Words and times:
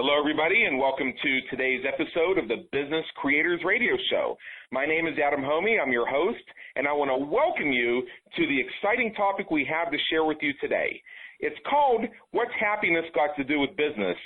Hello, 0.00 0.18
everybody, 0.18 0.64
and 0.64 0.78
welcome 0.78 1.12
to 1.12 1.40
today's 1.50 1.84
episode 1.84 2.38
of 2.38 2.48
the 2.48 2.64
Business 2.72 3.04
Creators 3.20 3.60
Radio 3.66 3.92
Show. 4.08 4.34
My 4.72 4.86
name 4.86 5.06
is 5.06 5.12
Adam 5.22 5.44
Hommey. 5.44 5.76
I'm 5.76 5.92
your 5.92 6.08
host, 6.08 6.40
and 6.74 6.88
I 6.88 6.92
want 6.94 7.12
to 7.12 7.20
welcome 7.20 7.70
you 7.70 8.00
to 8.00 8.46
the 8.48 8.56
exciting 8.64 9.12
topic 9.12 9.50
we 9.50 9.68
have 9.68 9.92
to 9.92 9.98
share 10.08 10.24
with 10.24 10.38
you 10.40 10.54
today. 10.58 11.02
It's 11.40 11.60
called 11.68 12.06
What's 12.30 12.56
Happiness 12.58 13.04
Got 13.14 13.36
to 13.36 13.44
Do 13.44 13.60
with 13.60 13.76
Business? 13.76 14.16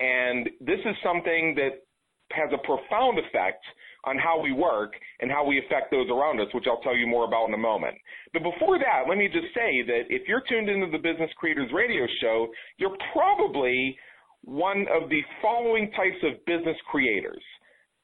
And 0.00 0.50
this 0.58 0.82
is 0.82 0.96
something 1.06 1.54
that 1.54 1.86
has 2.34 2.50
a 2.50 2.66
profound 2.66 3.22
effect 3.22 3.62
on 4.02 4.18
how 4.18 4.42
we 4.42 4.50
work 4.50 4.90
and 5.20 5.30
how 5.30 5.46
we 5.46 5.62
affect 5.62 5.92
those 5.92 6.10
around 6.10 6.40
us, 6.40 6.50
which 6.50 6.66
I'll 6.66 6.82
tell 6.82 6.96
you 6.96 7.06
more 7.06 7.30
about 7.30 7.46
in 7.46 7.54
a 7.54 7.62
moment. 7.62 7.94
But 8.32 8.42
before 8.42 8.76
that, 8.82 9.06
let 9.08 9.18
me 9.18 9.30
just 9.30 9.54
say 9.54 9.86
that 9.86 10.10
if 10.10 10.26
you're 10.26 10.42
tuned 10.48 10.68
into 10.68 10.90
the 10.90 10.98
Business 10.98 11.30
Creators 11.38 11.70
Radio 11.72 12.10
Show, 12.20 12.48
you're 12.78 12.98
probably 13.14 13.96
one 14.44 14.86
of 14.92 15.08
the 15.08 15.20
following 15.40 15.90
types 15.92 16.18
of 16.22 16.44
business 16.46 16.76
creators. 16.90 17.42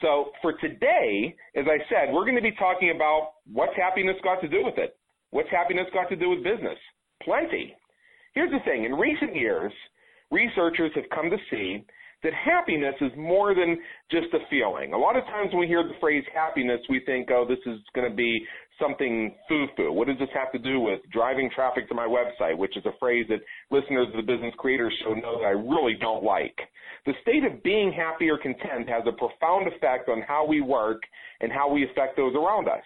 So 0.00 0.30
for 0.42 0.52
today, 0.54 1.34
as 1.56 1.64
I 1.66 1.78
said, 1.88 2.12
we're 2.12 2.24
going 2.24 2.36
to 2.36 2.42
be 2.42 2.54
talking 2.58 2.92
about 2.94 3.32
what's 3.50 3.76
happiness 3.76 4.16
got 4.22 4.40
to 4.42 4.48
do 4.48 4.62
with 4.64 4.78
it. 4.78 4.96
What's 5.30 5.50
happiness 5.50 5.86
got 5.92 6.08
to 6.10 6.16
do 6.16 6.30
with 6.30 6.44
business? 6.44 6.78
Plenty. 7.22 7.74
Here's 8.34 8.50
the 8.50 8.60
thing. 8.64 8.84
In 8.84 8.92
recent 8.92 9.34
years, 9.34 9.72
researchers 10.30 10.92
have 10.94 11.04
come 11.14 11.30
to 11.30 11.36
see 11.50 11.84
that 12.22 12.32
happiness 12.32 12.94
is 13.00 13.12
more 13.16 13.54
than 13.54 13.78
just 14.10 14.32
a 14.32 14.38
feeling. 14.50 14.92
A 14.92 14.98
lot 14.98 15.16
of 15.16 15.24
times 15.24 15.50
when 15.52 15.60
we 15.60 15.66
hear 15.66 15.82
the 15.82 15.94
phrase 16.00 16.24
happiness, 16.34 16.80
we 16.88 17.00
think, 17.06 17.28
oh, 17.30 17.44
this 17.48 17.58
is 17.66 17.78
going 17.94 18.08
to 18.10 18.16
be 18.16 18.40
something 18.80 19.34
foo-foo. 19.48 19.92
What 19.92 20.08
does 20.08 20.18
this 20.18 20.28
have 20.34 20.52
to 20.52 20.58
do 20.58 20.80
with 20.80 21.00
driving 21.12 21.50
traffic 21.54 21.88
to 21.88 21.94
my 21.94 22.06
website, 22.06 22.56
which 22.56 22.76
is 22.76 22.84
a 22.86 22.98
phrase 22.98 23.26
that 23.28 23.40
listeners 23.70 24.08
of 24.08 24.16
the 24.16 24.32
Business 24.32 24.54
Creators 24.58 24.92
Show 25.02 25.14
know 25.14 25.38
that 25.38 25.46
I 25.46 25.50
really 25.50 25.96
don't 26.00 26.24
like. 26.24 26.56
The 27.04 27.12
state 27.22 27.44
of 27.44 27.62
being 27.62 27.92
happy 27.92 28.28
or 28.28 28.38
content 28.38 28.88
has 28.88 29.04
a 29.06 29.12
profound 29.12 29.68
effect 29.68 30.08
on 30.08 30.22
how 30.26 30.46
we 30.46 30.60
work 30.60 31.02
and 31.40 31.52
how 31.52 31.70
we 31.70 31.84
affect 31.84 32.16
those 32.16 32.34
around 32.34 32.68
us. 32.68 32.84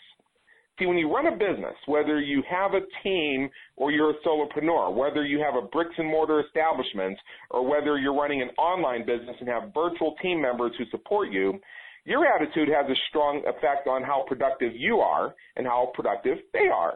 See, 0.80 0.86
when 0.86 0.96
you 0.96 1.14
run 1.14 1.26
a 1.26 1.32
business, 1.32 1.76
whether 1.84 2.20
you 2.20 2.42
have 2.48 2.72
a 2.72 2.80
team 3.02 3.50
or 3.76 3.92
you're 3.92 4.12
a 4.12 4.20
solopreneur, 4.26 4.94
whether 4.94 5.26
you 5.26 5.38
have 5.38 5.62
a 5.62 5.66
bricks 5.66 5.94
and 5.98 6.08
mortar 6.08 6.40
establishment 6.40 7.18
or 7.50 7.68
whether 7.68 7.98
you're 7.98 8.14
running 8.14 8.40
an 8.40 8.48
online 8.56 9.04
business 9.04 9.36
and 9.40 9.48
have 9.48 9.74
virtual 9.74 10.14
team 10.22 10.40
members 10.40 10.72
who 10.78 10.84
support 10.90 11.30
you, 11.30 11.60
your 12.06 12.24
attitude 12.24 12.68
has 12.68 12.90
a 12.90 12.98
strong 13.10 13.42
effect 13.46 13.88
on 13.88 14.02
how 14.02 14.24
productive 14.26 14.72
you 14.74 15.00
are 15.00 15.34
and 15.56 15.66
how 15.66 15.92
productive 15.92 16.38
they 16.54 16.68
are. 16.74 16.94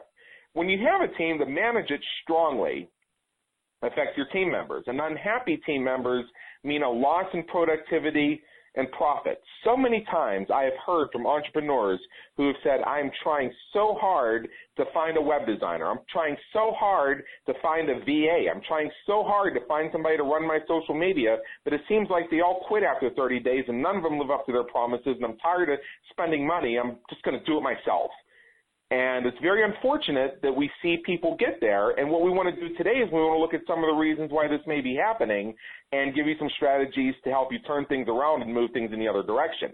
When 0.54 0.70
you 0.70 0.78
have 0.78 1.06
a 1.06 1.14
team 1.18 1.38
that 1.40 1.48
manage 1.48 1.90
it 1.90 2.00
strongly, 2.22 2.88
affects 3.82 4.16
your 4.16 4.28
team 4.32 4.50
members. 4.50 4.84
And 4.86 4.98
unhappy 4.98 5.58
team 5.66 5.84
members 5.84 6.24
mean 6.62 6.82
a 6.82 6.88
loss 6.90 7.26
in 7.34 7.42
productivity 7.44 8.40
and 8.76 8.90
profit. 8.92 9.40
So 9.62 9.76
many 9.76 10.04
times 10.10 10.48
I 10.52 10.62
have 10.64 10.74
heard 10.84 11.08
from 11.12 11.26
entrepreneurs 11.26 12.00
who 12.36 12.48
have 12.48 12.56
said, 12.62 12.80
I'm 12.82 13.10
trying 13.22 13.52
so 13.72 13.96
hard 14.00 14.48
to 14.76 14.84
find 14.92 15.16
a 15.16 15.22
web 15.22 15.46
designer. 15.46 15.90
I'm 15.90 16.00
trying 16.12 16.36
so 16.52 16.72
hard 16.76 17.22
to 17.46 17.54
find 17.62 17.88
a 17.88 18.00
VA. 18.00 18.50
I'm 18.52 18.62
trying 18.66 18.90
so 19.06 19.22
hard 19.22 19.54
to 19.54 19.66
find 19.66 19.90
somebody 19.92 20.16
to 20.16 20.24
run 20.24 20.46
my 20.46 20.58
social 20.66 20.94
media, 20.94 21.36
but 21.62 21.72
it 21.72 21.82
seems 21.88 22.08
like 22.10 22.24
they 22.30 22.40
all 22.40 22.64
quit 22.66 22.82
after 22.82 23.10
30 23.10 23.40
days 23.40 23.64
and 23.68 23.80
none 23.80 23.96
of 23.96 24.02
them 24.02 24.18
live 24.18 24.30
up 24.30 24.46
to 24.46 24.52
their 24.52 24.64
promises 24.64 25.16
and 25.16 25.24
I'm 25.24 25.38
tired 25.38 25.70
of 25.70 25.78
spending 26.10 26.46
money. 26.46 26.76
I'm 26.78 26.96
just 27.08 27.22
going 27.22 27.38
to 27.38 27.44
do 27.44 27.58
it 27.58 27.62
myself. 27.62 28.10
And 28.90 29.26
it's 29.26 29.38
very 29.40 29.64
unfortunate 29.64 30.40
that 30.42 30.54
we 30.54 30.70
see 30.82 30.98
people 31.04 31.36
get 31.38 31.58
there. 31.60 31.90
And 31.98 32.10
what 32.10 32.22
we 32.22 32.30
want 32.30 32.54
to 32.54 32.68
do 32.68 32.74
today 32.76 32.98
is 33.00 33.10
we 33.10 33.18
want 33.18 33.36
to 33.36 33.40
look 33.40 33.54
at 33.54 33.66
some 33.66 33.82
of 33.82 33.88
the 33.88 33.98
reasons 33.98 34.30
why 34.30 34.46
this 34.46 34.60
may 34.66 34.80
be 34.80 34.94
happening 34.94 35.54
and 35.92 36.14
give 36.14 36.26
you 36.26 36.34
some 36.38 36.50
strategies 36.56 37.14
to 37.24 37.30
help 37.30 37.50
you 37.50 37.58
turn 37.60 37.86
things 37.86 38.08
around 38.08 38.42
and 38.42 38.52
move 38.52 38.70
things 38.72 38.92
in 38.92 39.00
the 39.00 39.08
other 39.08 39.22
direction. 39.22 39.72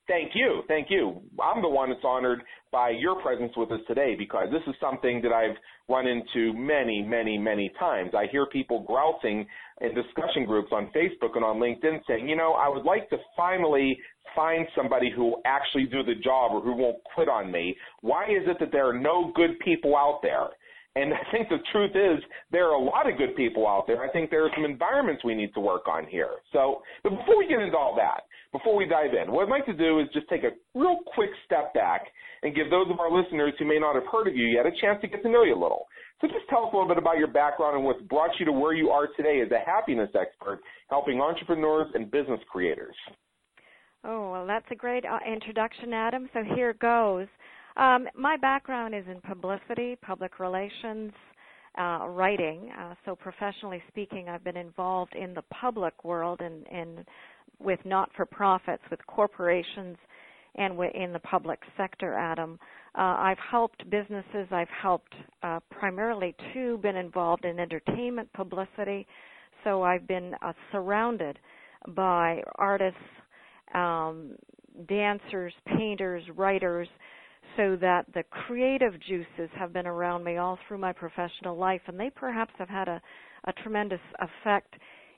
Thank 0.07 0.35
you. 0.35 0.63
Thank 0.67 0.89
you. 0.89 1.21
I'm 1.41 1.61
the 1.61 1.69
one 1.69 1.89
that's 1.89 2.03
honored 2.03 2.43
by 2.71 2.89
your 2.91 3.19
presence 3.21 3.51
with 3.57 3.71
us 3.71 3.79
today 3.87 4.15
because 4.17 4.47
this 4.51 4.61
is 4.67 4.75
something 4.79 5.21
that 5.23 5.31
I've 5.31 5.55
run 5.87 6.05
into 6.07 6.53
many, 6.53 7.01
many, 7.01 7.37
many 7.37 7.71
times. 7.79 8.11
I 8.15 8.25
hear 8.31 8.45
people 8.45 8.83
grousing 8.85 9.45
in 9.81 9.95
discussion 9.95 10.45
groups 10.45 10.69
on 10.71 10.91
Facebook 10.95 11.35
and 11.35 11.43
on 11.43 11.57
LinkedIn 11.57 11.99
saying, 12.07 12.27
you 12.27 12.35
know, 12.35 12.53
I 12.53 12.69
would 12.69 12.85
like 12.85 13.09
to 13.09 13.17
finally 13.35 13.97
find 14.35 14.67
somebody 14.75 15.11
who 15.15 15.23
will 15.25 15.41
actually 15.45 15.85
do 15.85 16.03
the 16.03 16.15
job 16.23 16.51
or 16.51 16.61
who 16.61 16.75
won't 16.75 16.97
quit 17.15 17.27
on 17.27 17.51
me. 17.51 17.75
Why 18.01 18.25
is 18.25 18.47
it 18.47 18.57
that 18.59 18.71
there 18.71 18.87
are 18.87 18.99
no 18.99 19.31
good 19.35 19.57
people 19.59 19.95
out 19.95 20.19
there? 20.21 20.49
And 20.95 21.13
I 21.13 21.21
think 21.31 21.49
the 21.49 21.59
truth 21.71 21.91
is 21.93 22.23
there 22.51 22.65
are 22.67 22.73
a 22.73 22.83
lot 22.83 23.09
of 23.09 23.17
good 23.17 23.35
people 23.35 23.67
out 23.67 23.85
there. 23.85 24.03
I 24.03 24.09
think 24.09 24.29
there 24.29 24.43
are 24.43 24.51
some 24.55 24.65
environments 24.65 25.23
we 25.23 25.35
need 25.35 25.53
to 25.53 25.59
work 25.59 25.87
on 25.87 26.05
here. 26.07 26.41
So, 26.51 26.81
but 27.03 27.11
before 27.11 27.37
we 27.37 27.47
get 27.47 27.59
into 27.59 27.77
all 27.77 27.95
that, 27.95 28.23
before 28.51 28.75
we 28.75 28.87
dive 28.87 29.11
in, 29.13 29.31
what 29.31 29.43
I'd 29.45 29.51
like 29.51 29.65
to 29.67 29.73
do 29.73 29.99
is 29.99 30.07
just 30.13 30.27
take 30.29 30.43
a 30.43 30.51
real 30.73 30.97
quick 31.13 31.29
step 31.45 31.73
back 31.73 32.01
and 32.41 32.55
give 32.55 32.69
those 32.71 32.87
of 32.89 32.99
our 32.99 33.11
listeners 33.11 33.53
who 33.59 33.65
may 33.65 33.77
not 33.77 33.95
have 33.95 34.05
heard 34.11 34.27
of 34.27 34.35
you 34.35 34.47
yet 34.47 34.65
a 34.65 34.71
chance 34.81 34.99
to 35.01 35.07
get 35.07 35.21
to 35.21 35.29
know 35.29 35.43
you 35.43 35.53
a 35.53 35.61
little. 35.61 35.85
So 36.21 36.27
just 36.27 36.49
tell 36.49 36.65
us 36.65 36.73
a 36.73 36.75
little 36.75 36.89
bit 36.89 36.97
about 36.97 37.17
your 37.17 37.27
background 37.27 37.75
and 37.77 37.85
what's 37.85 38.01
brought 38.03 38.31
you 38.39 38.45
to 38.45 38.51
where 38.51 38.73
you 38.73 38.89
are 38.89 39.07
today 39.15 39.41
as 39.45 39.51
a 39.51 39.59
happiness 39.63 40.09
expert, 40.19 40.59
helping 40.89 41.21
entrepreneurs 41.21 41.87
and 41.93 42.09
business 42.09 42.39
creators. 42.51 42.95
Oh, 44.03 44.31
well, 44.31 44.47
that's 44.47 44.65
a 44.71 44.75
great 44.75 45.05
uh, 45.05 45.19
introduction, 45.31 45.93
Adam. 45.93 46.29
So 46.33 46.39
here 46.55 46.73
goes. 46.73 47.27
Um, 47.79 48.07
my 48.13 48.35
background 48.35 48.93
is 48.93 49.05
in 49.09 49.21
publicity, 49.21 49.95
public 50.01 50.37
relations, 50.39 51.13
uh, 51.79 52.07
writing. 52.09 52.69
Uh, 52.77 52.93
so 53.05 53.15
professionally 53.15 53.81
speaking, 53.87 54.27
I've 54.27 54.43
been 54.43 54.57
involved 54.57 55.15
in 55.15 55.33
the 55.33 55.43
public 55.43 56.03
world 56.03 56.41
and, 56.41 56.67
and 56.67 57.05
with 57.57 57.79
not-for-profits, 57.85 58.83
with 58.91 58.99
corporations, 59.07 59.95
and 60.55 60.77
in 60.93 61.13
the 61.13 61.19
public 61.19 61.59
sector, 61.77 62.15
Adam. 62.15 62.59
Uh, 62.95 63.15
I've 63.17 63.37
helped 63.49 63.89
businesses. 63.89 64.47
I've 64.51 64.67
helped 64.81 65.13
uh, 65.41 65.61
primarily 65.69 66.35
two, 66.53 66.79
been 66.79 66.97
involved 66.97 67.45
in 67.45 67.59
entertainment 67.59 68.31
publicity. 68.33 69.07
So 69.63 69.83
I've 69.83 70.05
been 70.05 70.33
uh, 70.41 70.51
surrounded 70.73 71.39
by 71.89 72.41
artists, 72.55 72.99
um, 73.73 74.35
dancers, 74.89 75.53
painters, 75.77 76.23
writers, 76.35 76.89
so 77.57 77.75
that 77.77 78.05
the 78.13 78.23
creative 78.23 78.93
juices 79.07 79.49
have 79.57 79.73
been 79.73 79.87
around 79.87 80.23
me 80.23 80.37
all 80.37 80.57
through 80.67 80.77
my 80.77 80.93
professional 80.93 81.57
life, 81.57 81.81
and 81.87 81.99
they 81.99 82.09
perhaps 82.09 82.53
have 82.57 82.69
had 82.69 82.87
a, 82.87 83.01
a 83.45 83.53
tremendous 83.63 83.99
effect 84.19 84.75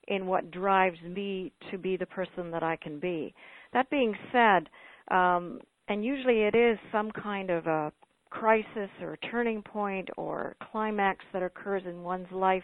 in 0.08 0.26
what 0.26 0.52
drives 0.52 1.02
me 1.02 1.52
to 1.70 1.78
be 1.78 1.98
the 1.98 2.06
person 2.06 2.52
that 2.52 2.64
I 2.64 2.76
can 2.76 3.00
be. 3.00 3.34
That 3.74 3.90
being 3.90 4.16
said, 4.32 4.70
um, 5.10 5.60
and 5.88 6.04
usually 6.04 6.42
it 6.42 6.56
is 6.56 6.78
some 6.92 7.12
kind 7.12 7.50
of 7.50 7.68
a 7.68 7.92
crisis 8.30 8.90
or 9.02 9.14
a 9.14 9.18
turning 9.30 9.62
point 9.62 10.10
or 10.18 10.56
climax 10.72 11.24
that 11.34 11.44
occurs 11.44 11.84
in 11.86 12.02
one's 12.02 12.32
life 12.32 12.64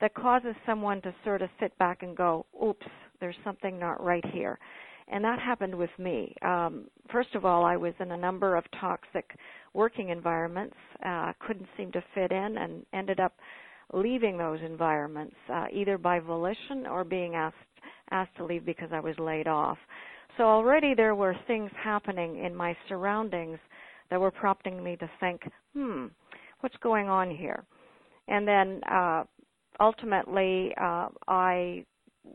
that 0.00 0.14
causes 0.14 0.54
someone 0.64 1.02
to 1.02 1.14
sort 1.24 1.42
of 1.42 1.48
sit 1.58 1.76
back 1.78 2.02
and 2.02 2.16
go, 2.16 2.46
oops, 2.64 2.86
there's 3.20 3.36
something 3.42 3.78
not 3.78 4.02
right 4.02 4.24
here. 4.32 4.58
And 5.10 5.24
that 5.24 5.38
happened 5.38 5.74
with 5.74 5.90
me. 5.98 6.34
Um, 6.42 6.88
first 7.10 7.34
of 7.34 7.44
all, 7.44 7.64
I 7.64 7.76
was 7.76 7.94
in 7.98 8.12
a 8.12 8.16
number 8.16 8.56
of 8.56 8.64
toxic 8.78 9.30
working 9.72 10.10
environments, 10.10 10.76
uh, 11.04 11.32
couldn't 11.40 11.68
seem 11.76 11.90
to 11.92 12.04
fit 12.14 12.30
in, 12.30 12.58
and 12.58 12.84
ended 12.92 13.20
up 13.20 13.32
leaving 13.94 14.36
those 14.36 14.60
environments, 14.64 15.34
uh, 15.52 15.64
either 15.72 15.96
by 15.96 16.18
volition 16.18 16.86
or 16.86 17.04
being 17.04 17.34
asked 17.34 17.56
asked 18.10 18.34
to 18.36 18.44
leave 18.44 18.64
because 18.64 18.88
I 18.92 19.00
was 19.00 19.14
laid 19.18 19.46
off. 19.46 19.78
So 20.36 20.44
already 20.44 20.94
there 20.94 21.14
were 21.14 21.36
things 21.46 21.70
happening 21.82 22.42
in 22.44 22.54
my 22.54 22.76
surroundings 22.88 23.58
that 24.10 24.20
were 24.20 24.30
prompting 24.30 24.82
me 24.82 24.96
to 24.96 25.10
think, 25.20 25.42
hmm, 25.74 26.06
what's 26.60 26.76
going 26.76 27.08
on 27.08 27.30
here? 27.30 27.64
And 28.28 28.46
then 28.46 28.80
uh, 28.90 29.24
ultimately, 29.80 30.72
uh, 30.80 31.08
I 31.26 31.84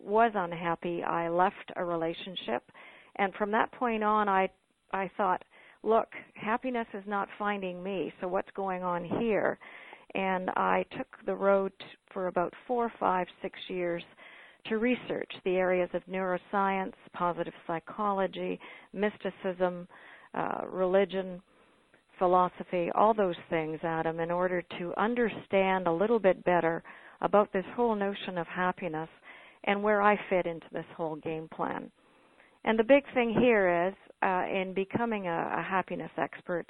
was 0.02 0.32
unhappy. 0.36 1.04
I 1.04 1.30
left 1.30 1.72
a 1.76 1.84
relationship, 1.84 2.64
and 3.18 3.34
from 3.36 3.52
that 3.52 3.72
point 3.74 4.04
on, 4.04 4.30
I 4.30 4.50
I 4.92 5.10
thought, 5.18 5.44
look, 5.84 6.08
happiness 6.36 6.88
is 6.94 7.04
not 7.08 7.28
finding 7.38 7.82
me. 7.84 8.14
So 8.22 8.28
what's 8.28 8.52
going 8.56 8.84
on 8.84 9.04
here? 9.04 9.58
And 10.14 10.52
I 10.52 10.86
took 10.96 11.08
the 11.26 11.36
road 11.36 11.72
for 12.14 12.28
about 12.28 12.54
four, 12.68 12.92
five, 13.00 13.26
six 13.42 13.58
years 13.68 14.04
to 14.68 14.78
research 14.78 15.32
the 15.44 15.56
areas 15.56 15.90
of 15.94 16.04
neuroscience, 16.06 16.94
positive 17.14 17.54
psychology, 17.66 18.60
mysticism, 18.94 19.88
uh, 20.36 20.62
religion, 20.70 21.42
philosophy, 22.20 22.90
all 22.96 23.14
those 23.14 23.36
things, 23.50 23.80
Adam, 23.84 24.20
in 24.20 24.32
order 24.32 24.64
to 24.80 24.94
understand 24.98 25.88
a 25.88 25.92
little 25.92 26.20
bit 26.20 26.44
better 26.46 26.84
about 27.22 27.52
this 27.52 27.66
whole 27.76 27.96
notion 27.96 28.38
of 28.38 28.48
happiness 28.48 29.10
and 29.66 29.82
where 29.82 30.02
I 30.02 30.20
fit 30.30 30.46
into 30.46 30.68
this 30.72 30.86
whole 30.96 31.16
game 31.18 31.48
plan. 31.54 31.92
And 32.66 32.78
the 32.80 32.84
big 32.84 33.04
thing 33.14 33.36
here 33.40 33.88
is 33.88 33.94
uh, 34.22 34.46
in 34.46 34.74
becoming 34.74 35.28
a, 35.28 35.56
a 35.58 35.62
happiness 35.62 36.12
expert, 36.18 36.66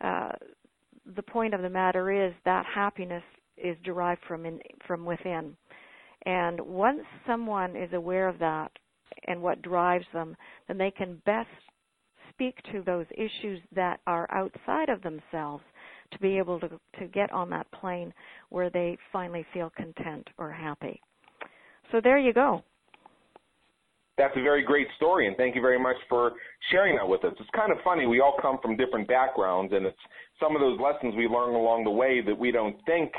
uh, 0.00 0.32
the 1.16 1.22
point 1.22 1.54
of 1.54 1.62
the 1.62 1.70
matter 1.70 2.26
is 2.26 2.32
that 2.44 2.64
happiness 2.66 3.22
is 3.56 3.76
derived 3.84 4.20
from 4.28 4.46
in, 4.46 4.60
from 4.86 5.04
within. 5.04 5.56
And 6.26 6.60
once 6.60 7.00
someone 7.26 7.76
is 7.76 7.92
aware 7.92 8.28
of 8.28 8.38
that 8.38 8.70
and 9.26 9.40
what 9.40 9.62
drives 9.62 10.04
them, 10.12 10.36
then 10.68 10.78
they 10.78 10.90
can 10.90 11.20
best 11.24 11.48
speak 12.30 12.56
to 12.72 12.82
those 12.82 13.06
issues 13.12 13.60
that 13.74 14.00
are 14.06 14.30
outside 14.30 14.88
of 14.88 15.02
themselves 15.02 15.64
to 16.12 16.18
be 16.18 16.38
able 16.38 16.60
to, 16.60 16.68
to 16.98 17.06
get 17.06 17.32
on 17.32 17.50
that 17.50 17.70
plane 17.72 18.12
where 18.50 18.70
they 18.70 18.96
finally 19.12 19.44
feel 19.52 19.70
content 19.76 20.28
or 20.38 20.50
happy. 20.50 21.00
So 21.92 22.00
there 22.02 22.18
you 22.18 22.32
go. 22.32 22.62
That's 24.18 24.36
a 24.36 24.42
very 24.42 24.62
great 24.62 24.86
story, 24.96 25.26
and 25.26 25.36
thank 25.36 25.54
you 25.54 25.62
very 25.62 25.78
much 25.78 25.96
for 26.08 26.32
sharing 26.70 26.96
that 26.96 27.08
with 27.08 27.24
us. 27.24 27.32
It's 27.40 27.48
kind 27.56 27.72
of 27.72 27.78
funny. 27.82 28.06
We 28.06 28.20
all 28.20 28.36
come 28.40 28.58
from 28.60 28.76
different 28.76 29.08
backgrounds, 29.08 29.72
and 29.72 29.86
it's 29.86 29.98
some 30.38 30.54
of 30.54 30.60
those 30.60 30.78
lessons 30.78 31.14
we 31.16 31.26
learn 31.26 31.54
along 31.54 31.84
the 31.84 31.90
way 31.90 32.20
that 32.20 32.38
we 32.38 32.52
don't 32.52 32.76
think 32.84 33.12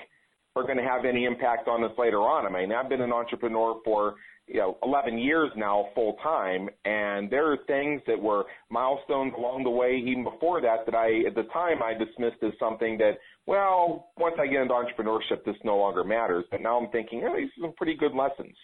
are 0.56 0.64
going 0.64 0.78
to 0.78 0.84
have 0.84 1.06
any 1.06 1.26
impact 1.26 1.68
on 1.68 1.84
us 1.84 1.92
later 1.98 2.20
on. 2.20 2.46
I 2.46 2.50
mean, 2.50 2.72
I've 2.72 2.90
been 2.90 3.02
an 3.02 3.14
entrepreneur 3.14 3.80
for 3.84 4.16
you 4.48 4.60
know 4.60 4.78
11 4.84 5.18
years 5.18 5.50
now 5.56 5.88
full 5.96 6.18
time 6.22 6.70
and 6.84 7.30
there 7.30 7.52
are 7.52 7.58
things 7.68 8.02
that 8.06 8.20
were 8.20 8.44
milestones 8.70 9.34
along 9.38 9.64
the 9.64 9.70
way 9.70 9.96
even 9.96 10.24
before 10.24 10.62
that 10.62 10.86
that 10.86 10.96
I 10.96 11.26
at 11.28 11.36
the 11.36 11.44
time 11.54 11.82
I 11.82 11.94
dismissed 11.94 12.44
as 12.44 12.52
something 12.60 12.98
that 12.98 13.14
well 13.48 14.10
once 14.18 14.36
I 14.40 14.48
get 14.48 14.62
into 14.62 14.74
entrepreneurship 14.74 15.44
this 15.46 15.56
no 15.64 15.78
longer 15.78 16.04
matters 16.04 16.46
but 16.52 16.62
now 16.62 16.80
I'm 16.80 16.90
thinking 16.92 17.24
oh, 17.26 17.36
these 17.36 17.50
are 17.58 17.68
some 17.68 17.74
pretty 17.74 17.96
good 17.96 18.14
lessons. 18.14 18.56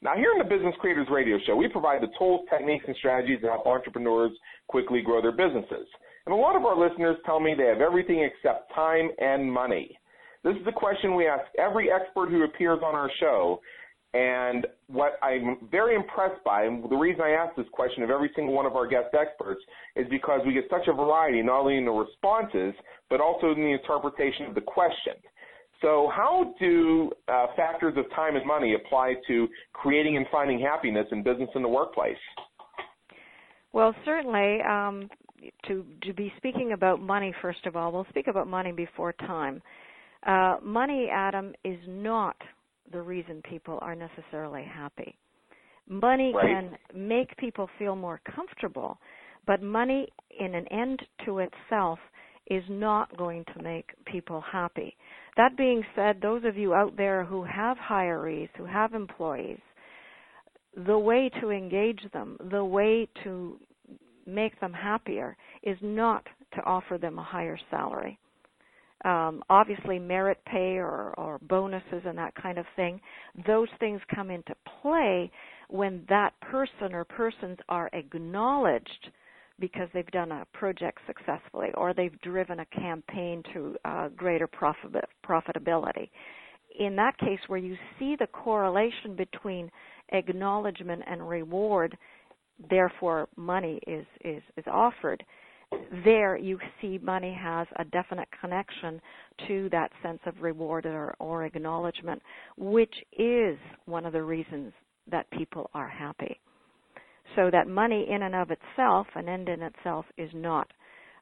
Now 0.00 0.14
here 0.14 0.32
in 0.32 0.38
the 0.38 0.52
Business 0.52 0.74
Creators 0.80 1.08
Radio 1.10 1.38
Show 1.46 1.56
we 1.56 1.68
provide 1.68 2.02
the 2.02 2.12
tools 2.18 2.46
techniques 2.50 2.84
and 2.86 2.96
strategies 2.96 3.40
to 3.42 3.48
help 3.48 3.66
entrepreneurs 3.66 4.32
quickly 4.68 5.02
grow 5.02 5.22
their 5.22 5.32
businesses. 5.32 5.86
And 6.26 6.32
a 6.32 6.38
lot 6.38 6.56
of 6.56 6.64
our 6.64 6.78
listeners 6.78 7.16
tell 7.26 7.40
me 7.40 7.54
they 7.56 7.66
have 7.66 7.80
everything 7.80 8.22
except 8.22 8.72
time 8.74 9.10
and 9.18 9.52
money. 9.52 9.98
This 10.44 10.56
is 10.56 10.64
the 10.64 10.72
question 10.72 11.14
we 11.14 11.26
ask 11.26 11.44
every 11.58 11.90
expert 11.90 12.30
who 12.30 12.44
appears 12.44 12.80
on 12.84 12.94
our 12.94 13.10
show 13.20 13.60
and 14.14 14.66
what 14.88 15.18
I'm 15.22 15.56
very 15.70 15.94
impressed 15.94 16.42
by, 16.44 16.64
and 16.64 16.84
the 16.84 16.96
reason 16.96 17.22
I 17.22 17.30
ask 17.30 17.56
this 17.56 17.66
question 17.72 18.02
of 18.02 18.10
every 18.10 18.30
single 18.36 18.54
one 18.54 18.66
of 18.66 18.76
our 18.76 18.86
guest 18.86 19.14
experts, 19.18 19.60
is 19.96 20.06
because 20.10 20.40
we 20.46 20.52
get 20.52 20.64
such 20.70 20.86
a 20.88 20.92
variety, 20.92 21.42
not 21.42 21.60
only 21.60 21.78
in 21.78 21.86
the 21.86 21.90
responses, 21.90 22.74
but 23.08 23.20
also 23.20 23.52
in 23.52 23.60
the 23.60 23.72
interpretation 23.72 24.46
of 24.46 24.54
the 24.54 24.60
question. 24.60 25.14
So, 25.80 26.10
how 26.14 26.54
do 26.60 27.10
uh, 27.26 27.46
factors 27.56 27.94
of 27.96 28.08
time 28.14 28.36
and 28.36 28.46
money 28.46 28.74
apply 28.74 29.14
to 29.26 29.48
creating 29.72 30.16
and 30.16 30.26
finding 30.30 30.60
happiness 30.60 31.06
in 31.10 31.22
business 31.22 31.48
and 31.54 31.64
the 31.64 31.68
workplace? 31.68 32.16
Well, 33.72 33.94
certainly, 34.04 34.58
um, 34.68 35.08
to 35.66 35.84
to 36.02 36.12
be 36.12 36.32
speaking 36.36 36.72
about 36.72 37.00
money 37.00 37.34
first 37.40 37.66
of 37.66 37.76
all, 37.76 37.90
we'll 37.90 38.06
speak 38.10 38.28
about 38.28 38.46
money 38.46 38.72
before 38.72 39.12
time. 39.14 39.62
Uh, 40.24 40.58
money, 40.62 41.08
Adam, 41.12 41.52
is 41.64 41.78
not 41.88 42.36
the 42.90 43.00
reason 43.00 43.42
people 43.48 43.78
are 43.82 43.94
necessarily 43.94 44.64
happy. 44.64 45.16
Money 45.88 46.32
right. 46.34 46.46
can 46.46 46.78
make 46.94 47.36
people 47.36 47.68
feel 47.78 47.96
more 47.96 48.20
comfortable, 48.34 48.98
but 49.46 49.62
money 49.62 50.08
in 50.38 50.54
an 50.54 50.66
end 50.68 51.00
to 51.24 51.38
itself 51.38 51.98
is 52.46 52.62
not 52.68 53.16
going 53.16 53.44
to 53.54 53.62
make 53.62 53.90
people 54.06 54.40
happy. 54.40 54.96
That 55.36 55.56
being 55.56 55.82
said, 55.94 56.20
those 56.20 56.42
of 56.44 56.56
you 56.56 56.74
out 56.74 56.96
there 56.96 57.24
who 57.24 57.44
have 57.44 57.76
hirees, 57.78 58.48
who 58.56 58.64
have 58.64 58.94
employees, 58.94 59.60
the 60.86 60.98
way 60.98 61.30
to 61.40 61.50
engage 61.50 62.00
them, 62.12 62.36
the 62.50 62.64
way 62.64 63.08
to 63.24 63.58
make 64.26 64.58
them 64.60 64.72
happier 64.72 65.36
is 65.62 65.76
not 65.82 66.26
to 66.54 66.62
offer 66.62 66.98
them 66.98 67.18
a 67.18 67.22
higher 67.22 67.58
salary 67.70 68.18
um, 69.04 69.42
obviously 69.50 69.98
merit 69.98 70.38
pay 70.46 70.76
or, 70.76 71.14
or 71.18 71.38
bonuses 71.48 72.02
and 72.04 72.16
that 72.18 72.34
kind 72.34 72.58
of 72.58 72.66
thing, 72.76 73.00
those 73.46 73.68
things 73.80 74.00
come 74.14 74.30
into 74.30 74.54
play 74.80 75.30
when 75.68 76.04
that 76.08 76.32
person 76.40 76.92
or 76.92 77.04
persons 77.04 77.58
are 77.68 77.90
acknowledged 77.92 79.10
because 79.58 79.88
they've 79.94 80.10
done 80.10 80.32
a 80.32 80.46
project 80.52 80.98
successfully 81.06 81.68
or 81.74 81.94
they've 81.94 82.20
driven 82.20 82.60
a 82.60 82.66
campaign 82.66 83.42
to 83.52 83.76
uh, 83.84 84.08
greater 84.08 84.46
profit- 84.46 85.04
profitability. 85.26 86.10
In 86.78 86.96
that 86.96 87.16
case, 87.18 87.38
where 87.48 87.58
you 87.58 87.76
see 87.98 88.16
the 88.18 88.26
correlation 88.28 89.14
between 89.16 89.70
acknowledgement 90.10 91.02
and 91.06 91.28
reward, 91.28 91.96
therefore 92.70 93.28
money 93.36 93.78
is, 93.86 94.06
is, 94.24 94.42
is 94.56 94.64
offered, 94.66 95.22
there 96.04 96.36
you 96.36 96.58
see 96.80 96.98
money 97.02 97.36
has 97.38 97.66
a 97.76 97.84
definite 97.84 98.28
connection 98.40 99.00
to 99.48 99.68
that 99.70 99.90
sense 100.02 100.20
of 100.26 100.34
reward 100.40 100.86
or, 100.86 101.14
or 101.18 101.44
acknowledgement, 101.44 102.22
which 102.56 102.94
is 103.18 103.58
one 103.86 104.06
of 104.06 104.12
the 104.12 104.22
reasons 104.22 104.72
that 105.10 105.30
people 105.30 105.70
are 105.74 105.88
happy. 105.88 106.38
So 107.36 107.50
that 107.50 107.66
money 107.66 108.06
in 108.10 108.22
and 108.22 108.34
of 108.34 108.50
itself, 108.50 109.06
an 109.14 109.28
end 109.28 109.48
in 109.48 109.62
itself, 109.62 110.04
is 110.18 110.30
not 110.34 110.70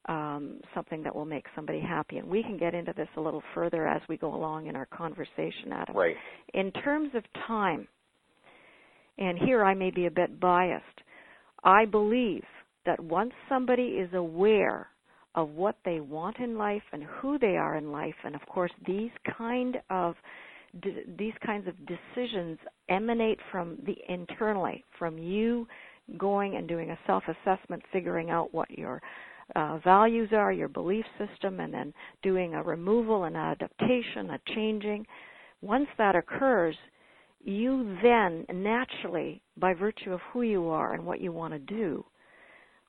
um, 0.09 0.61
something 0.75 1.03
that 1.03 1.15
will 1.15 1.25
make 1.25 1.45
somebody 1.55 1.81
happy. 1.81 2.19
And 2.19 2.29
we 2.29 2.43
can 2.43 2.57
get 2.57 2.75
into 2.75 2.93
this 2.97 3.09
a 3.17 3.21
little 3.21 3.43
further 3.55 3.87
as 3.87 4.03
we 4.09 4.17
go 4.17 4.35
along 4.35 4.67
in 4.67 4.77
our 4.77 4.87
conversation, 4.87 5.73
Adam. 5.73 5.97
Right. 5.97 6.17
In 6.55 6.73
terms 6.73 7.11
of 7.15 7.23
time, 7.47 7.87
and 9.19 9.39
here 9.39 9.63
I 9.63 9.75
may 9.75 9.91
be 9.91 10.07
a 10.07 10.11
bit 10.11 10.41
biased, 10.41 10.85
I 11.63 11.85
believe 11.85 12.43
that 12.87 13.01
once 13.01 13.33
somebody 13.49 13.83
is 13.83 14.13
aware 14.15 14.89
of 15.35 15.51
what 15.51 15.77
they 15.85 16.01
want 16.01 16.39
in 16.39 16.59
life 16.59 16.83
and 16.93 17.05
who 17.05 17.39
they 17.39 17.57
are 17.57 17.77
in 17.77 17.93
life, 17.93 18.15
and 18.25 18.35
of 18.35 18.45
course 18.47 18.73
these 18.87 19.11
kind 19.37 19.77
of 19.91 20.15
these 21.19 21.35
kinds 21.45 21.67
of 21.67 21.75
decisions 21.85 22.59
emanate 22.89 23.39
from 23.51 23.77
the 23.87 23.97
internally, 24.09 24.85
from 24.99 25.19
you 25.19 25.67
going 26.17 26.57
and 26.57 26.69
doing 26.69 26.91
a 26.91 26.99
self-assessment, 27.07 27.83
figuring 27.93 28.31
out 28.31 28.55
what 28.55 28.71
your 28.71 29.03
uh, 29.57 29.79
values 29.79 30.29
are, 30.33 30.53
your 30.53 30.69
belief 30.69 31.05
system, 31.19 31.59
and 31.59 31.75
then 31.75 31.93
doing 32.23 32.55
a 32.55 32.63
removal, 32.63 33.25
an 33.25 33.35
adaptation, 33.35 34.31
a 34.31 34.41
changing. 34.55 35.05
Once 35.61 35.89
that 35.99 36.15
occurs, 36.15 36.77
you 37.43 37.97
then 38.03 38.47
naturally, 38.53 39.43
by 39.57 39.75
virtue 39.75 40.13
of 40.13 40.21
who 40.33 40.43
you 40.43 40.69
are 40.69 40.95
and 40.95 41.05
what 41.05 41.21
you 41.21 41.33
want 41.33 41.53
to 41.53 41.59
do, 41.59 42.05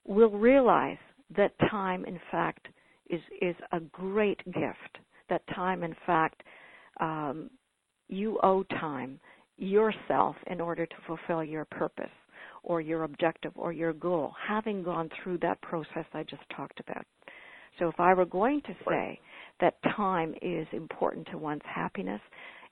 will 0.06 0.30
realize 0.30 0.98
that 1.36 1.52
time, 1.70 2.04
in 2.04 2.18
fact, 2.30 2.68
is 3.08 3.20
is 3.40 3.56
a 3.72 3.80
great 3.80 4.38
gift. 4.46 4.98
That 5.28 5.42
time, 5.54 5.82
in 5.82 5.94
fact, 6.06 6.42
um, 7.00 7.50
you 8.08 8.38
owe 8.42 8.62
time 8.64 9.18
yourself 9.56 10.36
in 10.46 10.60
order 10.60 10.86
to 10.86 10.94
fulfill 11.06 11.44
your 11.44 11.64
purpose 11.64 12.10
or 12.62 12.80
your 12.80 13.04
objective 13.04 13.52
or 13.56 13.72
your 13.72 13.92
goal, 13.92 14.32
having 14.46 14.82
gone 14.82 15.08
through 15.22 15.38
that 15.38 15.60
process 15.62 16.04
I 16.12 16.22
just 16.24 16.42
talked 16.54 16.80
about. 16.80 17.04
So 17.78 17.88
if 17.88 17.98
I 17.98 18.14
were 18.14 18.26
going 18.26 18.60
to 18.62 18.74
say 18.88 19.18
that 19.60 19.76
time 19.96 20.34
is 20.42 20.66
important 20.72 21.26
to 21.30 21.38
one's 21.38 21.62
happiness, 21.64 22.20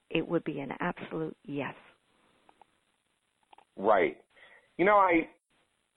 it 0.09 0.27
would 0.27 0.43
be 0.43 0.59
an 0.59 0.71
absolute 0.79 1.35
yes. 1.45 1.73
Right. 3.77 4.17
You 4.77 4.85
know, 4.85 4.97
I 4.97 5.27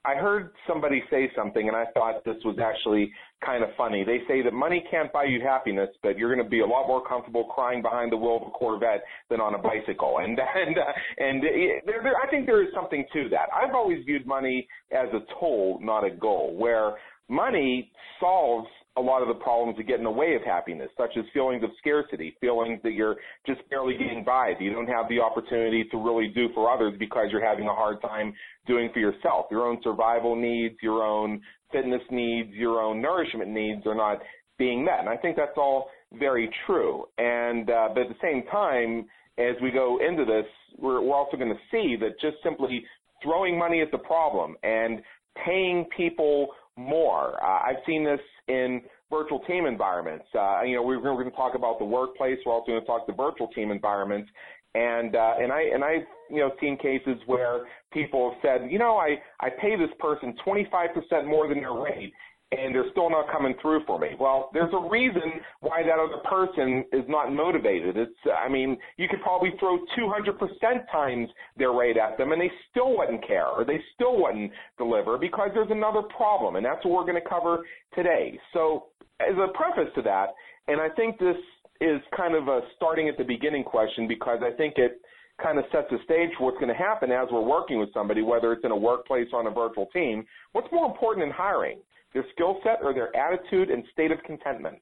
I 0.06 0.14
heard 0.16 0.50
somebody 0.68 1.02
say 1.10 1.30
something 1.34 1.66
and 1.66 1.76
I 1.76 1.86
thought 1.94 2.24
this 2.24 2.36
was 2.44 2.58
actually 2.62 3.10
kind 3.44 3.64
of 3.64 3.70
funny. 3.76 4.04
They 4.04 4.18
say 4.28 4.42
that 4.42 4.52
money 4.52 4.84
can't 4.90 5.12
buy 5.12 5.24
you 5.24 5.40
happiness, 5.40 5.88
but 6.02 6.18
you're 6.18 6.32
going 6.32 6.44
to 6.44 6.50
be 6.50 6.60
a 6.60 6.66
lot 6.66 6.86
more 6.86 7.06
comfortable 7.06 7.44
crying 7.44 7.80
behind 7.80 8.12
the 8.12 8.16
wheel 8.16 8.38
of 8.42 8.48
a 8.48 8.50
Corvette 8.50 9.02
than 9.30 9.40
on 9.40 9.54
a 9.54 9.58
bicycle. 9.58 10.18
And 10.18 10.38
and 10.54 10.78
uh, 10.78 10.82
and 11.18 11.42
there, 11.42 12.02
there, 12.02 12.16
I 12.22 12.28
think 12.30 12.46
there 12.46 12.62
is 12.62 12.68
something 12.74 13.04
to 13.12 13.28
that. 13.30 13.48
I've 13.54 13.74
always 13.74 14.04
viewed 14.04 14.26
money 14.26 14.68
as 14.92 15.08
a 15.14 15.20
tool, 15.40 15.78
not 15.80 16.04
a 16.04 16.10
goal, 16.10 16.54
where 16.54 16.94
money 17.28 17.90
solves 18.20 18.68
a 18.96 19.00
lot 19.00 19.22
of 19.22 19.28
the 19.28 19.34
problems 19.34 19.76
that 19.76 19.88
get 19.88 19.98
in 19.98 20.04
the 20.04 20.10
way 20.10 20.34
of 20.34 20.42
happiness, 20.42 20.88
such 20.96 21.10
as 21.18 21.24
feelings 21.32 21.64
of 21.64 21.70
scarcity, 21.78 22.36
feelings 22.40 22.78
that 22.84 22.92
you're 22.92 23.16
just 23.46 23.60
barely 23.68 23.94
getting 23.94 24.22
by, 24.24 24.52
that 24.56 24.62
you 24.62 24.72
don't 24.72 24.86
have 24.86 25.08
the 25.08 25.18
opportunity 25.18 25.84
to 25.90 25.96
really 25.96 26.28
do 26.28 26.48
for 26.54 26.70
others 26.70 26.94
because 26.98 27.26
you're 27.32 27.44
having 27.44 27.66
a 27.66 27.74
hard 27.74 28.00
time 28.00 28.32
doing 28.66 28.90
for 28.92 29.00
yourself. 29.00 29.46
Your 29.50 29.66
own 29.66 29.78
survival 29.82 30.36
needs, 30.36 30.76
your 30.80 31.02
own 31.02 31.40
fitness 31.72 32.02
needs, 32.10 32.50
your 32.52 32.80
own 32.80 33.02
nourishment 33.02 33.50
needs 33.50 33.84
are 33.86 33.96
not 33.96 34.18
being 34.58 34.84
met. 34.84 35.00
And 35.00 35.08
I 35.08 35.16
think 35.16 35.36
that's 35.36 35.56
all 35.56 35.90
very 36.18 36.48
true. 36.66 37.04
And 37.18 37.68
uh, 37.68 37.88
but 37.92 38.02
at 38.02 38.08
the 38.08 38.14
same 38.22 38.44
time, 38.50 39.06
as 39.38 39.56
we 39.60 39.72
go 39.72 39.98
into 40.06 40.24
this, 40.24 40.46
we're, 40.78 41.00
we're 41.00 41.16
also 41.16 41.36
going 41.36 41.52
to 41.52 41.60
see 41.70 41.96
that 42.00 42.20
just 42.20 42.36
simply 42.44 42.84
throwing 43.22 43.58
money 43.58 43.80
at 43.80 43.90
the 43.90 43.98
problem 43.98 44.56
and 44.62 45.02
paying 45.44 45.86
people 45.96 46.48
more. 46.76 47.42
Uh, 47.42 47.70
I've 47.70 47.82
seen 47.86 48.04
this 48.04 48.20
in 48.48 48.82
virtual 49.10 49.40
team 49.40 49.66
environments. 49.66 50.26
Uh, 50.34 50.62
you 50.62 50.76
know, 50.76 50.82
we're, 50.82 50.98
we're 50.98 51.14
going 51.14 51.30
to 51.30 51.36
talk 51.36 51.54
about 51.54 51.78
the 51.78 51.84
workplace. 51.84 52.38
We're 52.44 52.52
also 52.52 52.72
going 52.72 52.80
to 52.80 52.86
talk 52.86 53.06
the 53.06 53.12
virtual 53.12 53.48
team 53.48 53.70
environments. 53.70 54.30
And 54.74 55.14
uh, 55.14 55.34
and 55.38 55.52
I 55.52 55.62
and 55.72 55.84
I've 55.84 56.02
you 56.28 56.40
know 56.40 56.50
seen 56.60 56.76
cases 56.76 57.16
where 57.26 57.66
people 57.92 58.32
have 58.32 58.40
said, 58.42 58.72
you 58.72 58.78
know, 58.80 58.96
I 58.96 59.16
I 59.38 59.50
pay 59.50 59.76
this 59.76 59.90
person 60.00 60.34
25% 60.44 61.26
more 61.28 61.46
than 61.46 61.60
their 61.60 61.72
rate, 61.72 62.12
and 62.52 62.74
they're 62.74 62.90
still 62.90 63.10
not 63.10 63.26
coming 63.32 63.54
through 63.60 63.84
for 63.86 63.98
me. 63.98 64.08
Well, 64.18 64.50
there's 64.52 64.72
a 64.72 64.88
reason 64.88 65.22
why 65.60 65.82
that 65.82 65.98
other 65.98 66.22
person 66.28 66.84
is 66.92 67.04
not 67.08 67.32
motivated. 67.32 67.96
It's, 67.96 68.12
I 68.38 68.48
mean, 68.48 68.76
you 68.96 69.08
could 69.08 69.22
probably 69.22 69.52
throw 69.58 69.78
200% 69.98 70.90
times 70.92 71.28
their 71.56 71.72
rate 71.72 71.96
at 71.96 72.16
them 72.18 72.32
and 72.32 72.40
they 72.40 72.50
still 72.70 72.96
wouldn't 72.96 73.26
care 73.26 73.46
or 73.46 73.64
they 73.64 73.80
still 73.94 74.20
wouldn't 74.20 74.52
deliver 74.78 75.18
because 75.18 75.50
there's 75.54 75.70
another 75.70 76.02
problem. 76.02 76.56
And 76.56 76.64
that's 76.64 76.84
what 76.84 76.94
we're 76.94 77.12
going 77.12 77.22
to 77.22 77.28
cover 77.28 77.64
today. 77.94 78.38
So 78.52 78.86
as 79.20 79.34
a 79.36 79.48
preface 79.56 79.92
to 79.96 80.02
that, 80.02 80.28
and 80.68 80.80
I 80.80 80.88
think 80.90 81.18
this 81.18 81.36
is 81.80 82.00
kind 82.16 82.34
of 82.34 82.48
a 82.48 82.60
starting 82.76 83.08
at 83.08 83.18
the 83.18 83.24
beginning 83.24 83.64
question 83.64 84.06
because 84.06 84.40
I 84.42 84.56
think 84.56 84.74
it 84.76 85.00
kind 85.42 85.58
of 85.58 85.64
sets 85.72 85.88
the 85.90 85.98
stage 86.04 86.30
for 86.38 86.44
what's 86.44 86.58
going 86.58 86.68
to 86.68 86.74
happen 86.74 87.10
as 87.10 87.26
we're 87.30 87.40
working 87.40 87.80
with 87.80 87.92
somebody, 87.92 88.22
whether 88.22 88.52
it's 88.52 88.64
in 88.64 88.70
a 88.70 88.76
workplace 88.76 89.26
or 89.32 89.40
on 89.40 89.46
a 89.46 89.50
virtual 89.50 89.86
team. 89.86 90.24
What's 90.52 90.68
more 90.70 90.86
important 90.86 91.24
in 91.24 91.32
hiring? 91.32 91.78
Their 92.14 92.24
skill 92.32 92.58
set 92.62 92.78
or 92.82 92.94
their 92.94 93.14
attitude 93.14 93.70
and 93.70 93.84
state 93.92 94.10
of 94.10 94.22
contentment? 94.24 94.80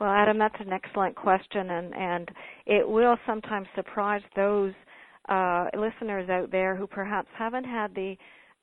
Well, 0.00 0.10
Adam, 0.10 0.38
that's 0.38 0.54
an 0.60 0.72
excellent 0.72 1.16
question, 1.16 1.70
and, 1.70 1.94
and 1.94 2.28
it 2.66 2.88
will 2.88 3.16
sometimes 3.26 3.66
surprise 3.74 4.22
those 4.36 4.72
uh, 5.28 5.66
listeners 5.74 6.28
out 6.28 6.50
there 6.50 6.76
who 6.76 6.86
perhaps 6.86 7.28
haven't 7.36 7.64
had 7.64 7.94
the 7.94 8.16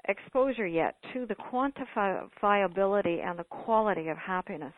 exposure 0.07 0.67
yet 0.67 0.95
to 1.13 1.25
the 1.25 1.35
quantifiability 1.35 3.23
and 3.23 3.37
the 3.37 3.45
quality 3.45 4.07
of 4.09 4.17
happiness. 4.17 4.73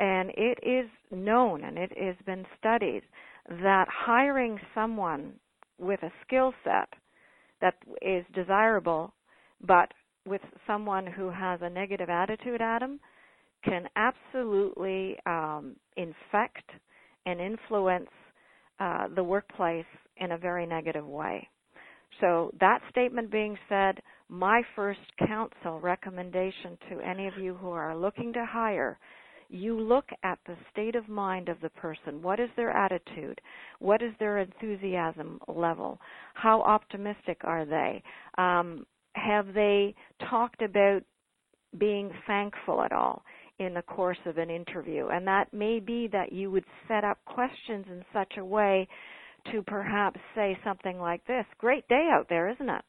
And 0.00 0.30
it 0.36 0.58
is 0.62 0.90
known 1.10 1.64
and 1.64 1.78
it 1.78 1.92
has 1.96 2.16
been 2.26 2.44
studied 2.58 3.02
that 3.48 3.86
hiring 3.88 4.58
someone 4.74 5.34
with 5.78 6.02
a 6.02 6.12
skill 6.26 6.52
set 6.64 6.88
that 7.60 7.74
is 8.02 8.24
desirable 8.34 9.12
but 9.66 9.92
with 10.26 10.40
someone 10.66 11.06
who 11.06 11.30
has 11.30 11.60
a 11.62 11.70
negative 11.70 12.08
attitude, 12.08 12.60
Adam, 12.60 12.98
can 13.64 13.88
absolutely 13.96 15.16
um, 15.26 15.76
infect 15.96 16.70
and 17.26 17.40
influence 17.40 18.10
uh, 18.80 19.08
the 19.14 19.22
workplace 19.22 19.84
in 20.18 20.32
a 20.32 20.38
very 20.38 20.66
negative 20.66 21.06
way. 21.06 21.48
So, 22.20 22.52
that 22.60 22.80
statement 22.90 23.32
being 23.32 23.56
said, 23.68 24.00
my 24.28 24.62
first 24.76 25.00
counsel 25.26 25.80
recommendation 25.80 26.78
to 26.90 27.00
any 27.00 27.26
of 27.26 27.34
you 27.38 27.54
who 27.54 27.70
are 27.70 27.96
looking 27.96 28.32
to 28.34 28.46
hire 28.48 28.98
you 29.48 29.78
look 29.78 30.06
at 30.22 30.38
the 30.46 30.56
state 30.72 30.96
of 30.96 31.08
mind 31.08 31.48
of 31.48 31.60
the 31.60 31.68
person. 31.70 32.22
What 32.22 32.40
is 32.40 32.48
their 32.56 32.70
attitude? 32.70 33.40
What 33.78 34.02
is 34.02 34.12
their 34.18 34.38
enthusiasm 34.38 35.38
level? 35.48 36.00
How 36.34 36.62
optimistic 36.62 37.38
are 37.44 37.64
they? 37.64 38.02
Um, 38.38 38.86
have 39.14 39.54
they 39.54 39.94
talked 40.28 40.62
about 40.62 41.02
being 41.78 42.10
thankful 42.26 42.82
at 42.82 42.92
all 42.92 43.22
in 43.58 43.74
the 43.74 43.82
course 43.82 44.18
of 44.26 44.38
an 44.38 44.50
interview? 44.50 45.08
And 45.08 45.26
that 45.26 45.52
may 45.52 45.80
be 45.80 46.08
that 46.12 46.32
you 46.32 46.50
would 46.50 46.64
set 46.88 47.04
up 47.04 47.18
questions 47.24 47.86
in 47.88 48.04
such 48.12 48.34
a 48.38 48.44
way 48.44 48.88
to 49.52 49.62
perhaps 49.62 50.20
say 50.34 50.58
something 50.64 50.98
like 50.98 51.24
this 51.26 51.44
Great 51.58 51.86
day 51.88 52.08
out 52.10 52.26
there, 52.28 52.48
isn't 52.50 52.68
it? 52.68 52.82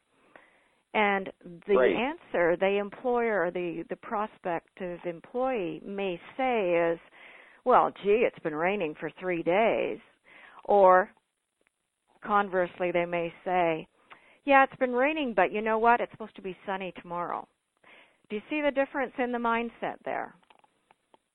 And 0.93 1.29
the 1.67 1.75
right. 1.75 1.93
answer 1.93 2.55
the 2.55 2.77
employer 2.79 3.45
or 3.45 3.51
the, 3.51 3.83
the 3.89 3.97
prospective 3.97 4.99
employee 5.05 5.81
may 5.85 6.19
say 6.37 6.91
is, 6.93 6.99
well, 7.65 7.91
gee, 8.03 8.25
it's 8.25 8.39
been 8.39 8.55
raining 8.55 8.95
for 8.97 9.11
three 9.19 9.43
days. 9.43 9.99
Or 10.63 11.09
conversely, 12.25 12.91
they 12.93 13.05
may 13.05 13.33
say, 13.43 13.87
yeah, 14.45 14.63
it's 14.63 14.79
been 14.79 14.93
raining, 14.93 15.33
but 15.35 15.51
you 15.51 15.61
know 15.61 15.77
what? 15.77 15.99
It's 16.01 16.11
supposed 16.11 16.35
to 16.35 16.41
be 16.41 16.55
sunny 16.65 16.93
tomorrow. 17.01 17.47
Do 18.29 18.35
you 18.35 18.41
see 18.49 18.61
the 18.61 18.71
difference 18.71 19.13
in 19.17 19.31
the 19.31 19.37
mindset 19.37 19.95
there? 20.03 20.33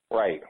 Right. 0.09 0.41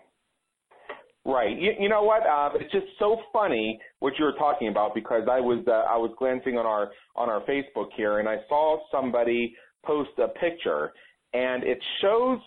Right. 1.23 1.55
You, 1.57 1.71
you 1.79 1.89
know 1.89 2.03
what? 2.03 2.23
Uh, 2.25 2.49
it's 2.55 2.71
just 2.71 2.87
so 2.97 3.17
funny 3.31 3.79
what 3.99 4.13
you 4.17 4.25
were 4.25 4.33
talking 4.33 4.69
about 4.69 4.95
because 4.95 5.23
I 5.29 5.39
was 5.39 5.63
uh, 5.67 5.71
I 5.71 5.95
was 5.97 6.11
glancing 6.17 6.57
on 6.57 6.65
our 6.65 6.89
on 7.15 7.29
our 7.29 7.41
Facebook 7.41 7.89
here 7.95 8.19
and 8.19 8.27
I 8.27 8.37
saw 8.49 8.79
somebody 8.91 9.55
post 9.85 10.09
a 10.17 10.29
picture 10.39 10.91
and 11.33 11.63
it 11.63 11.77
shows 12.01 12.39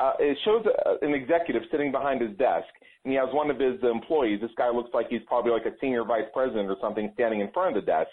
uh, 0.00 0.14
it 0.18 0.36
shows 0.44 0.64
a, 0.66 1.06
an 1.06 1.14
executive 1.14 1.62
sitting 1.70 1.92
behind 1.92 2.20
his 2.20 2.36
desk 2.38 2.66
and 3.04 3.12
he 3.12 3.18
has 3.18 3.28
one 3.32 3.50
of 3.50 3.60
his 3.60 3.78
employees. 3.84 4.40
This 4.40 4.50
guy 4.58 4.68
looks 4.68 4.90
like 4.92 5.06
he's 5.08 5.22
probably 5.28 5.52
like 5.52 5.66
a 5.66 5.76
senior 5.80 6.04
vice 6.04 6.28
president 6.32 6.68
or 6.68 6.76
something 6.80 7.10
standing 7.14 7.40
in 7.40 7.52
front 7.52 7.76
of 7.76 7.84
the 7.84 7.86
desk. 7.86 8.10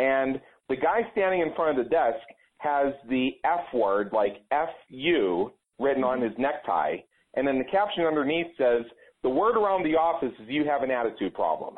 And 0.00 0.40
the 0.68 0.76
guy 0.76 1.00
standing 1.12 1.40
in 1.40 1.54
front 1.54 1.78
of 1.78 1.84
the 1.84 1.90
desk 1.90 2.18
has 2.58 2.92
the 3.08 3.30
F 3.44 3.72
word, 3.72 4.10
like 4.12 4.42
F-U, 4.50 5.52
written 5.78 6.04
on 6.04 6.20
his 6.20 6.32
necktie, 6.38 6.96
and 7.34 7.46
then 7.46 7.58
the 7.58 7.64
caption 7.64 8.04
underneath 8.04 8.48
says, 8.56 8.82
the 9.22 9.28
word 9.28 9.56
around 9.56 9.84
the 9.84 9.96
office 9.96 10.32
is 10.40 10.48
you 10.48 10.64
have 10.64 10.82
an 10.82 10.90
attitude 10.90 11.34
problem. 11.34 11.76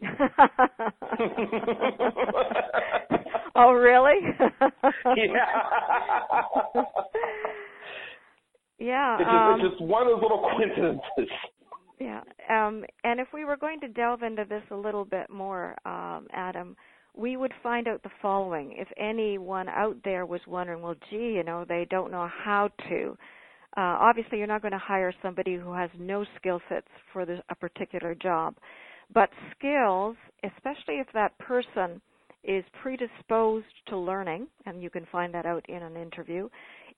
oh, 3.54 3.72
really? 3.72 4.20
yeah. 5.16 5.46
Yeah. 8.78 9.16
It's 9.18 9.24
just, 9.24 9.34
um, 9.34 9.60
it's 9.60 9.70
just 9.70 9.82
one 9.82 10.02
of 10.02 10.08
those 10.08 10.22
little 10.22 10.48
coincidences. 10.56 11.30
Yeah. 12.00 12.20
Um, 12.48 12.84
and 13.02 13.18
if 13.18 13.28
we 13.34 13.44
were 13.44 13.56
going 13.56 13.80
to 13.80 13.88
delve 13.88 14.22
into 14.22 14.44
this 14.48 14.62
a 14.70 14.76
little 14.76 15.04
bit 15.04 15.28
more, 15.30 15.74
um, 15.84 16.28
Adam, 16.32 16.76
we 17.18 17.36
would 17.36 17.52
find 17.62 17.88
out 17.88 18.02
the 18.02 18.10
following. 18.22 18.74
If 18.76 18.88
anyone 18.96 19.68
out 19.68 19.96
there 20.04 20.24
was 20.24 20.40
wondering, 20.46 20.82
well, 20.82 20.94
gee, 21.10 21.34
you 21.36 21.42
know, 21.42 21.64
they 21.68 21.86
don't 21.90 22.12
know 22.12 22.28
how 22.44 22.70
to. 22.88 23.18
Uh, 23.76 23.98
obviously, 24.00 24.38
you're 24.38 24.46
not 24.46 24.62
going 24.62 24.72
to 24.72 24.78
hire 24.78 25.12
somebody 25.20 25.56
who 25.56 25.72
has 25.72 25.90
no 25.98 26.24
skill 26.38 26.60
sets 26.68 26.86
for 27.12 27.26
the, 27.26 27.42
a 27.50 27.54
particular 27.54 28.14
job. 28.14 28.54
But 29.12 29.30
skills, 29.56 30.16
especially 30.44 30.96
if 31.00 31.08
that 31.12 31.36
person 31.38 32.00
is 32.44 32.64
predisposed 32.82 33.66
to 33.88 33.96
learning, 33.96 34.46
and 34.64 34.80
you 34.82 34.90
can 34.90 35.06
find 35.10 35.34
that 35.34 35.44
out 35.44 35.68
in 35.68 35.82
an 35.82 35.96
interview, 35.96 36.48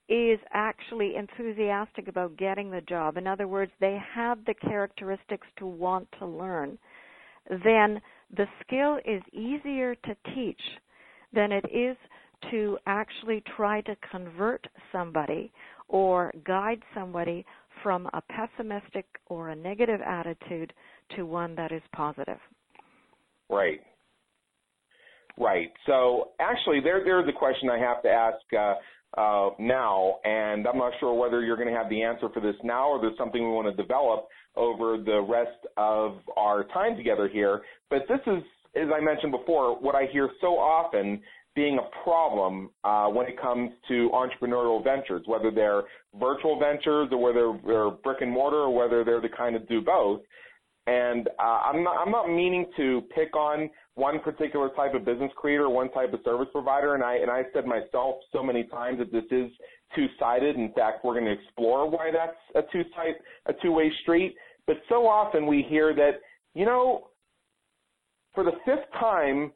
is 0.07 0.39
actually 0.53 1.15
enthusiastic 1.15 2.07
about 2.07 2.37
getting 2.37 2.69
the 2.69 2.81
job. 2.81 3.17
In 3.17 3.27
other 3.27 3.47
words, 3.47 3.71
they 3.79 3.97
have 4.13 4.43
the 4.45 4.53
characteristics 4.53 5.47
to 5.57 5.65
want 5.65 6.07
to 6.19 6.25
learn. 6.25 6.77
Then 7.49 8.01
the 8.35 8.47
skill 8.61 8.97
is 9.05 9.21
easier 9.33 9.95
to 9.95 10.15
teach 10.33 10.61
than 11.33 11.51
it 11.51 11.65
is 11.73 11.97
to 12.49 12.77
actually 12.87 13.43
try 13.55 13.81
to 13.81 13.95
convert 14.09 14.65
somebody 14.91 15.51
or 15.87 16.31
guide 16.45 16.81
somebody 16.93 17.45
from 17.83 18.07
a 18.13 18.21
pessimistic 18.21 19.05
or 19.27 19.49
a 19.49 19.55
negative 19.55 20.01
attitude 20.01 20.73
to 21.15 21.25
one 21.25 21.55
that 21.55 21.71
is 21.71 21.81
positive. 21.93 22.39
Right. 23.49 23.81
Right. 25.37 25.71
So 25.85 26.29
actually, 26.39 26.79
there 26.81 27.03
there's 27.03 27.27
a 27.27 27.37
question 27.37 27.69
I 27.69 27.79
have 27.79 28.01
to 28.03 28.09
ask 28.09 28.37
uh, 28.57 29.19
uh, 29.19 29.49
now, 29.59 30.17
and 30.23 30.67
I'm 30.67 30.77
not 30.77 30.93
sure 30.99 31.13
whether 31.13 31.41
you're 31.41 31.57
going 31.57 31.69
to 31.69 31.75
have 31.75 31.89
the 31.89 32.01
answer 32.03 32.29
for 32.33 32.39
this 32.39 32.55
now 32.63 32.89
or 32.89 33.01
there's 33.01 33.17
something 33.17 33.41
we 33.41 33.49
want 33.49 33.75
to 33.75 33.81
develop 33.81 34.27
over 34.55 34.97
the 34.97 35.21
rest 35.21 35.65
of 35.77 36.17
our 36.37 36.63
time 36.65 36.95
together 36.95 37.27
here. 37.27 37.61
But 37.89 38.03
this 38.07 38.19
is, 38.27 38.43
as 38.75 38.89
I 38.95 38.99
mentioned 38.99 39.31
before, 39.31 39.79
what 39.79 39.95
I 39.95 40.05
hear 40.11 40.29
so 40.39 40.57
often 40.57 41.21
being 41.55 41.77
a 41.77 42.03
problem 42.03 42.69
uh, 42.83 43.07
when 43.07 43.27
it 43.27 43.39
comes 43.39 43.71
to 43.89 44.09
entrepreneurial 44.13 44.83
ventures, 44.83 45.23
whether 45.25 45.51
they're 45.51 45.83
virtual 46.19 46.57
ventures 46.57 47.09
or 47.11 47.21
whether 47.21 47.59
they're 47.65 47.89
brick 47.89 48.21
and 48.21 48.31
mortar 48.31 48.57
or 48.57 48.73
whether 48.73 49.03
they're 49.03 49.21
the 49.21 49.29
kind 49.29 49.55
of 49.55 49.67
do 49.67 49.81
both. 49.81 50.21
And 50.91 51.29
uh, 51.39 51.59
I'm 51.69 51.83
not 51.83 51.95
I'm 52.01 52.11
not 52.11 52.27
meaning 52.27 52.65
to 52.77 53.03
pick 53.15 53.35
on 53.35 53.69
one 53.95 54.19
particular 54.19 54.69
type 54.75 54.93
of 54.93 55.05
business 55.05 55.31
creator, 55.37 55.69
one 55.69 55.89
type 55.91 56.11
of 56.13 56.19
service 56.25 56.47
provider, 56.51 56.95
and 56.95 57.03
I 57.03 57.15
and 57.17 57.31
I 57.31 57.43
said 57.53 57.65
myself 57.65 58.15
so 58.33 58.43
many 58.43 58.63
times 58.65 58.99
that 58.99 59.11
this 59.11 59.23
is 59.31 59.49
two-sided. 59.95 60.55
In 60.55 60.73
fact, 60.73 61.05
we're 61.05 61.13
going 61.13 61.25
to 61.25 61.31
explore 61.31 61.89
why 61.89 62.11
that's 62.11 62.37
a 62.55 62.61
two-side 62.71 63.15
a 63.45 63.53
two-way 63.61 63.91
street. 64.01 64.35
But 64.67 64.77
so 64.89 65.07
often 65.07 65.45
we 65.45 65.65
hear 65.69 65.95
that 65.95 66.21
you 66.53 66.65
know, 66.65 67.07
for 68.35 68.43
the 68.43 68.51
fifth 68.65 68.91
time, 68.99 69.51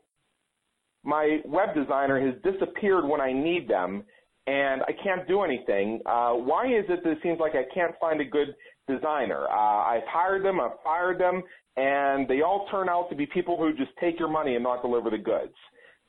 my 1.04 1.39
web 1.46 1.75
designer 1.75 2.20
has 2.20 2.36
disappeared 2.50 3.06
when 3.06 3.20
I 3.20 3.34
need 3.34 3.68
them, 3.68 4.04
and 4.48 4.84
I 4.84 4.92
can't 5.04 5.27
do 5.27 5.42
anything. 5.42 6.00
Uh, 6.06 6.32
why 6.34 6.68
is 6.68 6.86
it 6.88 7.04
that 7.04 7.12
it 7.12 7.18
seems 7.22 7.39
like 7.39 7.54
I 7.56 7.65
can't 7.74 7.94
find 8.00 8.22
a 8.22 8.25
good 8.25 8.56
designer. 8.88 9.48
Uh, 9.50 9.84
I've 9.84 10.08
hired 10.08 10.44
them, 10.44 10.60
I've 10.60 10.80
fired 10.84 11.20
them, 11.20 11.42
and 11.77 12.27
they 12.27 12.42
all 12.42 12.68
turn 12.72 12.89
out 12.89 13.10
to 13.10 13.15
be 13.15 13.25
people 13.25 13.58
who 13.58 13.72
just 13.74 13.92
take 14.00 14.20
your 14.20 14.30
money 14.30 14.56
and 14.56 14.63
not 14.63 14.82
deliver 14.82 15.10
the 15.10 15.18
goods. 15.18 15.54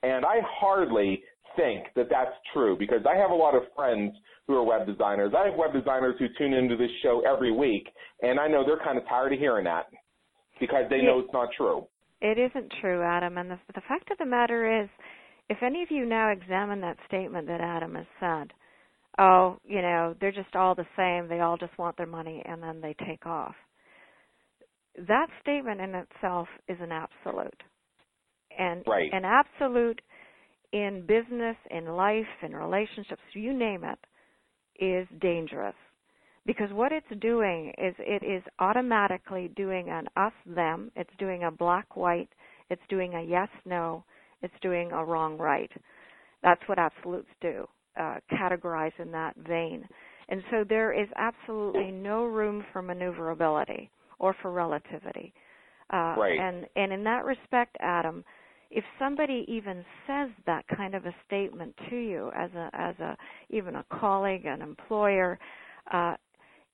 And 0.03 0.25
I 0.25 0.41
hardly 0.45 1.23
think 1.57 1.87
that 1.97 2.09
that's 2.11 2.35
true 2.53 2.77
because 2.79 3.01
I 3.09 3.17
have 3.17 3.31
a 3.31 3.35
lot 3.35 3.55
of 3.55 3.63
friends 3.75 4.13
who 4.47 4.55
are 4.55 4.63
web 4.63 4.87
designers. 4.87 5.33
I 5.37 5.47
have 5.47 5.59
web 5.59 5.73
designers 5.73 6.15
who 6.19 6.27
tune 6.39 6.53
into 6.53 6.77
this 6.77 6.91
show 7.03 7.23
every 7.27 7.51
week, 7.51 7.89
and 8.23 8.39
I 8.39 8.47
know 8.47 8.65
they're 8.65 8.85
kind 8.85 8.99
of 8.99 9.09
tired 9.09 9.33
of 9.33 9.39
hearing 9.39 9.65
that 9.65 9.87
because 10.61 10.85
they 10.91 11.03
know 11.03 11.19
it's 11.19 11.33
not 11.33 11.49
true. 11.57 11.87
It 12.21 12.39
isn't 12.39 12.73
true, 12.81 13.03
Adam. 13.03 13.39
And 13.39 13.51
the, 13.51 13.59
the 13.75 13.83
fact 13.89 14.11
of 14.11 14.19
the 14.19 14.27
matter 14.27 14.83
is, 14.83 14.89
if 15.49 15.59
any 15.63 15.83
of 15.83 15.91
you 15.91 16.07
now 16.07 16.31
examine 16.31 16.81
that 16.81 16.97
statement 17.07 17.47
that 17.47 17.61
Adam 17.61 17.95
has 17.95 18.07
said, 18.21 18.53
oh, 19.19 19.59
you 19.65 19.83
know, 19.83 20.15
they're 20.21 20.33
just 20.33 20.55
all 20.55 20.75
the 20.75 20.87
same. 20.97 21.29
They 21.29 21.41
all 21.41 21.57
just 21.57 21.77
want 21.79 21.97
their 21.97 22.07
money 22.07 22.43
and 22.45 22.63
then 22.63 22.81
they 22.81 22.95
take 23.07 23.27
off. 23.27 23.55
That 25.09 25.29
statement 25.41 25.81
in 25.81 25.95
itself 25.95 26.49
is 26.69 26.79
an 26.81 26.93
absolute. 26.93 27.63
And 28.59 28.83
right. 28.87 29.11
an 29.13 29.25
absolute 29.25 30.01
in 30.73 31.05
business, 31.07 31.57
in 31.71 31.87
life, 31.87 32.25
in 32.43 32.55
relationships, 32.55 33.23
you 33.35 33.53
name 33.53 33.85
it, 33.85 33.99
is 34.83 35.07
dangerous. 35.21 35.75
Because 36.47 36.71
what 36.73 36.93
it's 36.93 37.21
doing 37.21 37.73
is 37.77 37.95
it 37.99 38.23
is 38.23 38.43
automatically 38.61 39.51
doing 39.57 39.89
an 39.89 40.07
us 40.17 40.33
them, 40.47 40.91
it's 40.95 41.11
doing 41.19 41.45
a 41.45 41.51
black 41.51 41.97
white, 41.97 42.29
it's 42.71 42.83
doing 42.89 43.15
a 43.15 43.23
yes 43.23 43.49
no, 43.65 44.05
it's 44.43 44.55
doing 44.63 44.93
a 44.93 45.05
wrong 45.05 45.37
right. 45.37 45.71
That's 46.43 46.61
what 46.67 46.79
absolutes 46.79 47.29
do 47.41 47.67
uh, 47.99 48.17
categorize 48.33 48.93
in 48.99 49.11
that 49.13 49.35
vein. 49.37 49.87
And 50.29 50.43
so 50.51 50.65
there 50.69 50.93
is 50.93 51.09
absolutely 51.17 51.91
no 51.91 52.25
room 52.25 52.65
for 52.73 52.83
maneuverability 52.83 53.91
or 54.19 54.35
for 54.43 54.51
relativity. 54.51 55.33
Uh, 55.93 56.15
right. 56.19 56.39
And 56.39 56.67
and 56.75 56.93
in 56.93 57.05
that 57.05 57.25
respect, 57.25 57.77
Adam, 57.81 58.25
if 58.71 58.85
somebody 58.99 59.45
even 59.49 59.85
says 60.07 60.31
that 60.47 60.65
kind 60.77 60.95
of 60.95 61.07
a 61.07 61.15
statement 61.27 61.75
to 61.91 61.97
you 61.97 62.33
as 62.37 62.51
a 62.55 62.71
as 62.75 62.99
a 62.99 63.17
even 63.51 63.77
a 63.77 63.85
colleague, 64.01 64.47
an 64.47 64.63
employer, 64.63 65.39
uh, 65.93 66.15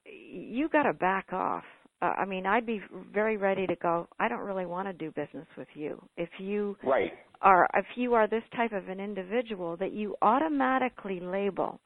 you 0.07 0.69
got 0.71 0.85
to 0.85 0.95
back 0.95 1.33
off. 1.33 1.65
Uh, 2.01 2.15
I 2.19 2.25
mean, 2.25 2.47
I'd 2.47 2.67
be 2.67 2.81
very 3.13 3.37
ready 3.37 3.67
to 3.67 3.77
go. 3.77 4.09
I 4.19 4.29
don't 4.29 4.41
really 4.41 4.67
want 4.67 4.89
to 4.89 4.93
do 4.95 5.11
business 5.11 5.47
with 5.59 5.69
you 5.75 6.03
if 6.17 6.31
you 6.39 6.77
right 6.83 7.13
are 7.43 7.69
if 7.75 7.87
you 7.97 8.15
are 8.15 8.27
this 8.27 8.43
type 8.57 8.73
of 8.73 8.89
an 8.89 9.01
individual 9.01 9.77
that 9.79 9.93
you 9.93 10.17
automatically 10.23 11.21
label. 11.21 11.81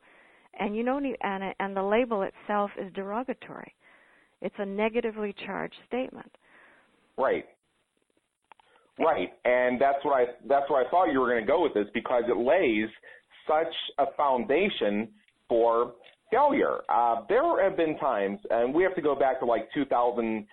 And 0.59 0.75
you 0.75 0.85
don't 0.85 1.05
and 1.23 1.55
and 1.61 1.77
the 1.77 1.83
label 1.83 2.23
itself 2.23 2.71
is 2.81 2.93
derogatory. 2.95 3.75
It's 4.41 4.55
a 4.59 4.67
negatively 4.67 5.35
charged 5.47 5.75
statement. 5.87 6.31
Right. 7.19 7.45
Right. 8.99 9.29
And 9.45 9.81
that's 9.81 10.03
what 10.03 10.15
i 10.15 10.25
that's 10.49 10.69
where 10.71 10.87
i 10.87 10.91
thought 10.91 11.13
you 11.13 11.21
were 11.21 11.29
going 11.29 11.43
to 11.43 11.47
go 11.47 11.63
with 11.63 11.75
this 11.75 11.87
because 11.93 12.25
it 12.29 12.37
lays 12.37 12.89
such 13.47 13.73
a 13.99 14.07
foundation 14.17 15.09
for 15.49 15.93
failure. 16.31 16.79
Uh, 16.89 17.23
there 17.29 17.63
have 17.63 17.77
been 17.77 17.97
times 17.99 18.39
and 18.51 18.75
we 18.75 18.83
have 18.83 18.95
to 18.95 19.03
go 19.03 19.15
back 19.15 19.39
to 19.41 19.47
like 19.47 19.69
2000 19.75 20.47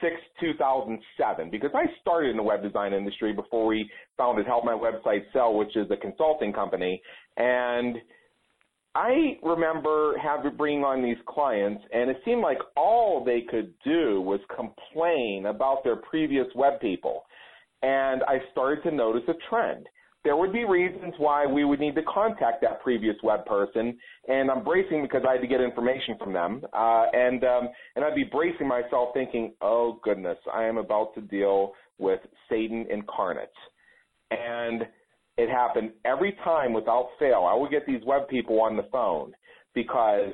6, 0.00 0.14
2007, 0.40 1.50
because 1.50 1.70
I 1.74 1.84
started 2.00 2.30
in 2.30 2.36
the 2.36 2.42
web 2.42 2.62
design 2.62 2.92
industry 2.92 3.32
before 3.32 3.66
we 3.66 3.90
founded 4.16 4.46
Help 4.46 4.64
My 4.64 4.72
Website 4.72 5.24
Sell, 5.32 5.54
which 5.54 5.76
is 5.76 5.90
a 5.90 5.96
consulting 5.96 6.52
company. 6.52 7.00
And 7.36 7.96
I 8.94 9.38
remember 9.42 10.16
having 10.18 10.56
bringing 10.56 10.84
on 10.84 11.02
these 11.02 11.16
clients, 11.26 11.82
and 11.92 12.10
it 12.10 12.16
seemed 12.24 12.42
like 12.42 12.58
all 12.76 13.24
they 13.24 13.42
could 13.48 13.72
do 13.84 14.20
was 14.20 14.40
complain 14.54 15.46
about 15.46 15.84
their 15.84 15.96
previous 15.96 16.46
web 16.54 16.80
people. 16.80 17.22
And 17.82 18.22
I 18.24 18.38
started 18.50 18.82
to 18.88 18.94
notice 18.94 19.22
a 19.28 19.34
trend 19.48 19.86
there 20.24 20.36
would 20.36 20.52
be 20.52 20.64
reasons 20.64 21.14
why 21.18 21.46
we 21.46 21.64
would 21.64 21.80
need 21.80 21.94
to 21.94 22.02
contact 22.02 22.60
that 22.62 22.82
previous 22.82 23.16
web 23.22 23.46
person, 23.46 23.96
and 24.26 24.50
I'm 24.50 24.64
bracing 24.64 25.02
because 25.02 25.22
I 25.28 25.32
had 25.32 25.40
to 25.40 25.46
get 25.46 25.60
information 25.60 26.16
from 26.18 26.32
them, 26.32 26.62
uh, 26.72 27.06
and 27.12 27.42
um, 27.44 27.68
and 27.96 28.04
I'd 28.04 28.14
be 28.14 28.24
bracing 28.24 28.66
myself, 28.66 29.10
thinking, 29.14 29.54
"Oh 29.60 30.00
goodness, 30.02 30.38
I 30.52 30.64
am 30.64 30.76
about 30.76 31.14
to 31.14 31.20
deal 31.20 31.72
with 31.98 32.20
Satan 32.48 32.86
incarnate," 32.90 33.52
and 34.30 34.82
it 35.36 35.48
happened 35.48 35.92
every 36.04 36.36
time 36.44 36.72
without 36.72 37.10
fail. 37.18 37.46
I 37.48 37.54
would 37.54 37.70
get 37.70 37.86
these 37.86 38.02
web 38.04 38.28
people 38.28 38.60
on 38.60 38.76
the 38.76 38.88
phone 38.90 39.32
because 39.74 40.32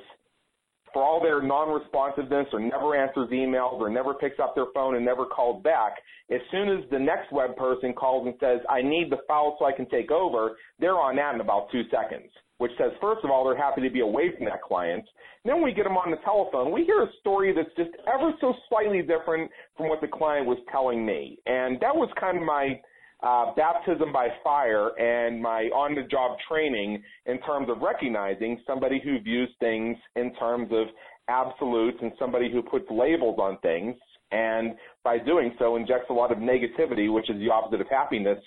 for 0.95 1.03
all 1.03 1.21
their 1.21 1.43
non-responsiveness 1.43 2.47
or 2.53 2.61
never 2.61 2.97
answers 2.97 3.29
emails 3.31 3.81
or 3.81 3.91
never 3.91 4.15
picks 4.15 4.39
up 4.41 4.55
their 4.55 4.67
phone 4.73 4.95
and 4.95 5.05
never 5.05 5.27
calls 5.27 5.63
back, 5.63 5.97
as 6.31 6.41
soon 6.51 6.69
as 6.71 6.89
the 6.91 6.99
next 6.99 7.31
web 7.33 7.57
person 7.57 7.93
calls 7.93 8.27
and 8.27 8.35
says, 8.41 8.61
I 8.69 8.81
need 8.81 9.11
the 9.11 9.19
file 9.29 9.57
so 9.59 9.67
I 9.67 9.73
can 9.73 9.89
take 9.89 10.11
over, 10.11 10.57
they're 10.79 10.99
on 10.99 11.17
that 11.17 11.35
in 11.35 11.41
about 11.41 11.71
two 11.71 11.83
seconds, 11.91 12.31
which 12.59 12.73
says, 12.79 12.93
first 13.01 13.25
of 13.25 13.31
all, 13.31 13.45
they're 13.45 13.57
happy 13.57 13.83
to 13.83 13.91
be 13.91 14.01
away 14.01 14.35
from 14.37 14.47
that 14.47 14.63
client. 14.63 15.05
Then 15.45 15.63
we 15.63 15.73
get 15.73 15.85
them 15.85 15.99
on 15.99 16.11
the 16.11 16.17
telephone. 16.25 16.73
We 16.73 16.85
hear 16.85 17.03
a 17.03 17.11
story 17.21 17.55
that's 17.55 17.75
just 17.77 17.95
ever 18.13 18.33
so 18.41 18.55
slightly 18.71 19.03
different 19.03 19.51
from 19.77 19.89
what 19.89 20.01
the 20.01 20.09
client 20.09 20.47
was 20.47 20.59
telling 20.73 21.05
me. 21.05 21.39
And 21.45 21.79
that 21.81 21.95
was 21.95 22.09
kind 22.19 22.39
of 22.39 22.43
my 22.43 22.81
uh, 23.23 23.55
baptism 23.55 24.11
by 24.11 24.29
fire 24.43 24.99
and 24.99 25.43
my 25.43 25.65
on-the-job 25.75 26.39
training 26.49 27.03
in 27.27 27.39
terms 27.43 27.69
of 27.69 27.83
recognizing 27.83 28.61
somebody 28.67 29.01
who 29.05 29.21
views 29.21 29.51
things 29.61 29.97
in 30.17 30.35
terms 30.37 30.69
of 30.73 30.87
absolutes 31.29 31.99
and 32.01 32.13
somebody 32.19 32.51
who 32.51 32.63
puts 32.63 32.85
labels 32.91 33.39
on 33.39 33.59
things 33.59 33.95
and 34.31 34.75
by 35.03 35.19
doing 35.19 35.55
so 35.59 35.77
injects 35.77 36.07
a 36.11 36.13
lot 36.13 36.33
of 36.33 36.39
negativity, 36.39 37.13
which 37.13 37.31
is 37.31 37.39
the 37.39 37.51
opposite 37.51 37.81
of 37.81 37.87
happiness, 37.89 38.39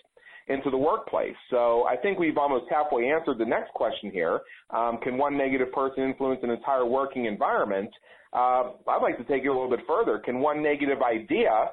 into 0.47 0.69
the 0.69 0.77
workplace. 0.77 1.35
So 1.49 1.85
I 1.85 1.97
think 1.97 2.19
we've 2.19 2.37
almost 2.37 2.65
halfway 2.69 3.09
answered 3.09 3.37
the 3.37 3.45
next 3.45 3.73
question 3.73 4.11
here. 4.11 4.39
Um, 4.69 4.97
can 5.03 5.17
one 5.17 5.37
negative 5.37 5.71
person 5.71 6.03
influence 6.03 6.39
an 6.43 6.49
entire 6.49 6.85
working 6.85 7.25
environment? 7.25 7.89
Uh, 8.33 8.71
I'd 8.87 9.01
like 9.01 9.17
to 9.17 9.23
take 9.25 9.43
it 9.43 9.47
a 9.47 9.53
little 9.53 9.69
bit 9.69 9.81
further. 9.87 10.19
Can 10.19 10.39
one 10.39 10.63
negative 10.63 11.01
idea 11.01 11.71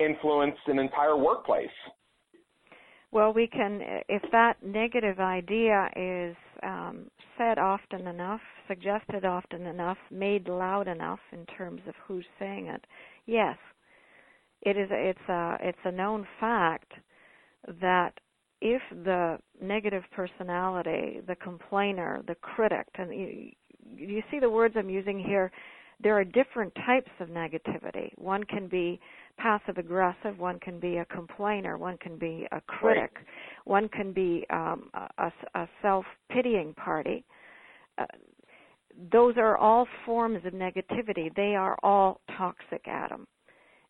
influence 0.00 0.56
an 0.66 0.78
entire 0.78 1.16
workplace? 1.16 1.68
Well, 3.12 3.32
we 3.32 3.46
can, 3.46 3.80
if 4.08 4.22
that 4.32 4.56
negative 4.62 5.20
idea 5.20 5.88
is 5.96 6.36
um, 6.62 7.06
said 7.38 7.58
often 7.58 8.06
enough, 8.06 8.40
suggested 8.68 9.24
often 9.24 9.66
enough, 9.66 9.96
made 10.10 10.48
loud 10.48 10.88
enough 10.88 11.20
in 11.32 11.46
terms 11.46 11.80
of 11.86 11.94
who's 12.06 12.26
saying 12.38 12.66
it, 12.66 12.84
yes, 13.26 13.56
it 14.62 14.76
is. 14.76 14.88
It's 14.90 15.28
a 15.28 15.56
it's 15.60 15.78
a 15.84 15.92
known 15.92 16.26
fact 16.40 16.92
that 17.80 18.12
if 18.60 18.82
the 19.04 19.38
negative 19.60 20.02
personality, 20.12 21.20
the 21.26 21.36
complainer, 21.36 22.22
the 22.26 22.34
critic, 22.36 22.86
and 22.94 23.12
you, 23.12 23.50
you 23.94 24.22
see 24.30 24.38
the 24.38 24.48
words 24.48 24.74
I'm 24.78 24.88
using 24.88 25.18
here, 25.18 25.50
there 26.02 26.18
are 26.18 26.24
different 26.24 26.74
types 26.86 27.10
of 27.20 27.28
negativity. 27.28 28.10
One 28.16 28.44
can 28.44 28.68
be 28.68 29.00
passive 29.38 29.78
aggressive, 29.78 30.38
one 30.38 30.58
can 30.58 30.78
be 30.78 30.98
a 30.98 31.04
complainer, 31.06 31.78
one 31.78 31.98
can 31.98 32.18
be 32.18 32.46
a 32.52 32.60
critic, 32.62 33.12
right. 33.14 33.26
one 33.64 33.88
can 33.88 34.12
be 34.12 34.46
um, 34.50 34.90
a, 35.18 35.32
a 35.54 35.68
self 35.82 36.04
pitying 36.30 36.74
party. 36.74 37.24
Uh, 37.98 38.04
those 39.12 39.34
are 39.36 39.56
all 39.56 39.86
forms 40.04 40.44
of 40.44 40.52
negativity. 40.52 41.34
They 41.34 41.54
are 41.54 41.76
all 41.82 42.20
toxic, 42.36 42.82
Adam. 42.86 43.26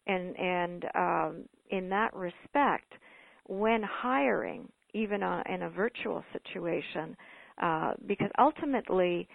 And 0.06 0.38
and 0.38 0.84
um, 0.94 1.44
in 1.70 1.88
that 1.88 2.14
respect, 2.14 2.92
when 3.48 3.82
hiring, 3.82 4.68
even 4.94 5.22
uh, 5.22 5.42
in 5.52 5.62
a 5.62 5.70
virtual 5.70 6.24
situation, 6.32 7.16
uh, 7.60 7.92
because 8.06 8.30
ultimately 8.38 9.28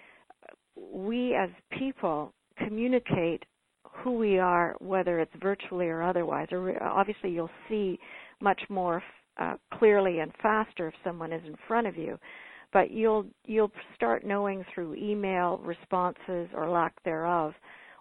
we 0.75 1.35
as 1.35 1.49
people 1.77 2.33
communicate 2.57 3.43
who 3.83 4.17
we 4.17 4.39
are, 4.39 4.75
whether 4.79 5.19
it's 5.19 5.31
virtually 5.41 5.87
or 5.87 6.01
otherwise. 6.01 6.47
Or 6.51 6.81
obviously, 6.81 7.31
you'll 7.31 7.49
see 7.69 7.99
much 8.39 8.61
more 8.69 9.03
uh, 9.37 9.55
clearly 9.73 10.19
and 10.19 10.31
faster 10.41 10.87
if 10.87 10.93
someone 11.03 11.33
is 11.33 11.41
in 11.45 11.55
front 11.67 11.87
of 11.87 11.97
you. 11.97 12.17
But 12.73 12.91
you'll 12.91 13.25
you'll 13.45 13.71
start 13.95 14.25
knowing 14.25 14.63
through 14.73 14.95
email 14.95 15.59
responses 15.63 16.49
or 16.53 16.69
lack 16.69 17.01
thereof 17.03 17.53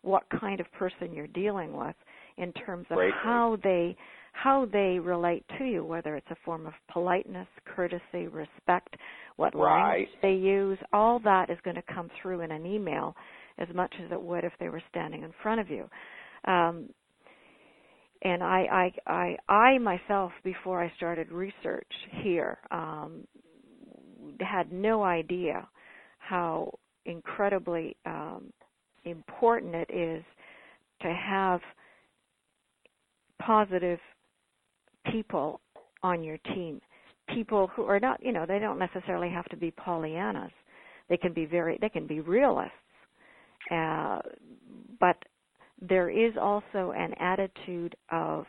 what 0.02 0.24
kind 0.40 0.60
of 0.60 0.70
person 0.72 1.12
you're 1.12 1.26
dealing 1.26 1.72
with 1.76 1.96
in 2.36 2.52
terms 2.52 2.86
of 2.90 2.98
how 3.22 3.58
they 3.62 3.96
how 4.32 4.66
they 4.72 4.98
relate 4.98 5.44
to 5.58 5.64
you, 5.64 5.84
whether 5.84 6.16
it's 6.16 6.30
a 6.30 6.36
form 6.44 6.66
of 6.66 6.72
politeness, 6.92 7.48
courtesy, 7.66 8.28
respect, 8.28 8.96
what 9.36 9.54
right. 9.54 9.90
language 9.90 10.08
they 10.22 10.32
use, 10.32 10.78
all 10.92 11.18
that 11.20 11.50
is 11.50 11.58
going 11.64 11.76
to 11.76 11.82
come 11.94 12.08
through 12.22 12.40
in 12.40 12.50
an 12.50 12.64
email 12.64 13.14
as 13.58 13.68
much 13.74 13.92
as 14.04 14.10
it 14.12 14.20
would 14.20 14.44
if 14.44 14.52
they 14.60 14.68
were 14.68 14.82
standing 14.88 15.22
in 15.22 15.32
front 15.42 15.60
of 15.60 15.68
you. 15.68 15.88
Um, 16.44 16.88
and 18.22 18.42
I, 18.42 18.92
I, 19.06 19.36
I, 19.48 19.52
I 19.52 19.78
myself, 19.78 20.32
before 20.44 20.82
I 20.82 20.92
started 20.96 21.30
research 21.32 21.90
here, 22.22 22.58
um, 22.70 23.26
had 24.40 24.72
no 24.72 25.02
idea 25.02 25.66
how 26.18 26.72
incredibly 27.06 27.96
um, 28.06 28.52
important 29.04 29.74
it 29.74 29.90
is 29.92 30.24
to 31.02 31.12
have 31.12 31.60
positive 33.40 33.98
people 35.10 35.60
on 36.02 36.22
your 36.22 36.38
team. 36.54 36.80
People 37.34 37.68
who 37.68 37.84
are 37.84 38.00
not, 38.00 38.22
you 38.22 38.32
know, 38.32 38.44
they 38.46 38.58
don't 38.58 38.78
necessarily 38.78 39.30
have 39.30 39.46
to 39.46 39.56
be 39.56 39.70
Pollyannas. 39.72 40.50
They 41.08 41.16
can 41.16 41.32
be 41.32 41.46
very, 41.46 41.78
they 41.80 41.88
can 41.88 42.06
be 42.06 42.20
realists. 42.20 42.72
Uh, 43.70 44.20
but 44.98 45.16
there 45.80 46.10
is 46.10 46.34
also 46.40 46.92
an 46.96 47.14
attitude 47.18 47.94
of 48.10 48.44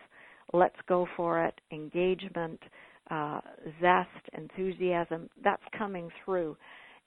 let's 0.54 0.76
go 0.88 1.08
for 1.16 1.44
it, 1.44 1.60
engagement, 1.72 2.60
uh, 3.12 3.42
zest, 3.82 4.10
enthusiasm. 4.36 5.30
That's 5.44 5.62
coming 5.78 6.10
through. 6.24 6.58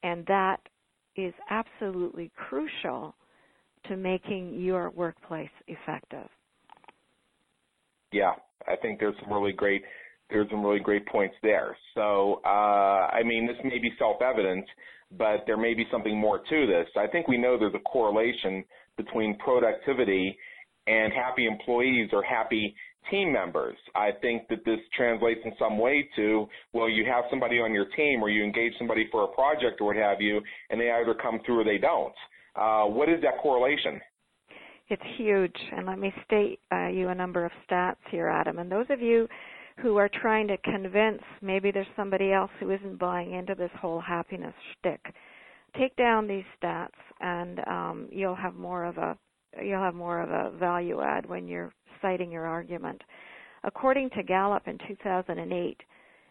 And 0.03 0.25
that 0.27 0.59
is 1.17 1.33
absolutely 1.51 2.31
crucial 2.37 3.15
to 3.89 3.97
making 3.97 4.61
your 4.61 4.91
workplace 4.91 5.51
effective. 5.67 6.29
Yeah, 8.13 8.33
I 8.69 8.77
think 8.77 9.01
there's 9.01 9.15
some 9.23 9.33
really 9.33 9.53
great 9.53 9.83
there's 10.31 10.49
some 10.51 10.65
really 10.65 10.81
great 10.81 11.07
points 11.07 11.35
there. 11.43 11.77
So, 11.95 12.41
uh, 12.47 12.49
I 12.49 13.23
mean, 13.25 13.47
this 13.47 13.57
may 13.63 13.79
be 13.79 13.91
self-evident, 13.99 14.65
but 15.19 15.45
there 15.47 15.59
may 15.59 15.75
be 15.75 15.85
something 15.93 16.19
more 16.19 16.39
to 16.39 16.67
this. 16.67 16.87
I 16.97 17.07
think 17.07 17.29
we 17.29 17.37
know 17.37 17.59
there's 17.59 17.75
a 17.75 17.89
correlation 17.89 18.65
between 18.97 19.37
productivity 19.39 20.37
and 20.87 21.13
happy 21.13 21.47
employees 21.47 22.09
or 22.13 22.23
happy 22.23 22.75
team 23.11 23.33
members. 23.33 23.77
I 23.95 24.11
think 24.21 24.49
that 24.49 24.65
this 24.65 24.79
translates 24.97 25.41
in 25.45 25.53
some 25.59 25.79
way 25.79 26.09
to, 26.17 26.47
well, 26.73 26.89
you 26.89 27.05
have 27.07 27.25
somebody 27.31 27.61
on 27.61 27.73
your 27.73 27.87
team 27.97 28.23
or 28.23 28.31
you 28.31 28.45
engage 28.45 28.73
somebody 28.79 29.09
for 29.11 29.25
a 29.25 29.29
project 29.29 29.81
or 29.81 29.87
what 29.87 29.97
have 29.97 30.21
you, 30.21 30.41
and 30.71 30.81
they 30.81 30.91
either 30.91 31.15
come 31.15 31.41
through 31.45 31.61
or 31.61 31.65
they 31.65 31.79
don't. 31.79 32.15
Uh, 32.57 32.85
what 32.85 33.09
is 33.09 33.21
that 33.23 33.39
correlation? 33.43 34.01
It's 34.89 35.03
huge, 35.17 35.57
and 35.75 35.87
let 35.87 35.99
me 35.99 36.13
state 36.27 36.61
uh, 36.71 36.89
you 36.89 37.09
a 37.09 37.15
number 37.15 37.45
of 37.45 37.53
stats 37.69 37.97
here, 38.11 38.29
Adam. 38.29 38.59
And 38.59 38.71
those 38.71 38.87
of 38.91 39.01
you 39.01 39.27
who 39.79 39.97
are 39.97 40.11
trying 40.21 40.47
to 40.49 40.57
convince 40.59 41.23
maybe 41.41 41.71
there's 41.71 41.87
somebody 41.97 42.33
else 42.33 42.51
who 42.61 42.71
isn't 42.71 42.99
buying 42.99 43.33
into 43.33 43.55
this 43.55 43.71
whole 43.81 44.01
happiness 44.01 44.55
shtick, 44.73 45.01
take 45.77 45.97
down 45.97 46.29
these 46.29 46.45
stats, 46.63 46.91
and 47.21 47.61
um, 47.67 48.09
you'll 48.13 48.37
have 48.37 48.55
more 48.55 48.85
of 48.85 48.99
a 48.99 49.17
you'll 49.63 49.81
have 49.81 49.95
more 49.95 50.21
of 50.21 50.31
a 50.31 50.57
value 50.59 51.01
add 51.01 51.27
when 51.27 51.47
you're 51.47 51.73
citing 52.05 52.31
your 52.31 52.45
argument. 52.45 53.01
According 53.65 54.11
to 54.11 54.23
Gallup 54.23 54.69
in 54.69 54.77
2008, 54.87 55.77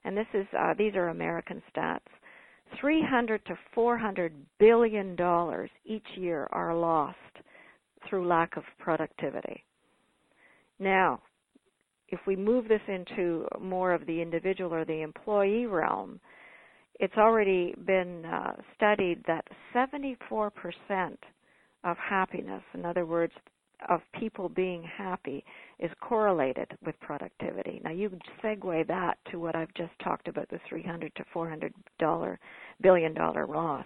and 0.05 0.15
this 0.15 0.27
is 0.35 0.45
uh, 0.57 0.75
these 0.77 0.93
are 0.93 1.09
American 1.09 1.63
stats, 1.75 1.99
300 2.79 3.43
to 3.45 3.57
400 3.73 4.33
billion 4.59 5.15
dollars 5.15 5.71
each 5.85 6.05
year 6.15 6.47
are 6.51 6.75
lost 6.75 7.17
through 8.07 8.27
lack 8.27 8.55
of 8.55 8.63
productivity. 8.77 9.63
Now, 10.79 11.21
if 12.09 12.19
we 12.27 12.35
move 12.35 12.67
this 12.67 12.81
into 12.87 13.47
more 13.59 13.93
of 13.93 14.05
the 14.05 14.21
individual 14.21 14.73
or 14.73 14.85
the 14.85 15.01
employee 15.01 15.65
realm, 15.65 16.19
it's 16.99 17.17
already 17.17 17.73
been 17.85 18.25
uh, 18.25 18.53
studied 18.75 19.23
that 19.25 19.45
74% 19.73 20.51
of 21.83 21.97
happiness, 21.97 22.61
in 22.75 22.85
other 22.85 23.05
words, 23.05 23.33
of 23.89 24.01
people 24.19 24.49
being 24.49 24.83
happy, 24.83 25.43
is 25.79 25.91
correlated 26.01 26.67
with 26.85 26.99
productivity. 26.99 27.81
Now 27.83 27.91
you 27.91 28.11
segue 28.43 28.87
that 28.87 29.17
to 29.31 29.39
what 29.39 29.55
I've 29.55 29.73
just 29.75 29.91
talked 30.03 30.27
about, 30.27 30.49
the 30.49 30.59
300 30.69 31.13
to 31.15 31.23
400 31.33 31.73
dollar 31.99 32.39
billion 32.81 33.13
dollar 33.13 33.47
loss, 33.47 33.85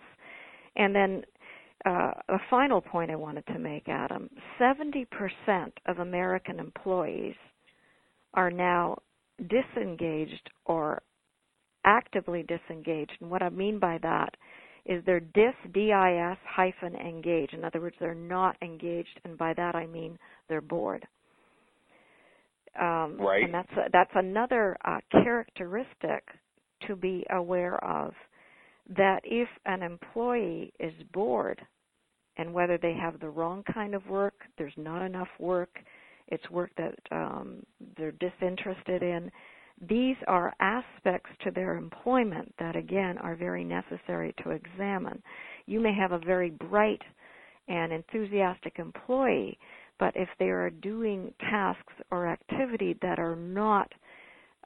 and 0.75 0.95
then 0.95 1.23
uh, 1.85 2.11
a 2.29 2.37
final 2.49 2.81
point 2.81 3.11
I 3.11 3.15
wanted 3.15 3.45
to 3.47 3.59
make, 3.59 3.87
Adam 3.87 4.29
70% 4.59 5.05
of 5.85 5.99
American 5.99 6.59
employees 6.59 7.35
are 8.33 8.51
now 8.51 8.97
disengaged 9.49 10.49
or 10.65 11.01
actively 11.85 12.43
disengaged. 12.43 13.13
And 13.21 13.29
what 13.29 13.43
I 13.43 13.49
mean 13.49 13.79
by 13.79 13.99
that 14.01 14.35
is 14.87 15.03
they're 15.05 15.19
dis, 15.19 15.53
D-I-S 15.73 16.37
hyphen 16.47 16.95
engaged. 16.95 17.53
In 17.53 17.63
other 17.63 17.81
words, 17.81 17.95
they're 17.99 18.15
not 18.15 18.55
engaged, 18.61 19.19
and 19.25 19.37
by 19.37 19.53
that 19.53 19.75
I 19.75 19.85
mean 19.85 20.17
they're 20.49 20.61
bored. 20.61 21.05
Um, 22.79 23.17
right. 23.19 23.43
And 23.43 23.53
that's 23.53 23.71
a, 23.73 23.89
that's 23.91 24.11
another 24.15 24.77
uh, 24.85 24.99
characteristic 25.11 26.23
to 26.87 26.95
be 26.95 27.25
aware 27.31 27.83
of 27.83 28.13
that 28.95 29.21
if 29.23 29.49
an 29.65 29.81
employee 29.81 30.71
is 30.79 30.93
bored 31.11 31.59
and 32.37 32.53
whether 32.53 32.77
they 32.77 32.93
have 32.93 33.19
the 33.19 33.29
wrong 33.29 33.63
kind 33.73 33.95
of 33.95 34.05
work, 34.07 34.35
there's 34.57 34.73
not 34.77 35.03
enough 35.03 35.27
work, 35.39 35.79
it's 36.27 36.49
work 36.49 36.71
that 36.77 36.95
um, 37.11 37.63
they're 37.97 38.13
disinterested 38.13 39.01
in, 39.01 39.31
these 39.81 40.15
are 40.27 40.53
aspects 40.59 41.29
to 41.43 41.51
their 41.51 41.75
employment 41.75 42.53
that 42.59 42.75
again 42.75 43.17
are 43.19 43.35
very 43.35 43.63
necessary 43.63 44.33
to 44.43 44.51
examine. 44.51 45.21
You 45.65 45.79
may 45.79 45.93
have 45.93 46.11
a 46.11 46.19
very 46.19 46.49
bright 46.49 47.01
and 47.67 47.91
enthusiastic 47.91 48.79
employee, 48.79 49.57
but 49.99 50.13
if 50.15 50.29
they 50.39 50.45
are 50.49 50.69
doing 50.69 51.33
tasks 51.39 51.93
or 52.11 52.27
activity 52.27 52.95
that 53.01 53.19
are 53.19 53.35
not 53.35 53.91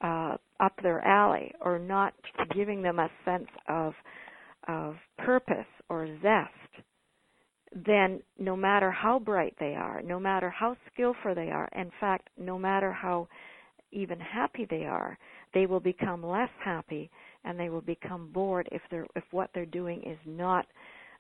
uh, 0.01 0.37
up 0.59 0.73
their 0.81 1.01
alley 1.05 1.53
or 1.61 1.77
not 1.77 2.13
giving 2.55 2.81
them 2.81 2.99
a 2.99 3.09
sense 3.25 3.47
of 3.67 3.93
of 4.67 4.95
purpose 5.17 5.65
or 5.89 6.07
zest, 6.21 6.85
then 7.73 8.21
no 8.37 8.55
matter 8.55 8.91
how 8.91 9.17
bright 9.17 9.55
they 9.59 9.73
are, 9.73 10.01
no 10.03 10.19
matter 10.19 10.51
how 10.51 10.77
skillful 10.93 11.33
they 11.33 11.49
are, 11.49 11.67
in 11.75 11.91
fact, 11.99 12.29
no 12.37 12.59
matter 12.59 12.91
how 12.91 13.27
even 13.91 14.19
happy 14.19 14.65
they 14.69 14.85
are, 14.85 15.17
they 15.53 15.65
will 15.65 15.79
become 15.79 16.25
less 16.25 16.49
happy 16.63 17.09
and 17.43 17.59
they 17.59 17.69
will 17.69 17.81
become 17.81 18.29
bored 18.31 18.67
if 18.71 18.81
they're 18.89 19.07
if 19.15 19.23
what 19.31 19.49
they're 19.53 19.65
doing 19.65 20.01
is 20.03 20.17
not 20.25 20.65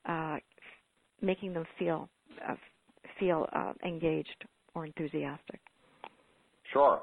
uh, 0.07 0.37
making 1.21 1.53
them 1.53 1.65
feel 1.77 2.09
uh, 2.47 2.55
feel 3.19 3.47
uh, 3.53 3.73
engaged 3.85 4.45
or 4.73 4.85
enthusiastic. 4.85 5.59
Sure, 6.71 7.01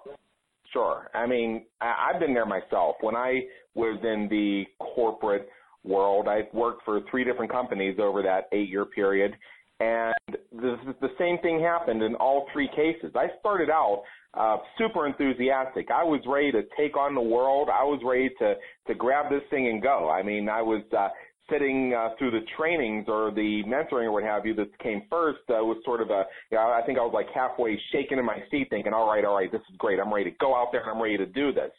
sure. 0.72 1.10
I 1.14 1.26
mean, 1.26 1.64
I, 1.80 2.10
I've 2.12 2.20
been 2.20 2.34
there 2.34 2.46
myself. 2.46 2.96
When 3.00 3.14
I 3.14 3.40
was 3.74 3.98
in 4.02 4.28
the 4.30 4.64
corporate 4.78 5.48
world, 5.84 6.26
I 6.28 6.48
worked 6.52 6.84
for 6.84 7.00
three 7.10 7.24
different 7.24 7.52
companies 7.52 7.98
over 8.00 8.22
that 8.22 8.48
eight-year 8.52 8.86
period, 8.86 9.32
and 9.80 10.14
the, 10.52 10.76
the 11.00 11.10
same 11.18 11.38
thing 11.38 11.60
happened 11.60 12.02
in 12.02 12.14
all 12.16 12.46
three 12.52 12.68
cases. 12.68 13.12
I 13.14 13.28
started 13.38 13.70
out 13.70 14.02
uh, 14.34 14.56
super 14.76 15.06
enthusiastic. 15.06 15.88
I 15.90 16.02
was 16.02 16.20
ready 16.26 16.52
to 16.52 16.62
take 16.76 16.96
on 16.96 17.14
the 17.14 17.20
world. 17.20 17.68
I 17.72 17.84
was 17.84 18.00
ready 18.04 18.30
to 18.40 18.54
to 18.88 18.94
grab 18.94 19.30
this 19.30 19.42
thing 19.50 19.68
and 19.68 19.82
go. 19.82 20.10
I 20.10 20.22
mean, 20.22 20.48
I 20.48 20.62
was 20.62 20.82
uh, 20.96 21.08
sitting 21.50 21.94
uh, 21.94 22.10
through 22.18 22.32
the 22.32 22.44
trainings 22.56 23.06
or 23.08 23.30
the 23.30 23.62
mentoring 23.66 24.04
or 24.04 24.12
what 24.12 24.22
have 24.22 24.44
you 24.44 24.54
that 24.54 24.76
came 24.80 25.02
first 25.08 25.40
uh, 25.48 25.64
was 25.64 25.78
sort 25.84 26.00
of 26.00 26.10
a, 26.10 26.24
you 26.50 26.58
know, 26.58 26.70
I 26.70 26.82
think 26.84 26.98
I 26.98 27.02
was 27.02 27.12
like 27.14 27.26
halfway 27.34 27.80
shaking 27.92 28.18
in 28.18 28.24
my 28.24 28.38
seat 28.50 28.68
thinking, 28.70 28.92
all 28.92 29.08
right, 29.08 29.24
all 29.24 29.36
right, 29.36 29.50
this 29.50 29.62
is 29.70 29.76
great. 29.78 29.98
I'm 29.98 30.12
ready 30.12 30.30
to 30.30 30.36
go 30.38 30.54
out 30.54 30.68
there 30.72 30.82
and 30.82 30.90
I'm 30.90 31.02
ready 31.02 31.16
to 31.16 31.26
do 31.26 31.52
this. 31.52 31.70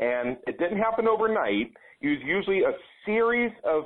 And 0.00 0.36
it 0.46 0.58
didn't 0.58 0.78
happen 0.78 1.06
overnight. 1.06 1.72
It 2.00 2.08
was 2.08 2.18
usually 2.24 2.62
a 2.62 2.72
series 3.06 3.52
of 3.64 3.84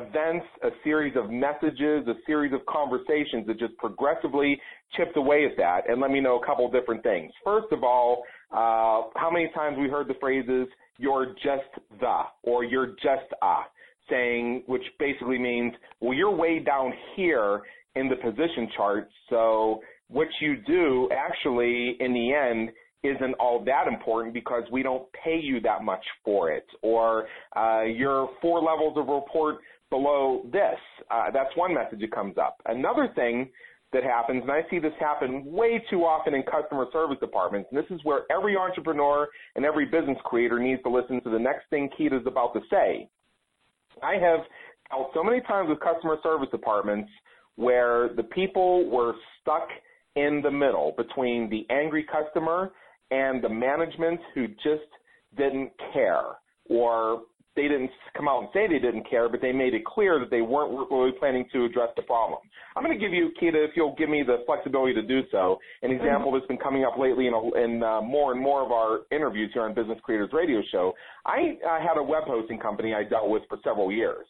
events, 0.00 0.46
a 0.62 0.70
series 0.84 1.14
of 1.16 1.30
messages, 1.30 2.06
a 2.06 2.14
series 2.26 2.52
of 2.52 2.60
conversations 2.66 3.46
that 3.46 3.58
just 3.58 3.76
progressively 3.76 4.60
chipped 4.96 5.16
away 5.16 5.44
at 5.44 5.56
that. 5.56 5.88
And 5.88 6.00
let 6.00 6.10
me 6.10 6.20
know 6.20 6.40
a 6.40 6.46
couple 6.46 6.70
different 6.70 7.02
things. 7.02 7.32
First 7.44 7.68
of 7.72 7.82
all, 7.82 8.24
uh, 8.50 9.08
how 9.16 9.30
many 9.32 9.50
times 9.54 9.76
we 9.80 9.88
heard 9.88 10.08
the 10.08 10.14
phrases, 10.20 10.68
you're 10.98 11.34
just 11.42 11.70
the, 12.00 12.22
or 12.42 12.64
you're 12.64 12.94
just 13.02 13.32
a, 13.42 13.54
saying, 14.10 14.64
which 14.66 14.82
basically 14.98 15.38
means, 15.38 15.72
well, 16.00 16.14
you're 16.14 16.34
way 16.34 16.58
down 16.58 16.92
here 17.16 17.62
in 17.94 18.08
the 18.08 18.16
position 18.16 18.68
chart, 18.76 19.08
so 19.30 19.80
what 20.08 20.28
you 20.40 20.56
do 20.66 21.08
actually 21.12 21.96
in 22.00 22.12
the 22.12 22.32
end 22.32 22.70
isn't 23.02 23.34
all 23.34 23.64
that 23.64 23.88
important 23.88 24.32
because 24.32 24.62
we 24.70 24.82
don't 24.82 25.04
pay 25.24 25.38
you 25.42 25.60
that 25.60 25.82
much 25.82 26.04
for 26.24 26.50
it, 26.50 26.66
or 26.82 27.26
uh, 27.56 27.82
you're 27.82 28.28
four 28.40 28.60
levels 28.60 28.96
of 28.96 29.08
report 29.08 29.56
below 29.92 30.42
this. 30.50 30.80
Uh, 31.10 31.30
that's 31.30 31.54
one 31.54 31.74
message 31.74 32.00
that 32.00 32.10
comes 32.10 32.38
up. 32.38 32.56
Another 32.64 33.10
thing 33.14 33.50
that 33.92 34.02
happens, 34.02 34.40
and 34.40 34.50
I 34.50 34.62
see 34.70 34.78
this 34.78 34.94
happen 34.98 35.44
way 35.44 35.84
too 35.90 36.00
often 36.00 36.34
in 36.34 36.42
customer 36.44 36.86
service 36.94 37.18
departments, 37.20 37.68
and 37.70 37.78
this 37.78 37.90
is 37.90 38.00
where 38.02 38.22
every 38.32 38.56
entrepreneur 38.56 39.28
and 39.54 39.66
every 39.66 39.84
business 39.84 40.16
creator 40.24 40.58
needs 40.58 40.82
to 40.84 40.88
listen 40.88 41.20
to 41.22 41.30
the 41.30 41.38
next 41.38 41.68
thing 41.68 41.90
Kita 42.00 42.18
is 42.18 42.26
about 42.26 42.54
to 42.54 42.60
say. 42.70 43.06
I 44.02 44.14
have 44.14 44.40
dealt 44.90 45.10
so 45.12 45.22
many 45.22 45.42
times 45.42 45.68
with 45.68 45.78
customer 45.80 46.16
service 46.22 46.48
departments 46.50 47.10
where 47.56 48.08
the 48.16 48.22
people 48.22 48.88
were 48.88 49.12
stuck 49.42 49.68
in 50.16 50.40
the 50.42 50.50
middle 50.50 50.94
between 50.96 51.50
the 51.50 51.66
angry 51.70 52.06
customer 52.10 52.72
and 53.10 53.44
the 53.44 53.48
management 53.48 54.20
who 54.34 54.48
just 54.48 54.88
didn't 55.36 55.70
care 55.92 56.38
or 56.70 57.22
they 57.54 57.62
didn't 57.62 57.90
come 58.16 58.28
out 58.28 58.40
and 58.40 58.48
say 58.54 58.66
they 58.66 58.78
didn't 58.78 59.08
care, 59.08 59.28
but 59.28 59.40
they 59.40 59.52
made 59.52 59.74
it 59.74 59.84
clear 59.84 60.18
that 60.18 60.30
they 60.30 60.40
weren't 60.40 60.90
really 60.90 61.12
planning 61.18 61.46
to 61.52 61.64
address 61.64 61.90
the 61.96 62.02
problem. 62.02 62.38
I'm 62.74 62.82
going 62.82 62.98
to 62.98 63.04
give 63.04 63.12
you, 63.12 63.30
Kita, 63.40 63.62
if 63.62 63.72
you'll 63.76 63.94
give 63.96 64.08
me 64.08 64.22
the 64.22 64.38
flexibility 64.46 64.94
to 64.94 65.02
do 65.02 65.20
so, 65.30 65.58
an 65.82 65.90
mm-hmm. 65.90 66.00
example 66.00 66.32
that's 66.32 66.46
been 66.46 66.56
coming 66.56 66.84
up 66.84 66.98
lately 66.98 67.26
in, 67.26 67.34
a, 67.34 67.54
in 67.62 67.82
uh, 67.82 68.00
more 68.00 68.32
and 68.32 68.40
more 68.40 68.64
of 68.64 68.72
our 68.72 69.00
interviews 69.10 69.50
here 69.52 69.62
on 69.62 69.74
Business 69.74 69.98
Creators 70.02 70.30
Radio 70.32 70.62
Show. 70.70 70.94
I 71.26 71.58
uh, 71.66 71.80
had 71.80 71.98
a 71.98 72.02
web 72.02 72.24
hosting 72.26 72.58
company 72.58 72.94
I 72.94 73.04
dealt 73.04 73.28
with 73.28 73.42
for 73.48 73.58
several 73.62 73.92
years. 73.92 74.26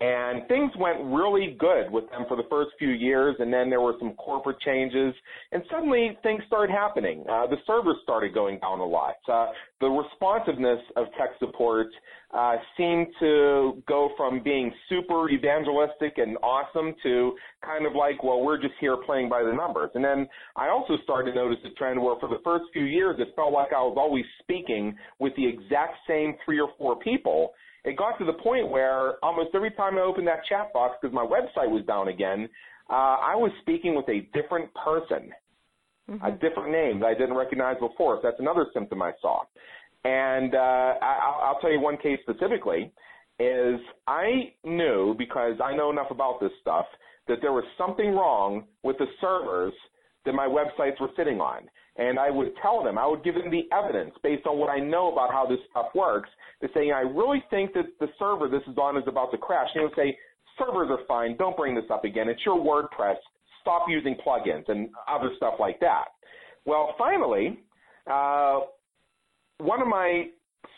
And 0.00 0.46
things 0.48 0.72
went 0.76 0.98
really 1.04 1.56
good 1.58 1.90
with 1.90 2.10
them 2.10 2.24
for 2.26 2.36
the 2.36 2.42
first 2.50 2.70
few 2.80 2.90
years, 2.90 3.36
and 3.38 3.52
then 3.52 3.70
there 3.70 3.80
were 3.80 3.94
some 4.00 4.14
corporate 4.14 4.58
changes, 4.60 5.14
and 5.52 5.62
suddenly 5.70 6.18
things 6.24 6.42
started 6.48 6.72
happening. 6.72 7.24
Uh, 7.30 7.46
the 7.46 7.56
servers 7.64 7.96
started 8.02 8.34
going 8.34 8.58
down 8.58 8.80
a 8.80 8.84
lot. 8.84 9.14
Uh, 9.32 9.46
the 9.80 9.86
responsiveness 9.86 10.80
of 10.96 11.06
tech 11.16 11.30
support 11.38 11.86
uh, 12.32 12.56
seemed 12.76 13.06
to 13.20 13.80
go 13.86 14.10
from 14.16 14.42
being 14.42 14.72
super 14.88 15.30
evangelistic 15.30 16.14
and 16.18 16.36
awesome 16.38 16.92
to 17.04 17.32
kind 17.64 17.86
of 17.86 17.94
like, 17.94 18.24
well, 18.24 18.42
we're 18.42 18.60
just 18.60 18.74
here 18.80 18.96
playing 18.96 19.28
by 19.28 19.44
the 19.44 19.52
numbers. 19.52 19.90
And 19.94 20.04
then 20.04 20.26
I 20.56 20.70
also 20.70 20.94
started 21.04 21.32
to 21.32 21.36
notice 21.36 21.58
a 21.64 21.70
trend 21.78 22.02
where 22.02 22.16
for 22.18 22.28
the 22.28 22.40
first 22.42 22.64
few 22.72 22.84
years, 22.84 23.14
it 23.20 23.28
felt 23.36 23.52
like 23.52 23.72
I 23.72 23.80
was 23.80 23.94
always 23.96 24.24
speaking 24.40 24.96
with 25.20 25.36
the 25.36 25.46
exact 25.46 25.98
same 26.08 26.34
three 26.44 26.58
or 26.58 26.70
four 26.78 26.98
people 26.98 27.52
it 27.84 27.96
got 27.96 28.18
to 28.18 28.24
the 28.24 28.32
point 28.32 28.70
where 28.70 29.22
almost 29.24 29.50
every 29.54 29.70
time 29.72 29.98
I 29.98 30.00
opened 30.00 30.26
that 30.26 30.44
chat 30.48 30.72
box, 30.72 30.96
because 31.00 31.14
my 31.14 31.24
website 31.24 31.70
was 31.70 31.84
down 31.86 32.08
again, 32.08 32.48
uh, 32.90 33.16
I 33.20 33.34
was 33.34 33.50
speaking 33.60 33.94
with 33.94 34.08
a 34.08 34.28
different 34.32 34.70
person, 34.74 35.30
mm-hmm. 36.10 36.24
a 36.24 36.32
different 36.32 36.72
name 36.72 37.00
that 37.00 37.06
I 37.06 37.14
didn't 37.14 37.36
recognize 37.36 37.76
before. 37.80 38.16
So 38.16 38.22
that's 38.24 38.40
another 38.40 38.66
symptom 38.72 39.02
I 39.02 39.12
saw. 39.20 39.42
And 40.04 40.54
uh, 40.54 40.58
I, 41.00 41.38
I'll 41.42 41.58
tell 41.60 41.72
you 41.72 41.80
one 41.80 41.96
case 41.96 42.18
specifically 42.22 42.92
is 43.38 43.80
I 44.06 44.52
knew 44.64 45.14
because 45.18 45.54
I 45.62 45.74
know 45.74 45.90
enough 45.90 46.10
about 46.10 46.40
this 46.40 46.52
stuff 46.60 46.86
that 47.26 47.38
there 47.40 47.52
was 47.52 47.64
something 47.78 48.12
wrong 48.12 48.64
with 48.82 48.96
the 48.98 49.06
servers 49.20 49.72
that 50.24 50.34
my 50.34 50.46
websites 50.46 51.00
were 51.00 51.10
sitting 51.16 51.40
on. 51.40 51.68
And 51.96 52.18
I 52.18 52.30
would 52.30 52.52
tell 52.60 52.82
them, 52.82 52.98
I 52.98 53.06
would 53.06 53.22
give 53.22 53.34
them 53.34 53.50
the 53.50 53.68
evidence 53.72 54.14
based 54.22 54.46
on 54.46 54.58
what 54.58 54.68
I 54.68 54.80
know 54.80 55.12
about 55.12 55.30
how 55.30 55.46
this 55.46 55.60
stuff 55.70 55.86
works 55.94 56.28
to 56.60 56.68
say, 56.74 56.90
I 56.90 57.00
really 57.00 57.42
think 57.50 57.72
that 57.74 57.86
the 58.00 58.08
server 58.18 58.48
this 58.48 58.62
is 58.68 58.76
on 58.78 58.96
is 58.96 59.04
about 59.06 59.30
to 59.30 59.38
crash. 59.38 59.68
And 59.74 59.82
they 59.82 59.84
would 59.84 59.96
say, 59.96 60.18
servers 60.58 60.88
are 60.90 61.04
fine. 61.06 61.36
Don't 61.36 61.56
bring 61.56 61.74
this 61.74 61.84
up 61.90 62.04
again. 62.04 62.28
It's 62.28 62.44
your 62.44 62.58
WordPress. 62.58 63.16
Stop 63.60 63.86
using 63.88 64.16
plugins 64.26 64.68
and 64.68 64.90
other 65.08 65.30
stuff 65.36 65.54
like 65.60 65.78
that. 65.80 66.06
Well, 66.64 66.94
finally, 66.98 67.60
uh, 68.10 68.60
one 69.58 69.80
of 69.80 69.88
my 69.88 70.26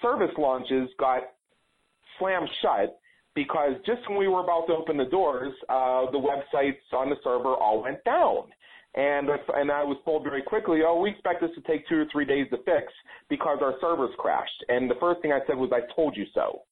service 0.03 0.31
launches 0.37 0.89
got 0.99 1.23
slammed 2.19 2.49
shut 2.63 2.99
because 3.35 3.73
just 3.85 4.09
when 4.09 4.19
we 4.19 4.29
were 4.29 4.41
about 4.41 4.67
to 4.67 4.73
open 4.73 4.97
the 4.97 5.05
doors, 5.05 5.53
uh, 5.69 6.11
the 6.11 6.19
websites 6.19 6.97
on 6.97 7.11
the 7.11 7.17
server 7.23 7.55
all 7.55 7.83
went 7.83 8.03
down. 8.05 8.45
And, 8.97 9.29
and 9.55 9.71
I 9.71 9.85
was 9.85 9.99
told 10.07 10.23
very 10.23 10.43
quickly, 10.43 10.81
oh, 10.87 11.01
we 11.01 11.11
expect 11.11 11.43
this 11.43 11.51
to 11.55 11.61
take 11.71 11.87
two 11.87 11.97
or 11.97 12.07
three 12.11 12.25
days 12.25 12.47
to 12.51 12.57
fix 12.59 12.93
because 13.29 13.59
our 13.61 13.75
servers 13.81 14.11
crashed. 14.19 14.65
And 14.69 14.91
the 14.91 14.95
first 14.99 15.21
thing 15.21 15.33
I 15.33 15.41
said 15.47 15.57
was, 15.57 15.71
I 15.73 15.81
told 15.95 16.17
you 16.17 16.25
so. 16.35 16.63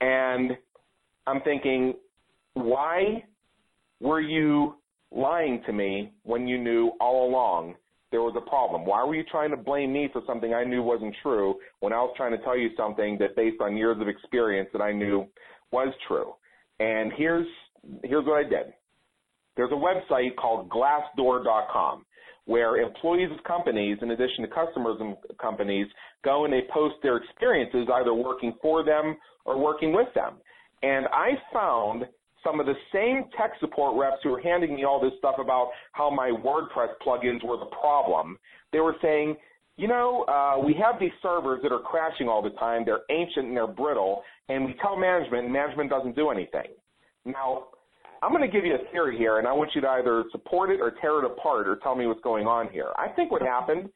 And 0.00 0.52
I'm 1.26 1.40
thinking, 1.42 1.94
why 2.54 3.24
were 4.00 4.20
you 4.20 4.76
lying 5.10 5.62
to 5.66 5.72
me 5.72 6.12
when 6.22 6.46
you 6.46 6.58
knew 6.58 6.92
all 7.00 7.28
along 7.28 7.74
there 8.12 8.20
was 8.20 8.34
a 8.36 8.48
problem? 8.48 8.84
Why 8.84 9.04
were 9.04 9.14
you 9.14 9.24
trying 9.24 9.50
to 9.50 9.56
blame 9.56 9.92
me 9.92 10.08
for 10.12 10.22
something 10.26 10.54
I 10.54 10.64
knew 10.64 10.82
wasn't 10.82 11.14
true 11.22 11.56
when 11.80 11.92
I 11.92 11.96
was 11.96 12.12
trying 12.16 12.32
to 12.32 12.44
tell 12.44 12.56
you 12.56 12.70
something 12.76 13.18
that 13.18 13.34
based 13.34 13.60
on 13.60 13.76
years 13.76 14.00
of 14.00 14.06
experience 14.08 14.68
that 14.72 14.82
I 14.82 14.92
knew 14.92 15.26
was 15.72 15.92
true? 16.06 16.34
And 16.78 17.12
here's 17.16 17.46
here's 18.04 18.24
what 18.24 18.44
I 18.44 18.48
did. 18.48 18.72
There's 19.56 19.72
a 19.72 19.74
website 19.74 20.36
called 20.36 20.68
glassdoor.com 20.70 22.04
where 22.46 22.76
employees 22.78 23.30
of 23.30 23.42
companies, 23.44 23.98
in 24.02 24.10
addition 24.10 24.42
to 24.42 24.48
customers 24.48 24.96
and 25.00 25.16
companies, 25.40 25.86
go 26.24 26.44
and 26.44 26.52
they 26.52 26.62
post 26.72 26.96
their 27.02 27.16
experiences 27.16 27.88
either 27.94 28.12
working 28.12 28.54
for 28.60 28.84
them 28.84 29.16
or 29.44 29.58
working 29.58 29.92
with 29.92 30.08
them. 30.14 30.34
And 30.82 31.06
I 31.12 31.32
found 31.52 32.04
some 32.42 32.58
of 32.58 32.66
the 32.66 32.74
same 32.92 33.24
tech 33.38 33.52
support 33.60 33.96
reps 33.96 34.20
who 34.24 34.30
were 34.30 34.40
handing 34.40 34.74
me 34.74 34.84
all 34.84 35.00
this 35.00 35.12
stuff 35.18 35.36
about 35.38 35.70
how 35.92 36.10
my 36.10 36.30
WordPress 36.30 36.88
plugins 37.06 37.44
were 37.44 37.56
the 37.56 37.70
problem. 37.80 38.36
They 38.72 38.80
were 38.80 38.96
saying, 39.00 39.36
you 39.76 39.86
know, 39.86 40.24
uh, 40.24 40.58
we 40.64 40.74
have 40.74 41.00
these 41.00 41.12
servers 41.22 41.60
that 41.62 41.72
are 41.72 41.78
crashing 41.78 42.28
all 42.28 42.42
the 42.42 42.50
time. 42.50 42.82
They're 42.84 43.02
ancient 43.10 43.46
and 43.46 43.56
they're 43.56 43.66
brittle, 43.66 44.22
and 44.48 44.64
we 44.64 44.74
tell 44.82 44.96
management, 44.96 45.44
and 45.44 45.52
management 45.52 45.90
doesn't 45.90 46.16
do 46.16 46.30
anything. 46.30 46.68
Now, 47.24 47.68
I'm 48.22 48.30
going 48.30 48.48
to 48.48 48.48
give 48.48 48.64
you 48.64 48.74
a 48.74 48.92
theory 48.92 49.18
here, 49.18 49.38
and 49.38 49.48
I 49.48 49.52
want 49.52 49.70
you 49.74 49.80
to 49.80 49.88
either 49.88 50.24
support 50.30 50.70
it 50.70 50.80
or 50.80 50.92
tear 51.00 51.18
it 51.18 51.24
apart 51.24 51.66
or 51.68 51.76
tell 51.76 51.96
me 51.96 52.06
what's 52.06 52.20
going 52.20 52.46
on 52.46 52.68
here. 52.68 52.92
I 52.96 53.08
think 53.08 53.32
what 53.32 53.42
happened 53.42 53.90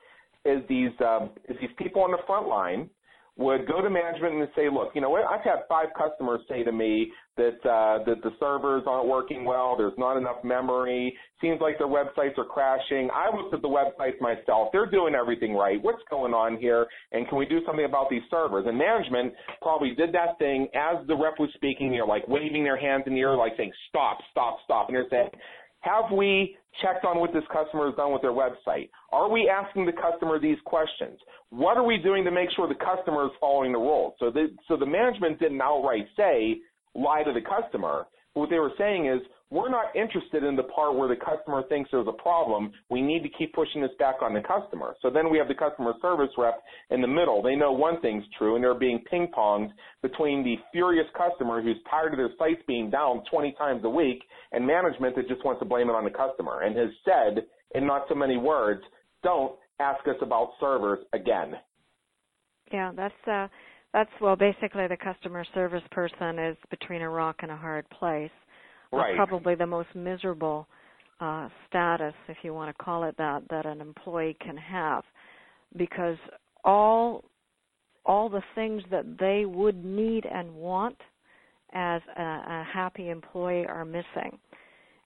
is 0.45 0.63
these 0.69 0.91
um, 1.01 1.31
is 1.49 1.57
these 1.61 1.71
people 1.79 2.03
on 2.03 2.11
the 2.11 2.19
front 2.27 2.49
line 2.49 2.91
would 3.39 3.67
go 3.69 3.83
to 3.83 3.91
management 3.91 4.35
and 4.35 4.49
say, 4.57 4.69
look, 4.73 4.93
you 4.95 5.01
know 5.03 5.11
what? 5.11 5.25
I've 5.25 5.45
had 5.45 5.69
five 5.69 5.89
customers 5.97 6.41
say 6.49 6.63
to 6.65 6.73
me 6.73 7.13
that 7.37 7.61
uh, 7.69 8.03
that 8.05 8.23
the 8.23 8.31
servers 8.41 8.85
aren't 8.87 9.09
working 9.09 9.45
well. 9.45 9.77
There's 9.77 9.97
not 9.99 10.17
enough 10.17 10.43
memory. 10.43 11.15
Seems 11.43 11.61
like 11.61 11.77
their 11.77 11.87
websites 11.87 12.39
are 12.39 12.47
crashing. 12.47 13.11
I 13.13 13.35
looked 13.37 13.53
at 13.53 13.61
the 13.61 13.69
websites 13.69 14.19
myself. 14.23 14.69
They're 14.73 14.91
doing 14.91 15.15
everything 15.15 15.53
right. 15.53 15.77
What's 15.83 16.03
going 16.09 16.33
on 16.33 16.57
here? 16.57 16.87
And 17.13 17.29
can 17.29 17.37
we 17.37 17.45
do 17.45 17.61
something 17.67 17.85
about 17.85 18.09
these 18.09 18.23
servers? 18.31 18.65
And 18.67 18.79
management 18.79 19.35
probably 19.61 19.95
did 19.95 20.13
that 20.15 20.39
thing 20.39 20.69
as 20.75 21.07
the 21.07 21.15
rep 21.15 21.35
was 21.39 21.51
speaking. 21.55 21.91
They're 21.91 22.07
like 22.07 22.27
waving 22.29 22.65
their 22.65 22.81
hands 22.81 23.05
in 23.07 23.15
the 23.15 23.21
air, 23.21 23.37
like 23.37 23.53
saying, 23.59 23.73
stop, 23.91 24.19
stop, 24.31 24.59
stop. 24.65 24.89
And 24.89 24.97
they're 24.97 25.07
saying, 25.11 25.29
have 25.87 26.11
we 26.13 26.57
checked 26.83 27.05
on 27.05 27.19
what 27.19 27.33
this 27.33 27.45
customer 27.53 27.87
has 27.87 27.95
done 27.95 28.13
with 28.13 28.23
their 28.23 28.33
website? 28.33 28.91
Are 29.13 29.31
we 29.31 29.49
asking 29.49 29.87
the 29.87 29.93
customer 29.93 30.39
these 30.39 30.59
questions? 30.65 31.19
What 31.51 31.77
are 31.77 31.85
we 31.85 31.97
doing 31.97 32.25
to 32.25 32.31
make 32.31 32.51
sure 32.55 32.69
the 32.69 32.75
customer 32.75 33.25
is 33.27 33.33
following 33.41 33.73
the 33.73 33.79
rules? 33.79 34.15
So 34.19 34.31
the, 34.31 34.49
so 34.69 34.77
the 34.77 34.87
management 34.87 35.39
didn't 35.39 35.61
outright 35.61 36.07
say, 36.17 36.57
lie 36.95 37.23
to 37.23 37.33
the 37.33 37.41
customer. 37.41 38.07
But 38.35 38.41
what 38.41 38.51
they 38.51 38.59
were 38.59 38.73
saying 38.77 39.07
is, 39.07 39.21
we're 39.51 39.71
not 39.71 39.95
interested 39.95 40.43
in 40.43 40.57
the 40.57 40.65
part 40.65 40.97
where 40.97 41.09
the 41.09 41.17
customer 41.17 41.63
thinks 41.69 41.91
there's 41.93 42.09
a 42.09 42.23
problem. 42.23 42.73
We 42.91 43.01
need 43.01 43.23
to 43.23 43.29
keep 43.39 43.55
pushing 43.55 43.81
this 43.81 43.93
back 43.99 44.17
on 44.21 44.35
the 44.35 44.41
customer. 44.41 44.95
So 45.03 45.09
then 45.09 45.31
we 45.31 45.39
have 45.39 45.47
the 45.47 45.55
customer 45.55 45.95
service 46.03 46.31
rep 46.37 46.61
in 46.91 47.01
the 47.01 47.07
middle. 47.07 47.43
They 47.43 47.55
know 47.55 47.71
one 47.71 48.01
thing's 48.01 48.25
true 48.37 48.57
and 48.57 48.65
they're 48.65 48.75
being 48.75 49.05
ping 49.09 49.29
ponged 49.37 49.71
between 50.03 50.43
the 50.43 50.57
furious 50.73 51.07
customer 51.17 51.63
who's 51.63 51.77
tired 51.89 52.13
of 52.13 52.19
their 52.19 52.31
sites 52.39 52.61
being 52.67 52.91
down 52.91 53.23
20 53.31 53.53
times 53.53 53.83
a 53.85 53.89
week 53.89 54.21
and 54.51 54.67
management 54.67 55.15
that 55.15 55.29
just 55.29 55.45
wants 55.45 55.61
to 55.61 55.65
blame 55.65 55.89
it 55.89 55.95
on 55.95 56.05
the 56.05 56.11
customer 56.11 56.63
and 56.63 56.77
has 56.77 56.91
said 57.05 57.47
in 57.77 57.87
not 57.87 58.07
so 58.09 58.17
many 58.17 58.37
words, 58.37 58.83
don't 59.23 59.53
ask 59.79 60.07
us 60.09 60.17
about 60.23 60.53
servers 60.59 60.99
again. 61.13 61.55
Yeah, 62.73 62.91
that's 62.97 63.29
uh 63.29 63.47
that's 63.93 64.11
well 64.21 64.35
basically 64.35 64.89
the 64.89 64.97
customer 64.97 65.45
service 65.55 65.85
person 65.93 66.39
is 66.39 66.57
between 66.69 67.03
a 67.03 67.09
rock 67.09 67.37
and 67.43 67.53
a 67.53 67.57
hard 67.57 67.89
place 67.91 68.31
right. 68.93 69.17
probably 69.17 69.55
the 69.55 69.67
most 69.67 69.89
miserable 69.95 70.67
uh, 71.21 71.49
status, 71.69 72.15
if 72.29 72.37
you 72.43 72.53
want 72.53 72.77
to 72.77 72.83
call 72.83 73.05
it 73.05 73.17
that, 73.17 73.43
that 73.51 73.67
an 73.67 73.81
employee 73.81 74.37
can 74.41 74.57
have, 74.57 75.05
because 75.77 76.17
all 76.65 77.25
all 78.05 78.29
the 78.29 78.43
things 78.55 78.83
that 78.91 79.05
they 79.19 79.45
would 79.47 79.85
need 79.85 80.25
and 80.27 80.53
want 80.55 80.97
as 81.73 82.01
a, 82.17 82.23
a 82.23 82.67
happy 82.73 83.11
employee 83.11 83.67
are 83.67 83.85
missing. 83.85 84.39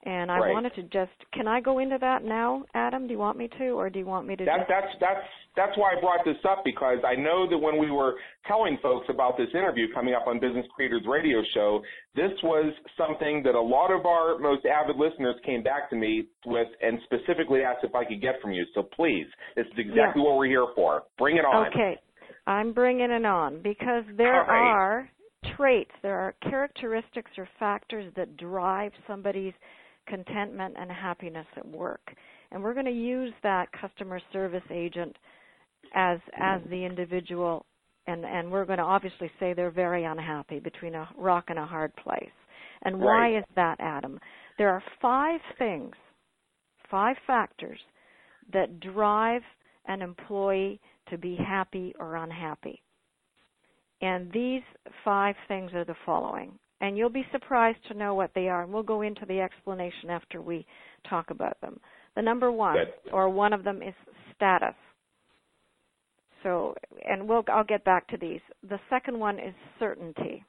And 0.05 0.31
I 0.31 0.39
right. 0.39 0.53
wanted 0.53 0.75
to 0.77 0.83
just 0.85 1.13
can 1.35 1.47
I 1.47 1.61
go 1.61 1.79
into 1.79 1.99
that 2.01 2.25
now, 2.25 2.65
Adam? 2.73 3.07
Do 3.07 3.13
you 3.13 3.19
want 3.19 3.37
me 3.37 3.51
to, 3.59 3.69
or 3.71 3.91
do 3.91 3.99
you 3.99 4.07
want 4.07 4.27
me 4.27 4.35
to? 4.35 4.45
That, 4.47 4.61
just... 4.61 4.71
That's 4.71 4.87
that's 4.99 5.27
that's 5.57 5.79
why 5.79 5.93
I 5.93 6.01
brought 6.01 6.25
this 6.25 6.41
up 6.49 6.63
because 6.65 6.99
I 7.07 7.15
know 7.15 7.47
that 7.51 7.59
when 7.59 7.77
we 7.77 7.91
were 7.91 8.15
telling 8.47 8.79
folks 8.83 9.07
about 9.11 9.37
this 9.37 9.49
interview 9.53 9.93
coming 9.93 10.15
up 10.15 10.27
on 10.27 10.41
Business 10.41 10.65
Creators 10.75 11.03
Radio 11.07 11.43
Show, 11.53 11.83
this 12.17 12.31
was 12.43 12.73
something 12.97 13.43
that 13.45 13.55
a 13.55 13.61
lot 13.61 13.91
of 13.91 14.07
our 14.07 14.39
most 14.39 14.65
avid 14.65 14.97
listeners 14.97 15.37
came 15.45 15.63
back 15.63 15.91
to 15.91 15.97
me 15.97 16.25
with 16.47 16.69
and 16.81 16.99
specifically 17.05 17.61
asked 17.61 17.85
if 17.85 17.95
I 17.95 18.05
could 18.07 18.23
get 18.23 18.41
from 18.41 18.53
you. 18.53 18.65
So 18.75 18.83
please, 18.83 19.27
this 19.55 19.67
is 19.67 19.73
exactly 19.77 20.23
yeah. 20.23 20.29
what 20.29 20.39
we're 20.39 20.47
here 20.47 20.67
for. 20.75 21.03
Bring 21.19 21.37
it 21.37 21.45
on. 21.45 21.67
Okay, 21.69 21.99
I'm 22.47 22.73
bringing 22.73 23.11
it 23.11 23.27
on 23.27 23.61
because 23.63 24.05
there 24.17 24.33
right. 24.33 24.49
are 24.49 25.11
traits, 25.57 25.91
there 26.03 26.19
are 26.19 26.35
characteristics 26.49 27.31
or 27.37 27.47
factors 27.59 28.11
that 28.17 28.37
drive 28.39 28.93
somebody's 29.07 29.55
contentment 30.11 30.75
and 30.79 30.90
happiness 30.90 31.46
at 31.57 31.66
work. 31.66 32.12
And 32.51 32.62
we're 32.62 32.75
going 32.75 32.87
to 32.87 32.92
use 32.92 33.33
that 33.42 33.68
customer 33.81 34.20
service 34.33 34.62
agent 34.70 35.16
as 35.94 36.18
as 36.38 36.61
the 36.68 36.85
individual 36.85 37.64
and 38.07 38.25
and 38.25 38.51
we're 38.51 38.64
going 38.64 38.79
to 38.79 38.85
obviously 38.85 39.31
say 39.40 39.55
they're 39.55 39.70
very 39.70 40.05
unhappy 40.05 40.59
between 40.59 40.94
a 40.94 41.09
rock 41.16 41.44
and 41.49 41.59
a 41.59 41.66
hard 41.66 41.94
place. 41.96 42.31
And 42.83 42.96
right. 42.96 43.05
why 43.05 43.38
is 43.38 43.44
that, 43.57 43.77
Adam? 43.79 44.18
There 44.59 44.70
are 44.70 44.83
five 45.01 45.40
things, 45.59 45.94
five 46.90 47.16
factors 47.27 47.79
that 48.53 48.81
drive 48.81 49.42
an 49.87 50.03
employee 50.03 50.81
to 51.09 51.18
be 51.18 51.37
happy 51.37 51.94
or 51.99 52.16
unhappy. 52.16 52.83
And 54.03 54.33
these 54.33 54.62
five 55.05 55.35
things 55.46 55.73
are 55.75 55.85
the 55.85 55.94
following 56.07 56.53
and 56.81 56.97
you'll 56.97 57.11
be 57.11 57.27
surprised 57.33 57.79
to 57.88 57.95
know 57.95 58.14
what 58.14 58.31
they 58.35 58.49
are. 58.49 58.62
And 58.62 58.73
we'll 58.73 58.83
go 58.83 59.03
into 59.03 59.27
the 59.27 59.40
explanation 59.40 60.11
after 60.11 60.40
we 60.40 60.66
talk 61.09 61.31
about 61.31 61.61
them. 61.61 61.79
The 62.16 62.23
number 62.23 62.51
one, 62.51 62.77
Good. 62.77 63.12
or 63.12 63.29
one 63.29 63.53
of 63.53 63.64
them, 63.64 63.83
is 63.83 63.95
status. 64.35 64.75
So, 66.43 66.75
and 67.07 67.29
we'll 67.29 67.45
I'll 67.53 67.64
get 67.64 67.85
back 67.85 68.09
to 68.09 68.16
these. 68.16 68.40
The 68.69 68.81
second 68.88 69.19
one 69.19 69.38
is 69.38 69.55
certainty. 69.79 70.45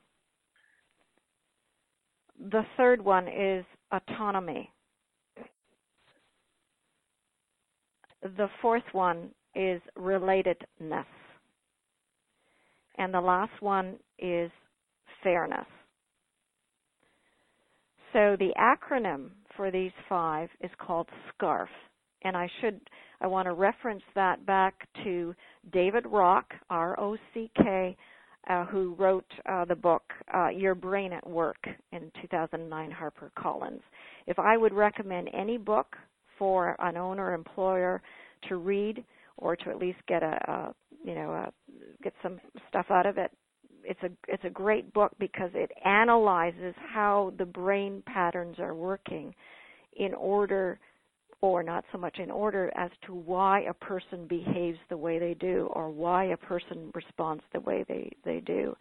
The 2.49 2.63
third 2.77 3.03
one 3.03 3.27
is 3.27 3.65
autonomy. 3.91 4.71
The 8.23 8.47
fourth 8.61 8.83
one 8.93 9.31
is 9.53 9.81
relatedness. 9.97 11.05
And 12.97 13.13
the 13.13 13.21
last 13.21 13.61
one 13.61 13.97
is 14.17 14.49
fairness. 15.23 15.65
So 18.13 18.35
the 18.39 18.51
acronym 18.59 19.29
for 19.55 19.71
these 19.71 19.91
five 20.09 20.49
is 20.61 20.71
called 20.79 21.07
SCARF. 21.29 21.69
And 22.23 22.37
I 22.37 22.47
should, 22.59 22.79
I 23.21 23.27
want 23.27 23.47
to 23.47 23.53
reference 23.53 24.03
that 24.15 24.45
back 24.45 24.87
to 25.03 25.33
David 25.71 26.05
Rock, 26.05 26.53
R-O-C-K, 26.69 27.97
uh, 28.49 28.65
who 28.65 28.95
wrote 28.97 29.25
uh, 29.49 29.65
the 29.65 29.75
book 29.75 30.03
uh, 30.33 30.49
Your 30.49 30.75
Brain 30.75 31.13
at 31.13 31.27
Work 31.27 31.63
in 31.91 32.11
2009, 32.21 32.91
HarperCollins. 32.91 33.81
If 34.27 34.39
I 34.39 34.57
would 34.57 34.73
recommend 34.73 35.29
any 35.33 35.57
book 35.57 35.95
for 36.37 36.75
an 36.79 36.97
owner 36.97 37.33
employer 37.33 38.01
to 38.49 38.57
read 38.57 39.03
or 39.37 39.55
to 39.55 39.69
at 39.69 39.77
least 39.77 39.99
get 40.07 40.23
a, 40.23 40.37
a 40.51 40.73
you 41.03 41.15
know 41.15 41.49
get 42.03 42.13
some 42.21 42.39
stuff 42.69 42.87
out 42.89 43.05
of 43.05 43.17
it, 43.17 43.31
it's 43.83 44.01
a 44.03 44.09
it's 44.27 44.43
a 44.43 44.49
great 44.49 44.93
book 44.93 45.11
because 45.19 45.51
it 45.53 45.71
analyzes 45.85 46.75
how 46.93 47.33
the 47.37 47.45
brain 47.45 48.03
patterns 48.05 48.57
are 48.59 48.75
working 48.75 49.33
in 49.97 50.13
order 50.13 50.79
or 51.41 51.63
not 51.63 51.83
so 51.91 51.97
much 51.97 52.19
in 52.19 52.29
order 52.29 52.71
as 52.75 52.91
to 53.05 53.13
why 53.13 53.61
a 53.61 53.73
person 53.73 54.27
behaves 54.27 54.77
the 54.89 54.97
way 54.97 55.17
they 55.17 55.33
do 55.33 55.69
or 55.73 55.89
why 55.89 56.25
a 56.25 56.37
person 56.37 56.91
responds 56.93 57.43
the 57.51 57.59
way 57.61 57.83
they, 57.87 58.11
they 58.23 58.39
do. 58.41 58.75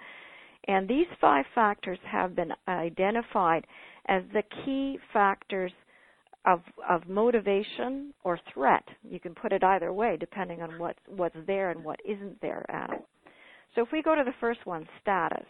And 0.68 0.86
these 0.86 1.06
five 1.20 1.46
factors 1.54 1.98
have 2.04 2.36
been 2.36 2.52
identified 2.68 3.66
as 4.08 4.22
the 4.34 4.42
key 4.64 4.98
factors 5.12 5.72
of, 6.44 6.60
of 6.88 7.08
motivation 7.08 8.12
or 8.24 8.38
threat. 8.52 8.84
You 9.02 9.20
can 9.20 9.34
put 9.34 9.52
it 9.52 9.64
either 9.64 9.92
way 9.92 10.16
depending 10.20 10.60
on 10.60 10.78
what, 10.78 10.96
what's 11.06 11.36
there 11.46 11.70
and 11.70 11.82
what 11.82 12.00
isn't 12.06 12.40
there, 12.42 12.64
Adam. 12.68 13.00
So 13.74 13.82
if 13.82 13.88
we 13.92 14.02
go 14.02 14.14
to 14.14 14.24
the 14.24 14.34
first 14.40 14.64
one, 14.64 14.86
status. 15.00 15.46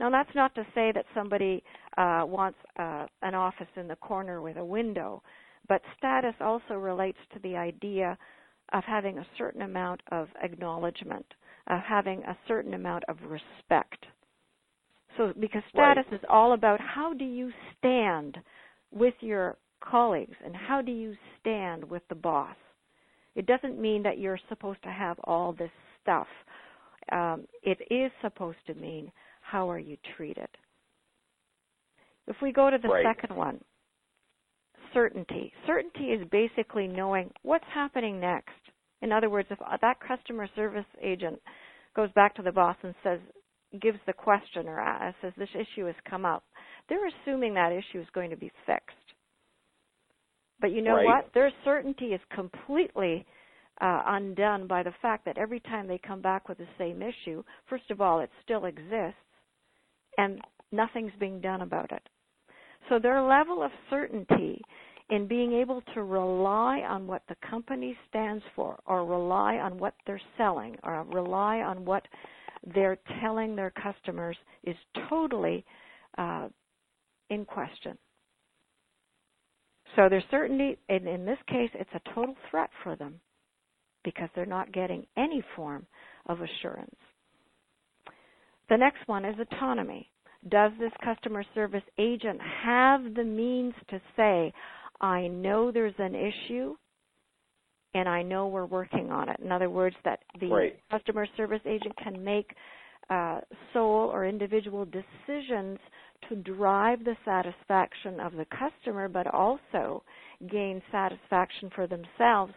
Now 0.00 0.10
that's 0.10 0.34
not 0.34 0.54
to 0.56 0.66
say 0.74 0.92
that 0.92 1.04
somebody 1.14 1.62
uh, 1.96 2.24
wants 2.26 2.58
uh, 2.78 3.06
an 3.22 3.34
office 3.34 3.68
in 3.76 3.86
the 3.86 3.96
corner 3.96 4.42
with 4.42 4.56
a 4.56 4.64
window, 4.64 5.22
but 5.68 5.82
status 5.96 6.34
also 6.40 6.74
relates 6.74 7.18
to 7.32 7.38
the 7.40 7.56
idea 7.56 8.18
of 8.72 8.82
having 8.84 9.18
a 9.18 9.26
certain 9.38 9.62
amount 9.62 10.00
of 10.10 10.28
acknowledgement, 10.42 11.26
of 11.68 11.80
having 11.80 12.22
a 12.24 12.36
certain 12.48 12.74
amount 12.74 13.04
of 13.08 13.16
respect. 13.22 14.06
So 15.16 15.32
because 15.38 15.62
status 15.70 16.04
right. 16.10 16.20
is 16.20 16.26
all 16.28 16.54
about 16.54 16.80
how 16.80 17.14
do 17.14 17.24
you 17.24 17.52
stand 17.78 18.36
with 18.90 19.14
your 19.20 19.56
colleagues 19.80 20.36
and 20.44 20.56
how 20.56 20.82
do 20.82 20.90
you 20.90 21.14
stand 21.40 21.84
with 21.84 22.02
the 22.08 22.14
boss. 22.14 22.56
It 23.36 23.46
doesn't 23.46 23.80
mean 23.80 24.02
that 24.04 24.18
you're 24.18 24.40
supposed 24.48 24.82
to 24.84 24.90
have 24.90 25.18
all 25.24 25.52
this 25.52 25.70
stuff 26.02 26.26
um, 27.12 27.46
it 27.62 27.78
is 27.90 28.10
supposed 28.22 28.58
to 28.66 28.74
mean 28.74 29.10
how 29.40 29.70
are 29.70 29.78
you 29.78 29.96
treated. 30.16 30.48
If 32.26 32.36
we 32.40 32.52
go 32.52 32.70
to 32.70 32.78
the 32.78 32.88
right. 32.88 33.04
second 33.04 33.36
one, 33.36 33.60
certainty. 34.94 35.52
Certainty 35.66 36.06
is 36.06 36.26
basically 36.30 36.86
knowing 36.86 37.30
what's 37.42 37.64
happening 37.74 38.20
next. 38.20 38.52
In 39.02 39.12
other 39.12 39.28
words, 39.28 39.48
if 39.50 39.58
that 39.58 39.96
customer 40.00 40.48
service 40.56 40.86
agent 41.02 41.40
goes 41.94 42.10
back 42.12 42.34
to 42.36 42.42
the 42.42 42.52
boss 42.52 42.76
and 42.82 42.94
says, 43.02 43.18
gives 43.82 43.98
the 44.06 44.12
question 44.12 44.66
or 44.68 45.14
says 45.20 45.32
this 45.36 45.48
issue 45.54 45.86
has 45.86 45.96
come 46.08 46.24
up, 46.24 46.44
they're 46.88 47.08
assuming 47.08 47.54
that 47.54 47.72
issue 47.72 48.00
is 48.00 48.06
going 48.14 48.30
to 48.30 48.36
be 48.36 48.50
fixed. 48.66 48.96
But 50.60 50.72
you 50.72 50.80
know 50.80 50.94
right. 50.94 51.04
what? 51.04 51.30
Their 51.34 51.52
certainty 51.64 52.06
is 52.06 52.20
completely 52.34 53.26
uh, 53.80 54.02
undone 54.06 54.66
by 54.66 54.82
the 54.82 54.94
fact 55.02 55.24
that 55.24 55.38
every 55.38 55.60
time 55.60 55.86
they 55.86 55.98
come 55.98 56.20
back 56.20 56.48
with 56.48 56.58
the 56.58 56.66
same 56.78 57.02
issue, 57.02 57.42
first 57.68 57.90
of 57.90 58.00
all, 58.00 58.20
it 58.20 58.30
still 58.42 58.66
exists, 58.66 59.18
and 60.18 60.40
nothing's 60.70 61.12
being 61.18 61.40
done 61.40 61.62
about 61.62 61.90
it. 61.90 62.02
So 62.88 62.98
their 62.98 63.22
level 63.22 63.62
of 63.62 63.70
certainty 63.90 64.60
in 65.10 65.26
being 65.26 65.52
able 65.52 65.82
to 65.94 66.02
rely 66.02 66.80
on 66.80 67.06
what 67.06 67.22
the 67.28 67.36
company 67.48 67.96
stands 68.08 68.44
for, 68.54 68.78
or 68.86 69.04
rely 69.04 69.56
on 69.56 69.78
what 69.78 69.94
they're 70.06 70.20
selling, 70.38 70.76
or 70.82 71.04
rely 71.04 71.58
on 71.58 71.84
what 71.84 72.06
they're 72.74 72.98
telling 73.20 73.54
their 73.54 73.70
customers 73.70 74.36
is 74.62 74.76
totally 75.10 75.64
uh, 76.16 76.48
in 77.28 77.44
question. 77.44 77.98
So 79.96 80.08
there's 80.08 80.24
certainty, 80.30 80.78
and 80.88 81.06
in 81.06 81.24
this 81.24 81.38
case, 81.48 81.70
it's 81.74 81.90
a 81.94 82.14
total 82.14 82.34
threat 82.50 82.70
for 82.82 82.96
them 82.96 83.20
because 84.04 84.28
they're 84.34 84.46
not 84.46 84.72
getting 84.72 85.06
any 85.16 85.42
form 85.56 85.86
of 86.26 86.38
assurance. 86.40 86.94
The 88.68 88.76
next 88.76 89.06
one 89.06 89.24
is 89.24 89.34
autonomy. 89.38 90.10
Does 90.48 90.72
this 90.78 90.92
customer 91.02 91.44
service 91.54 91.82
agent 91.98 92.40
have 92.62 93.14
the 93.14 93.24
means 93.24 93.74
to 93.90 94.00
say, 94.16 94.52
I 95.00 95.26
know 95.28 95.70
there's 95.70 95.94
an 95.98 96.14
issue 96.14 96.76
and 97.94 98.08
I 98.08 98.22
know 98.22 98.48
we're 98.48 98.66
working 98.66 99.10
on 99.10 99.28
it? 99.28 99.40
In 99.42 99.52
other 99.52 99.70
words, 99.70 99.96
that 100.04 100.20
the 100.40 100.48
right. 100.48 100.80
customer 100.90 101.26
service 101.36 101.60
agent 101.66 101.94
can 102.02 102.22
make 102.22 102.50
uh, 103.10 103.40
sole 103.72 104.10
or 104.12 104.26
individual 104.26 104.86
decisions 104.86 105.78
to 106.28 106.36
drive 106.36 107.04
the 107.04 107.16
satisfaction 107.24 108.18
of 108.20 108.32
the 108.32 108.46
customer, 108.46 109.08
but 109.08 109.26
also 109.32 110.02
gain 110.50 110.82
satisfaction 110.90 111.70
for 111.74 111.86
themselves 111.86 112.52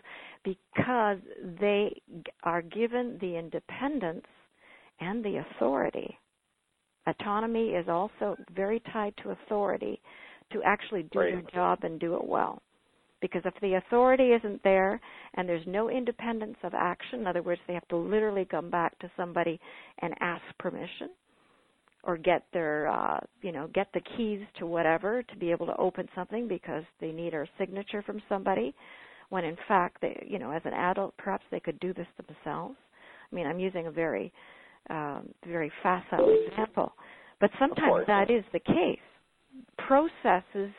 because 0.48 1.18
they 1.60 2.02
are 2.44 2.62
given 2.62 3.18
the 3.20 3.38
independence 3.38 4.26
and 5.02 5.24
the 5.24 5.44
authority. 5.56 6.18
Autonomy 7.06 7.70
is 7.70 7.88
also 7.90 8.36
very 8.56 8.82
tied 8.94 9.14
to 9.24 9.32
authority 9.32 10.00
to 10.54 10.62
actually 10.64 11.04
do 11.12 11.20
right. 11.20 11.34
your 11.34 11.44
job 11.54 11.80
and 11.84 12.00
do 12.00 12.16
it 12.16 12.26
well. 12.26 12.62
Because 13.20 13.42
if 13.46 13.54
the 13.62 13.74
authority 13.74 14.30
isn't 14.30 14.64
there 14.64 15.02
and 15.34 15.50
there's 15.50 15.66
no 15.68 15.90
independence 15.90 16.58
of 16.64 16.74
action, 16.74 17.22
in 17.22 17.28
other 17.28 17.42
words, 17.42 17.60
they 17.68 17.74
have 17.74 17.88
to 17.90 17.98
literally 17.98 18.46
come 18.46 18.70
back 18.70 18.98
to 19.00 19.12
somebody 19.18 19.60
and 20.00 20.14
ask 20.22 20.44
permission 20.60 21.10
or 22.04 22.16
get 22.16 22.44
their 22.54 22.88
uh 22.88 23.20
you 23.42 23.52
know 23.52 23.68
get 23.74 23.88
the 23.94 24.02
keys 24.16 24.40
to 24.58 24.66
whatever 24.66 25.24
to 25.24 25.36
be 25.36 25.52
able 25.52 25.66
to 25.66 25.76
open 25.78 26.08
something 26.16 26.48
because 26.48 26.84
they 27.02 27.12
need 27.12 27.34
a 27.34 27.46
signature 27.58 28.04
from 28.04 28.22
somebody 28.30 28.74
when 29.30 29.44
in 29.44 29.58
fact 29.68 29.98
they 30.02 30.26
you 30.28 30.40
know 30.40 30.52
as 30.52 30.62
an 30.66 30.74
adult 30.74 31.16
perhaps 31.18 31.44
they 31.52 31.60
could 31.60 31.80
do 31.80 31.94
this 31.94 32.08
themselves. 32.18 32.76
I 33.32 33.36
mean 33.36 33.48
i'm 33.48 33.60
using 33.60 33.88
a 33.88 33.92
very 33.92 34.32
um 34.90 35.30
very 35.46 35.72
facile 35.84 36.36
example. 36.48 36.94
But 37.40 37.52
sometimes 37.60 38.06
that 38.08 38.32
is 38.32 38.44
the 38.52 38.60
case. 38.60 39.00
Processes 39.78 40.72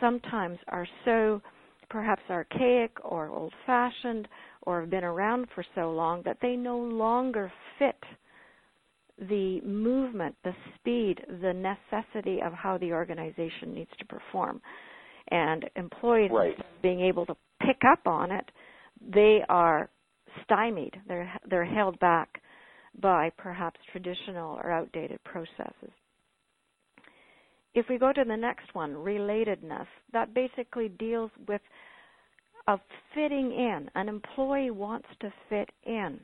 sometimes 0.00 0.58
are 0.68 0.86
so 1.04 1.42
perhaps 1.90 2.22
archaic 2.30 2.92
or 3.04 3.28
old 3.28 3.52
fashioned 3.66 4.26
or 4.62 4.80
have 4.80 4.90
been 4.90 5.04
around 5.04 5.48
for 5.54 5.64
so 5.74 5.90
long 5.90 6.22
that 6.24 6.38
they 6.40 6.56
no 6.56 6.78
longer 6.78 7.52
fit 7.78 7.96
the 9.28 9.60
movement, 9.62 10.34
the 10.44 10.54
speed, 10.76 11.20
the 11.42 11.52
necessity 11.52 12.40
of 12.42 12.52
how 12.52 12.78
the 12.78 12.92
organization 12.92 13.74
needs 13.74 13.90
to 13.98 14.06
perform. 14.06 14.62
And 15.28 15.64
employees 15.76 16.30
right. 16.32 16.82
being 16.82 17.00
able 17.00 17.26
to 17.26 17.36
pick 17.60 17.82
up 17.90 18.06
on 18.06 18.30
it, 18.30 18.44
they 19.14 19.40
are 19.48 19.88
stymied. 20.44 20.96
They're 21.06 21.32
they're 21.48 21.64
held 21.64 21.98
back 22.00 22.40
by 23.00 23.30
perhaps 23.36 23.78
traditional 23.92 24.56
or 24.56 24.70
outdated 24.70 25.22
processes. 25.24 25.92
If 27.72 27.86
we 27.88 27.98
go 27.98 28.12
to 28.12 28.24
the 28.26 28.36
next 28.36 28.74
one, 28.74 28.94
relatedness, 28.94 29.86
that 30.12 30.34
basically 30.34 30.88
deals 30.88 31.30
with 31.46 31.60
of 32.66 32.80
fitting 33.14 33.52
in. 33.52 33.88
An 33.94 34.08
employee 34.08 34.70
wants 34.70 35.06
to 35.20 35.32
fit 35.48 35.70
in 35.84 36.20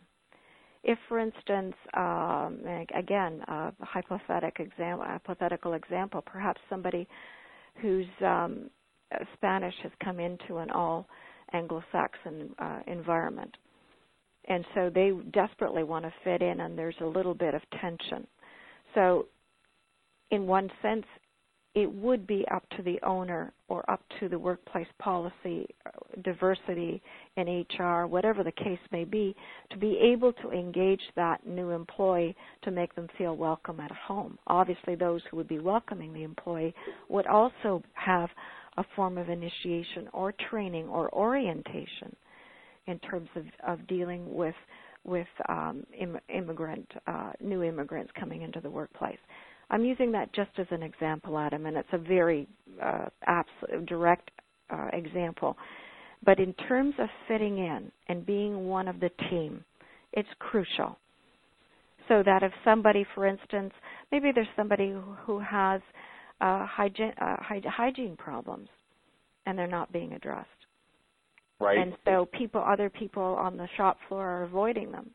if, 0.87 0.99
for 1.09 1.19
instance, 1.19 1.75
um, 1.95 2.61
again, 2.97 3.43
a 3.49 3.73
hypothetical 3.81 4.65
example, 4.65 5.05
hypothetical 5.05 5.73
example, 5.73 6.23
perhaps 6.25 6.61
somebody 6.71 7.09
who's 7.83 8.07
um, 8.25 8.71
Spanish 9.35 9.75
has 9.83 9.93
come 10.03 10.21
into 10.21 10.59
an 10.59 10.71
all 10.71 11.07
Anglo-Saxon 11.53 12.55
uh, 12.59 12.81
environment, 12.87 13.57
and 14.49 14.65
so 14.75 14.91
they 14.93 15.13
desperately 15.33 15.85
want 15.85 16.05
to 16.05 16.13
fit 16.25 16.43
in, 16.43 16.61
and 16.61 16.79
there's 16.79 16.97
a 17.01 17.07
little 17.07 17.35
bit 17.35 17.55
of 17.55 17.63
tension. 17.81 18.27
So, 18.95 19.27
in 20.31 20.47
one 20.47 20.71
sense, 20.83 21.05
it 21.77 21.93
would 21.93 22.27
be 22.27 22.43
up 22.51 22.67
to 22.71 22.83
the 22.83 22.99
owner 23.03 23.53
or 23.69 23.89
up 23.91 24.01
to 24.19 24.31
the 24.31 24.39
workplace 24.39 24.87
policy, 24.99 25.67
uh, 25.85 25.91
diversity 26.25 27.03
in 27.37 27.67
HR, 27.79 28.07
whatever 28.07 28.43
the 28.43 28.53
case 28.53 28.79
may 28.93 29.05
be, 29.05 29.37
to 29.71 29.77
be 29.77 29.99
able 30.03 30.33
to 30.33 30.53
engage 30.53 31.03
that 31.17 31.47
new 31.47 31.71
employee 31.71 32.35
to 32.63 32.71
make 32.71 32.95
them 32.95 33.07
feel 33.19 33.37
welcome 33.37 33.79
at 33.79 33.91
home. 33.91 34.39
Obviously, 34.47 34.95
those 34.95 35.21
who 35.31 35.37
would 35.37 35.49
be 35.49 35.59
welcoming 35.59 36.15
the 36.15 36.23
employee 36.23 36.75
would 37.11 37.27
also 37.27 37.83
have 37.93 38.31
a 38.77 38.85
form 38.95 39.19
of 39.19 39.29
initiation 39.29 40.09
or 40.13 40.33
training 40.51 40.89
or 40.89 41.13
orientation 41.15 42.15
in 42.87 42.99
terms 43.01 43.29
of, 43.37 43.45
of 43.67 43.87
dealing 43.87 44.35
with 44.35 44.55
with 45.05 45.27
um, 45.49 45.87
Im- 45.97 46.19
immigrant 46.29 46.91
uh, 47.07 47.31
new 47.41 47.63
immigrants 47.63 48.11
coming 48.19 48.43
into 48.43 48.61
the 48.61 48.69
workplace. 48.69 49.19
I'm 49.71 49.85
using 49.85 50.11
that 50.13 50.33
just 50.33 50.51
as 50.59 50.67
an 50.71 50.83
example, 50.83 51.39
Adam, 51.39 51.67
and 51.67 51.77
it's 51.77 51.89
a 51.93 51.99
very 51.99 52.49
uh, 52.83 53.07
absolute, 53.27 53.87
direct 53.87 54.31
uh, 54.71 54.89
example. 54.93 55.57
But 56.25 56.41
in 56.41 56.53
terms 56.69 56.95
of 56.99 57.09
fitting 57.29 57.59
in 57.59 57.91
and 58.09 58.27
being 58.27 58.67
one 58.67 58.89
of 58.89 58.99
the 58.99 59.11
team, 59.31 59.65
it's 60.13 60.29
crucial. 60.41 60.99
So 62.09 62.23
that 62.25 62.43
if 62.43 62.53
somebody, 62.65 63.05
for 63.15 63.27
instance, 63.27 63.73
maybe 64.13 64.31
there's 64.35 64.47
somebody 64.57 64.95
who 65.25 65.39
has 65.41 65.81
uh, 66.41 66.67
hygiene, 66.67 67.13
uh, 67.21 67.37
hygiene 67.41 68.17
problems, 68.17 68.69
and 69.47 69.59
they're 69.59 69.67
not 69.67 69.93
being 69.93 70.13
addressed. 70.13 70.49
Right. 71.59 71.79
And 71.79 71.95
so 72.05 72.29
people, 72.33 72.63
other 72.63 72.91
people 72.91 73.23
on 73.23 73.57
the 73.57 73.69
shop 73.77 73.97
floor 74.09 74.27
are 74.27 74.43
avoiding 74.43 74.93
them 74.93 75.11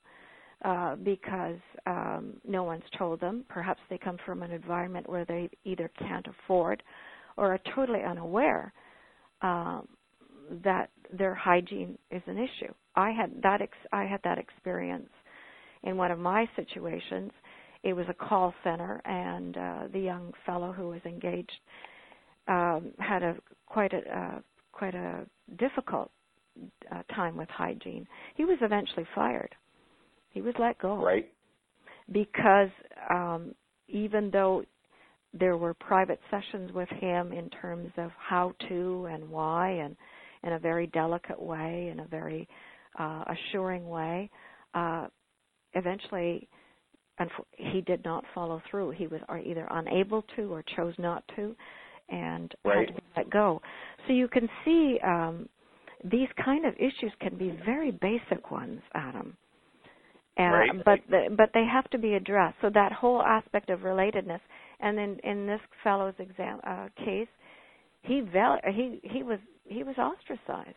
uh, 0.65 0.95
because 0.95 1.59
um, 1.86 2.34
no 2.47 2.63
one's 2.63 2.84
told 2.97 3.19
them. 3.19 3.45
Perhaps 3.47 3.80
they 3.89 3.97
come 3.97 4.17
from 4.26 4.41
an 4.41 4.51
environment 4.51 5.07
where 5.07 5.26
they 5.26 5.49
either 5.65 5.89
can't 5.99 6.26
afford 6.28 6.82
or 7.38 7.53
are 7.53 7.59
totally 7.76 8.01
unaware 8.03 8.74
um, 9.41 9.88
that 10.63 10.89
their 11.17 11.36
hygiene 11.36 11.97
is 12.09 12.22
an 12.26 12.38
issue. 12.38 12.74
I 12.95 13.11
had 13.11 13.41
that 13.43 13.61
ex- 13.61 13.88
I 13.91 14.05
had 14.05 14.19
that 14.24 14.38
experience 14.38 15.09
in 15.84 15.97
one 15.97 16.11
of 16.11 16.19
my 16.19 16.47
situations. 16.55 17.32
It 17.84 17.94
was 17.94 18.06
a 18.10 18.14
call 18.14 18.54
center, 18.64 19.02
and 19.06 19.58
uh, 19.58 19.80
the 19.92 20.00
young 20.00 20.34
fellow 20.46 20.72
who 20.72 20.90
was 20.90 21.02
engaged 21.06 21.52
um, 22.48 22.92
had 23.00 23.24
a 23.24 23.36
quite 23.66 23.94
a 23.94 24.18
uh, 24.18 24.40
quite 24.72 24.96
a 24.96 25.26
difficult 25.58 26.12
uh, 26.92 27.02
time 27.16 27.36
with 27.38 27.50
hygiene. 27.50 28.08
He 28.36 28.46
was 28.46 28.58
eventually 28.62 29.06
fired 29.16 29.56
he 30.32 30.42
was 30.42 30.54
let 30.60 30.80
go. 30.80 30.96
Right. 30.96 31.32
Because 32.12 32.70
um, 33.10 33.54
even 33.88 34.32
though 34.32 34.64
there 35.34 35.56
were 35.58 35.74
private 35.74 36.20
sessions 36.30 36.72
with 36.74 36.90
him 36.90 37.32
in 37.32 37.50
terms 37.50 37.90
of 37.98 38.12
how 38.18 38.54
to 38.68 39.08
and 39.12 39.30
why, 39.30 39.70
and 39.70 39.96
in 40.44 40.54
a 40.54 40.60
very 40.60 40.88
delicate 40.88 41.42
way, 41.42 41.90
in 41.92 42.02
a 42.02 42.08
very 42.08 42.48
uh, 43.00 43.24
assuring 43.28 43.88
way, 43.88 44.30
uh, 44.74 45.08
eventually 45.74 46.50
he 47.57 47.82
did 47.82 48.03
not 48.03 48.24
follow 48.34 48.62
through. 48.70 48.91
He 48.91 49.07
was 49.07 49.22
either 49.30 49.68
unable 49.72 50.24
to 50.36 50.53
or 50.53 50.64
chose 50.76 50.93
not 50.97 51.24
to, 51.36 51.55
and 52.09 52.53
right. 52.64 52.88
had 52.88 52.95
to 52.95 53.01
let 53.18 53.30
go. 53.30 53.62
So 54.07 54.14
you 54.14 54.28
can 54.28 54.49
see 54.66 54.97
um, 55.05 55.47
these 56.03 56.28
kind 56.43 56.66
of 56.66 56.74
issues 56.76 57.12
can 57.20 57.38
be 57.38 57.57
very 57.66 57.91
basic 57.91 58.51
ones, 58.51 58.82
Adam. 58.93 59.38
And, 60.38 60.53
right. 60.53 60.86
But 60.86 60.99
the, 61.09 61.36
but 61.36 61.49
they 61.53 61.66
have 61.72 61.89
to 61.91 61.97
be 61.97 62.14
addressed. 62.14 62.57
So 62.62 62.70
that 62.74 62.91
whole 62.93 63.22
aspect 63.22 63.70
of 63.70 63.82
relatedness, 63.82 64.39
and 64.80 64.97
in 64.97 65.20
in 65.24 65.45
this 65.45 65.59
fellow's 65.84 66.16
exam 66.20 66.59
uh, 66.66 66.88
case, 66.97 67.28
he 68.03 68.22
val- 68.22 68.62
he 68.74 68.99
he 69.03 69.24
was 69.24 69.39
he 69.66 69.84
was 69.84 69.95
ostracized, 69.97 70.76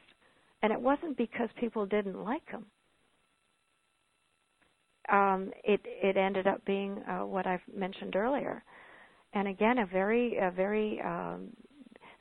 and 0.62 0.72
it 0.72 0.80
wasn't 0.80 1.16
because 1.16 1.48
people 1.58 1.86
didn't 1.86 2.18
like 2.22 2.46
him. 2.50 2.66
Um, 5.10 5.50
it 5.64 5.80
it 5.84 6.16
ended 6.16 6.46
up 6.46 6.64
being 6.64 7.02
uh, 7.08 7.26
what 7.26 7.46
I've 7.46 7.60
mentioned 7.74 8.16
earlier, 8.16 8.62
and 9.34 9.48
again 9.48 9.78
a 9.78 9.86
very 9.86 10.36
a 10.38 10.50
very 10.50 11.00
um, 11.02 11.48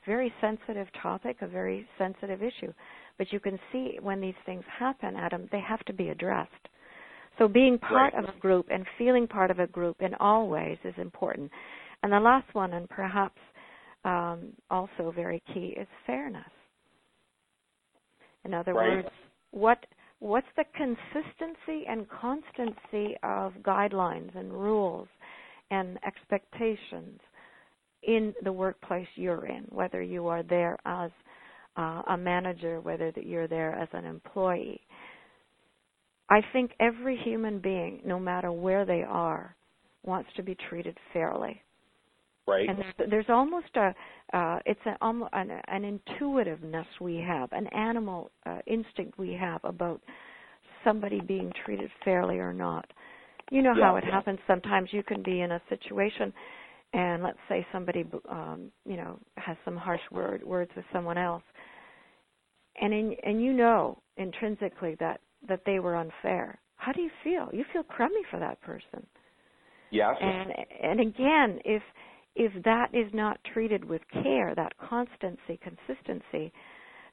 very 0.06 0.32
sensitive 0.40 0.88
topic, 1.02 1.38
a 1.40 1.46
very 1.46 1.86
sensitive 1.98 2.42
issue. 2.42 2.72
But 3.16 3.32
you 3.32 3.40
can 3.40 3.58
see 3.72 3.98
when 4.02 4.20
these 4.20 4.34
things 4.44 4.64
happen, 4.78 5.14
Adam, 5.16 5.48
they 5.52 5.60
have 5.60 5.84
to 5.86 5.92
be 5.92 6.08
addressed 6.08 6.50
so 7.38 7.48
being 7.48 7.78
part 7.78 8.14
right. 8.14 8.24
of 8.24 8.34
a 8.34 8.38
group 8.38 8.66
and 8.70 8.86
feeling 8.96 9.26
part 9.26 9.50
of 9.50 9.58
a 9.58 9.66
group 9.66 9.96
in 10.00 10.14
all 10.14 10.48
ways 10.48 10.78
is 10.84 10.94
important. 10.98 11.50
And 12.02 12.12
the 12.12 12.20
last 12.20 12.46
one, 12.54 12.74
and 12.74 12.88
perhaps 12.88 13.38
um, 14.04 14.52
also 14.70 15.12
very 15.14 15.42
key, 15.52 15.74
is 15.78 15.88
fairness. 16.06 16.42
In 18.44 18.54
other 18.54 18.74
right. 18.74 18.96
words, 18.96 19.08
what 19.50 19.84
what's 20.20 20.46
the 20.56 20.64
consistency 20.76 21.86
and 21.88 22.06
constancy 22.08 23.16
of 23.22 23.52
guidelines 23.62 24.34
and 24.36 24.52
rules 24.52 25.08
and 25.70 25.98
expectations 26.06 27.20
in 28.02 28.34
the 28.42 28.52
workplace 28.52 29.06
you're 29.16 29.46
in, 29.46 29.64
whether 29.70 30.02
you 30.02 30.26
are 30.26 30.42
there 30.42 30.78
as 30.84 31.10
uh, 31.76 32.02
a 32.08 32.16
manager, 32.16 32.80
whether 32.80 33.12
you're 33.16 33.48
there 33.48 33.72
as 33.74 33.88
an 33.92 34.04
employee. 34.04 34.80
I 36.30 36.40
think 36.52 36.72
every 36.80 37.16
human 37.16 37.58
being, 37.58 38.00
no 38.04 38.18
matter 38.18 38.52
where 38.52 38.84
they 38.84 39.02
are, 39.02 39.56
wants 40.04 40.30
to 40.36 40.42
be 40.42 40.56
treated 40.68 40.96
fairly. 41.12 41.60
Right. 42.46 42.68
And 42.68 42.78
there's, 42.78 43.10
there's 43.10 43.26
almost 43.28 43.74
a, 43.76 43.94
uh, 44.36 44.58
it's 44.66 44.80
an, 44.84 45.22
an, 45.32 45.60
an 45.66 45.84
intuitiveness 45.84 46.86
we 47.00 47.16
have, 47.16 47.50
an 47.52 47.66
animal 47.68 48.30
uh, 48.44 48.58
instinct 48.66 49.18
we 49.18 49.32
have 49.32 49.60
about 49.64 50.00
somebody 50.84 51.20
being 51.20 51.50
treated 51.64 51.90
fairly 52.04 52.38
or 52.38 52.52
not. 52.52 52.84
You 53.50 53.62
know 53.62 53.72
yeah, 53.76 53.84
how 53.84 53.96
it 53.96 54.04
yeah. 54.06 54.14
happens. 54.14 54.38
Sometimes 54.46 54.90
you 54.92 55.02
can 55.02 55.22
be 55.22 55.40
in 55.40 55.52
a 55.52 55.60
situation, 55.68 56.32
and 56.92 57.22
let's 57.22 57.38
say 57.48 57.66
somebody, 57.72 58.04
um, 58.30 58.70
you 58.86 58.96
know, 58.96 59.18
has 59.36 59.56
some 59.64 59.76
harsh 59.76 60.00
word, 60.10 60.42
words 60.44 60.70
with 60.76 60.84
someone 60.92 61.18
else, 61.18 61.42
and 62.80 62.92
in, 62.92 63.16
and 63.22 63.42
you 63.42 63.52
know 63.52 63.98
intrinsically 64.16 64.96
that 65.00 65.20
that 65.48 65.60
they 65.66 65.78
were 65.78 65.96
unfair. 65.96 66.58
How 66.76 66.92
do 66.92 67.02
you 67.02 67.10
feel? 67.22 67.48
You 67.52 67.64
feel 67.72 67.82
crummy 67.82 68.22
for 68.30 68.38
that 68.38 68.60
person. 68.62 69.06
Yes. 69.90 70.16
And 70.20 70.50
and 70.82 71.00
again, 71.00 71.60
if 71.64 71.82
if 72.36 72.52
that 72.64 72.94
is 72.94 73.12
not 73.12 73.38
treated 73.52 73.84
with 73.84 74.02
care, 74.22 74.54
that 74.54 74.76
constancy, 74.78 75.58
consistency, 75.62 76.52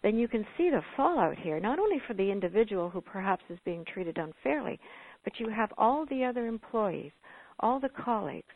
then 0.03 0.17
you 0.17 0.27
can 0.27 0.45
see 0.57 0.69
the 0.69 0.81
fallout 0.97 1.37
here, 1.37 1.59
not 1.59 1.79
only 1.79 2.01
for 2.07 2.13
the 2.13 2.31
individual 2.31 2.89
who 2.89 3.01
perhaps 3.01 3.43
is 3.49 3.59
being 3.63 3.85
treated 3.85 4.17
unfairly, 4.17 4.79
but 5.23 5.33
you 5.39 5.49
have 5.49 5.71
all 5.77 6.05
the 6.07 6.23
other 6.23 6.47
employees, 6.47 7.11
all 7.59 7.79
the 7.79 7.89
colleagues 7.89 8.53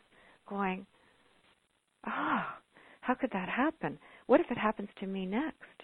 going, 0.48 0.84
ah, 2.04 2.56
oh, 2.56 2.62
how 3.00 3.14
could 3.14 3.30
that 3.32 3.48
happen? 3.48 3.98
What 4.26 4.40
if 4.40 4.46
it 4.50 4.58
happens 4.58 4.88
to 4.98 5.06
me 5.06 5.26
next? 5.26 5.76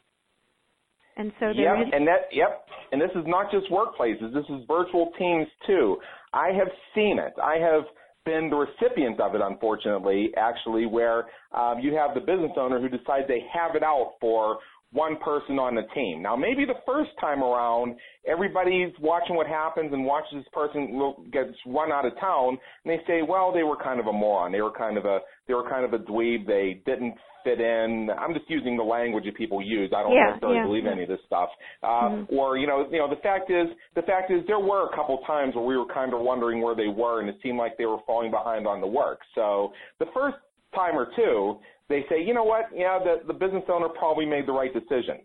And 1.16 1.30
so 1.38 1.50
yep, 1.50 1.76
is- 1.86 1.92
and 1.92 2.08
that 2.08 2.22
yep, 2.32 2.64
and 2.90 3.00
this 3.00 3.10
is 3.14 3.24
not 3.26 3.50
just 3.52 3.70
workplaces. 3.70 4.32
This 4.32 4.46
is 4.48 4.64
virtual 4.66 5.12
teams 5.18 5.46
too. 5.66 5.98
I 6.32 6.48
have 6.48 6.68
seen 6.94 7.18
it. 7.18 7.34
I 7.40 7.56
have 7.58 7.82
been 8.24 8.50
the 8.50 8.56
recipient 8.56 9.20
of 9.20 9.34
it, 9.34 9.40
unfortunately, 9.42 10.30
actually, 10.36 10.86
where 10.86 11.26
um, 11.56 11.80
you 11.80 11.94
have 11.94 12.14
the 12.14 12.20
business 12.20 12.52
owner 12.56 12.80
who 12.80 12.88
decides 12.88 13.26
they 13.28 13.44
have 13.52 13.74
it 13.74 13.82
out 13.82 14.14
for 14.20 14.58
one 14.92 15.16
person 15.16 15.58
on 15.58 15.74
the 15.74 15.82
team. 15.94 16.22
Now, 16.22 16.36
maybe 16.36 16.64
the 16.64 16.78
first 16.86 17.10
time 17.20 17.42
around, 17.42 17.96
everybody's 18.26 18.92
watching 19.00 19.36
what 19.36 19.46
happens 19.46 19.92
and 19.92 20.04
watches 20.04 20.34
this 20.34 20.46
person 20.52 21.24
gets 21.32 21.56
run 21.66 21.90
out 21.90 22.04
of 22.04 22.12
town, 22.20 22.58
and 22.84 22.92
they 22.92 23.02
say, 23.06 23.22
"Well, 23.22 23.52
they 23.52 23.62
were 23.62 23.76
kind 23.76 24.00
of 24.00 24.06
a 24.06 24.12
moron. 24.12 24.52
They 24.52 24.60
were 24.60 24.70
kind 24.70 24.98
of 24.98 25.04
a 25.04 25.20
they 25.48 25.54
were 25.54 25.68
kind 25.68 25.84
of 25.84 25.94
a 25.94 26.04
dweeb. 26.04 26.46
They 26.46 26.82
didn't 26.84 27.14
fit 27.42 27.60
in." 27.60 28.10
I'm 28.18 28.34
just 28.34 28.48
using 28.50 28.76
the 28.76 28.82
language 28.82 29.24
that 29.24 29.34
people 29.34 29.62
use. 29.62 29.90
I 29.96 30.02
don't 30.02 30.12
yeah, 30.12 30.28
necessarily 30.28 30.58
yeah. 30.58 30.66
believe 30.66 30.86
any 30.86 31.02
of 31.04 31.08
this 31.08 31.20
stuff. 31.26 31.48
Uh, 31.82 31.86
mm-hmm. 31.86 32.36
Or 32.36 32.58
you 32.58 32.66
know, 32.66 32.86
you 32.90 32.98
know, 32.98 33.08
the 33.08 33.20
fact 33.22 33.50
is, 33.50 33.68
the 33.94 34.02
fact 34.02 34.30
is, 34.30 34.42
there 34.46 34.60
were 34.60 34.88
a 34.92 34.94
couple 34.94 35.18
times 35.26 35.54
where 35.54 35.64
we 35.64 35.76
were 35.76 35.88
kind 35.92 36.12
of 36.12 36.20
wondering 36.20 36.60
where 36.60 36.76
they 36.76 36.88
were, 36.88 37.20
and 37.20 37.30
it 37.30 37.36
seemed 37.42 37.56
like 37.56 37.78
they 37.78 37.86
were 37.86 38.00
falling 38.06 38.30
behind 38.30 38.66
on 38.66 38.82
the 38.82 38.86
work. 38.86 39.20
So 39.34 39.72
the 39.98 40.06
first 40.12 40.36
time 40.74 40.96
or 40.96 41.08
two, 41.16 41.58
they 41.92 42.04
say, 42.08 42.22
you 42.22 42.34
know 42.34 42.44
what, 42.44 42.66
yeah, 42.74 42.98
the, 42.98 43.26
the 43.26 43.32
business 43.32 43.64
owner 43.68 43.88
probably 43.88 44.26
made 44.26 44.46
the 44.46 44.52
right 44.52 44.72
decision. 44.72 45.18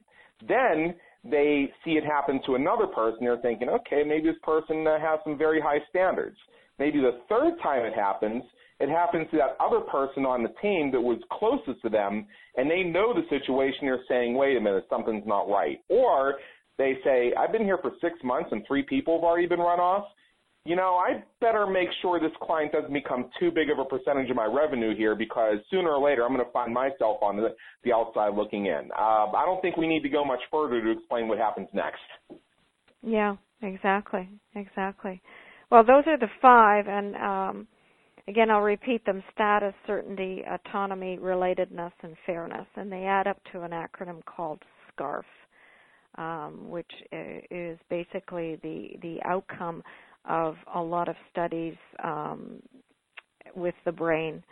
Then 0.47 0.93
they 1.24 1.72
see 1.84 1.91
it 1.91 2.03
happen 2.03 2.39
to 2.45 2.55
another 2.55 2.88
person. 2.88 3.20
They're 3.22 3.38
thinking, 3.38 3.70
okay, 3.70 4.03
maybe 4.05 4.30
this 4.30 4.39
person 4.43 4.86
uh, 4.86 4.99
has 4.99 5.20
some 5.24 5.38
very 5.38 5.61
high 5.61 5.80
standards. 5.89 6.38
Maybe 6.80 6.99
the 6.99 7.20
third 7.28 7.53
time 7.63 7.86
it 7.86 7.93
happens, 7.93 8.43
it 8.80 8.89
happens 8.89 9.28
to 9.32 9.38
that 9.38 9.57
other 9.59 9.80
person 9.80 10.26
on 10.26 10.43
the 10.43 10.53
team 10.61 10.91
that 10.91 11.01
was 11.01 11.18
closest 11.32 11.82
to 11.82 11.89
them, 11.89 12.28
and 12.55 12.70
they 12.70 12.84
know 12.84 13.13
the 13.13 13.24
situation. 13.30 13.80
They're 13.88 14.05
saying, 14.07 14.36
wait 14.36 14.57
a 14.57 14.61
minute, 14.61 14.86
something's 14.89 15.26
not 15.26 15.49
right. 15.49 15.80
Or 15.89 16.36
they 16.78 16.97
say, 17.03 17.34
I've 17.38 17.51
been 17.51 17.63
here 17.63 17.80
for 17.82 17.91
six 18.01 18.13
months 18.24 18.49
and 18.51 18.63
three 18.68 18.84
people 18.84 19.18
have 19.18 19.24
already 19.24 19.47
been 19.47 19.59
run 19.59 19.80
off 19.80 20.05
you 20.68 20.76
know, 20.76 20.95
I 20.95 21.24
better 21.39 21.65
make 21.65 21.88
sure 22.01 22.20
this 22.20 22.36
client 22.41 22.74
doesn't 22.74 22.91
become 22.91 23.30
too 23.39 23.51
big 23.51 23.70
of 23.70 23.80
a 23.80 23.86
percentage 23.86 24.30
of 24.30 24.36
my 24.36 24.45
revenue 24.45 24.93
here 24.93 25.15
because 25.15 25.59
sooner 25.72 25.91
or 25.91 26.03
later 26.03 26.26
I'm 26.26 26.34
going 26.34 26.45
to 26.45 26.51
find 26.51 26.74
myself 26.74 27.20
on 27.22 27.38
the, 27.38 27.55
the 27.86 27.93
outside 27.93 28.36
looking 28.36 28.65
in. 28.65 28.89
Uh, 28.91 29.32
I 29.32 29.43
don't 29.45 29.61
think 29.61 29.78
we 29.78 29.88
need 29.88 30.01
to 30.03 30.09
go 30.09 30.26
much 30.26 30.41
further 30.51 30.82
to 30.84 30.91
explain 30.91 31.30
what 31.30 31.38
happens 31.38 31.70
next. 31.72 32.01
Yeah, 33.01 33.38
exactly, 33.61 34.28
exactly. 34.55 35.22
Well, 35.72 35.86
those 35.86 36.03
are 36.05 36.18
the 36.18 36.28
five, 36.41 36.88
and 36.89 37.15
um, 37.15 37.68
again, 38.28 38.51
I'll 38.51 38.59
repeat 38.59 39.05
them: 39.05 39.24
status, 39.34 39.74
certainty, 39.86 40.43
autonomy, 40.49 41.18
relatedness, 41.18 41.93
and 42.03 42.15
fairness, 42.26 42.68
and 42.76 42.91
they 42.91 43.03
add 43.03 43.28
up 43.28 43.39
to 43.53 43.61
an 43.61 43.72
acronym 43.72 44.24
called 44.26 44.61
SCARF, 44.91 45.24
um, 46.18 46.70
which 46.70 46.91
is 47.51 47.78
basically 47.89 48.57
the 48.63 48.89
the 49.01 49.18
outcome 49.24 49.82
of 50.28 50.55
a 50.75 50.80
lot 50.80 51.07
of 51.07 51.15
studies 51.32 51.75
um, 52.03 52.61
with 53.55 53.75
the 53.86 53.91
brain 53.91 54.43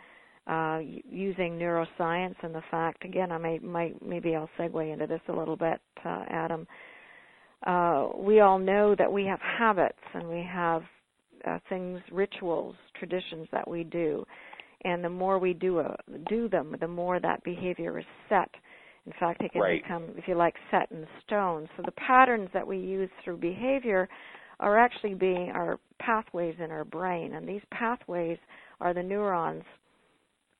uh, 0.46 0.78
using 1.10 1.58
neuroscience 1.58 2.36
and 2.42 2.54
the 2.54 2.62
fact 2.70 3.04
again 3.04 3.32
I 3.32 3.38
may 3.38 3.58
might 3.58 4.04
maybe 4.04 4.36
I'll 4.36 4.48
segue 4.58 4.92
into 4.92 5.06
this 5.06 5.20
a 5.28 5.32
little 5.32 5.56
bit 5.56 5.80
uh, 6.04 6.24
Adam. 6.28 6.66
Uh, 7.66 8.08
we 8.16 8.40
all 8.40 8.58
know 8.58 8.94
that 8.96 9.10
we 9.10 9.24
have 9.24 9.40
habits 9.40 9.98
and 10.14 10.28
we 10.28 10.46
have 10.48 10.82
uh, 11.48 11.58
things 11.68 12.00
rituals 12.12 12.76
traditions 12.98 13.48
that 13.50 13.66
we 13.68 13.84
do. 13.84 14.24
And 14.84 15.02
the 15.02 15.10
more 15.10 15.38
we 15.38 15.52
do 15.52 15.80
uh, 15.80 15.96
do 16.28 16.48
them 16.48 16.76
the 16.78 16.88
more 16.88 17.18
that 17.18 17.42
behavior 17.42 17.98
is 17.98 18.04
set. 18.28 18.50
In 19.04 19.12
fact 19.18 19.42
it 19.42 19.52
can 19.52 19.60
right. 19.60 19.82
become 19.82 20.04
if 20.16 20.28
you 20.28 20.36
like 20.36 20.54
set 20.70 20.90
in 20.92 21.04
stone. 21.26 21.68
So 21.76 21.82
the 21.84 21.92
patterns 21.92 22.50
that 22.54 22.66
we 22.66 22.78
use 22.78 23.10
through 23.24 23.38
behavior 23.38 24.08
are 24.60 24.78
actually 24.78 25.14
being 25.14 25.50
our 25.50 25.78
pathways 25.98 26.54
in 26.62 26.70
our 26.70 26.84
brain, 26.84 27.34
and 27.34 27.48
these 27.48 27.62
pathways 27.70 28.38
are 28.80 28.94
the 28.94 29.02
neurons 29.02 29.64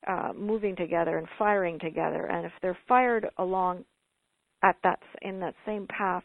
uh, 0.07 0.33
moving 0.37 0.77
together 0.77 1.19
and 1.19 1.27
firing 1.39 1.79
together. 1.79 2.27
And 2.27 2.47
if 2.47 2.53
they're 2.63 2.79
fired 2.87 3.27
along 3.39 3.85
at 4.63 4.77
that 4.83 5.01
in 5.23 5.41
that 5.41 5.55
same 5.65 5.87
path 5.89 6.25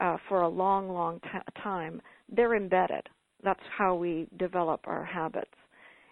uh, 0.00 0.16
for 0.28 0.42
a 0.42 0.48
long, 0.48 0.88
long 0.88 1.20
t- 1.20 1.62
time, 1.62 2.00
they're 2.34 2.56
embedded. 2.56 3.06
That's 3.42 3.60
how 3.76 3.94
we 3.94 4.26
develop 4.38 4.80
our 4.84 5.04
habits, 5.04 5.54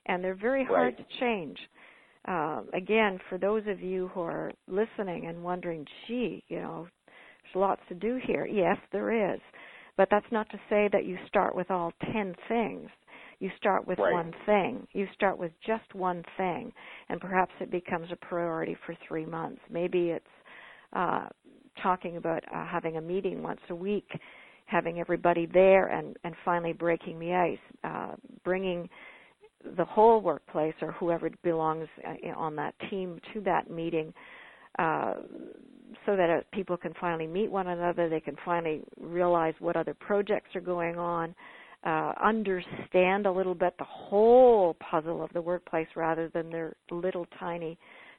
and 0.07 0.23
they're 0.23 0.35
very 0.35 0.65
hard 0.65 0.95
right. 0.95 0.99
to 0.99 1.21
change. 1.21 1.59
Uh, 2.29 2.63
again, 2.73 3.19
for 3.29 3.39
those 3.39 3.63
of 3.69 3.81
you 3.81 4.09
who 4.09 4.21
are 4.21 4.53
listening 4.69 5.27
and 5.27 5.43
wondering, 5.43 5.85
gee, 6.07 6.43
you 6.49 6.59
know, 6.59 6.87
there's 7.07 7.55
lots 7.55 7.81
to 7.89 7.95
do 7.95 8.19
here. 8.25 8.47
Yes, 8.47 8.77
there 8.93 9.33
is. 9.35 9.41
But 9.97 10.09
that's 10.11 10.27
not 10.31 10.49
to 10.51 10.59
say 10.69 10.89
that 10.93 11.07
you 11.07 11.17
start 11.27 11.55
with 11.55 11.71
all 11.71 11.93
10 12.13 12.35
things. 12.49 12.91
You 13.39 13.51
start 13.59 13.87
with 13.87 13.99
right. 13.99 14.13
one 14.13 14.33
thing. 14.47 14.87
You 14.93 15.07
start 15.15 15.39
with 15.39 15.53
just 15.67 15.95
one 15.95 16.23
thing, 16.37 16.73
and 17.09 17.21
perhaps 17.21 17.53
it 17.61 17.71
becomes 17.71 18.09
a 18.11 18.17
priority 18.17 18.77
for 18.87 18.97
three 19.07 19.27
months. 19.27 19.61
Maybe 19.71 20.11
it's 20.11 20.25
uh, 20.95 21.27
talking 21.83 22.17
about 22.17 22.43
uh, 22.55 22.67
having 22.67 22.97
a 22.97 23.01
meeting 23.01 23.43
once 23.43 23.61
a 23.69 23.75
week, 23.75 24.09
having 24.65 25.01
everybody 25.01 25.47
there, 25.47 25.89
and, 25.89 26.17
and 26.25 26.35
finally 26.45 26.73
breaking 26.73 27.19
the 27.19 27.35
ice, 27.35 27.59
uh, 27.85 28.15
bringing 28.43 28.89
the 29.77 29.85
whole 29.85 30.21
workplace 30.21 30.75
or 30.81 30.93
whoever 30.93 31.29
belongs 31.43 31.89
uh, 32.07 32.39
on 32.39 32.57
that 32.57 32.75
team 32.89 33.19
to 33.35 33.41
that 33.43 33.71
meeting 33.71 34.15
uh, 34.79 35.15
so 36.05 36.17
that 36.17 36.31
uh, 36.31 36.41
people 36.53 36.77
can 36.77 36.93
finally 37.01 37.27
meet 37.27 37.51
one 37.51 37.69
another, 37.69 38.09
they 38.09 38.21
can 38.21 38.37
finally 38.45 38.83
realize 39.01 39.55
what 39.59 39.77
other 39.77 39.95
projects 39.95 40.55
are 40.55 40.61
going 40.61 40.99
on, 40.99 41.35
uh, 41.85 42.13
understand 42.23 43.27
a 43.27 43.31
little 43.31 43.55
bit 43.55 43.75
the 43.79 43.85
whole 43.85 44.75
puzzle 44.75 45.23
of 45.23 45.33
the 45.33 45.41
workplace 45.41 45.87
rather 45.95 46.29
than 46.29 46.51
their 46.51 46.75
little 46.91 47.27
tiny 47.39 47.79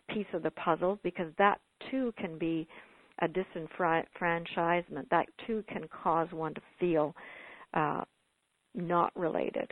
piece 0.10 0.28
of 0.34 0.44
the 0.44 0.52
puzzle, 0.52 1.00
because 1.04 1.32
that 1.38 1.60
too 1.92 2.14
can 2.18 2.38
be 2.38 2.68
a 3.22 3.28
disenfranchisement. 3.28 5.10
That 5.10 5.26
too 5.46 5.64
can 5.68 5.88
cause 5.90 6.28
one 6.32 6.54
to 6.54 6.62
feel 6.80 7.16
uh, 7.74 8.04
not 8.74 9.12
related 9.16 9.72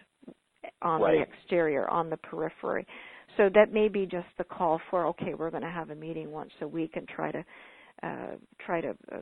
on 0.81 1.01
right. 1.01 1.17
the 1.17 1.21
exterior, 1.21 1.87
on 1.89 2.09
the 2.09 2.17
periphery. 2.17 2.85
So 3.37 3.49
that 3.53 3.71
may 3.71 3.87
be 3.87 4.05
just 4.05 4.27
the 4.37 4.43
call 4.43 4.79
for 4.89 5.05
okay, 5.07 5.33
we're 5.33 5.51
going 5.51 5.63
to 5.63 5.69
have 5.69 5.89
a 5.89 5.95
meeting 5.95 6.31
once 6.31 6.51
a 6.61 6.67
week 6.67 6.91
and 6.95 7.07
try 7.07 7.31
to 7.31 7.43
uh, 8.03 8.35
try 8.65 8.81
to 8.81 8.89
uh, 9.11 9.17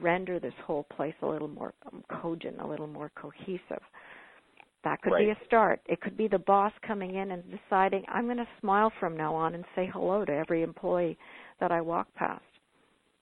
render 0.00 0.38
this 0.38 0.54
whole 0.64 0.84
place 0.84 1.14
a 1.22 1.26
little 1.26 1.48
more 1.48 1.74
um, 1.92 2.04
cogent, 2.10 2.60
a 2.60 2.66
little 2.66 2.86
more 2.86 3.10
cohesive. 3.14 3.82
That 4.84 5.00
could 5.02 5.12
right. 5.12 5.26
be 5.26 5.30
a 5.30 5.46
start. 5.46 5.80
It 5.86 6.00
could 6.00 6.16
be 6.16 6.26
the 6.26 6.38
boss 6.38 6.72
coming 6.86 7.14
in 7.14 7.30
and 7.30 7.42
deciding, 7.44 8.04
I'm 8.08 8.24
going 8.24 8.38
to 8.38 8.48
smile 8.60 8.92
from 8.98 9.16
now 9.16 9.34
on 9.34 9.54
and 9.54 9.64
say 9.76 9.88
hello 9.92 10.24
to 10.24 10.32
every 10.32 10.62
employee 10.62 11.16
that 11.60 11.70
I 11.70 11.80
walk 11.80 12.12
past. 12.14 12.42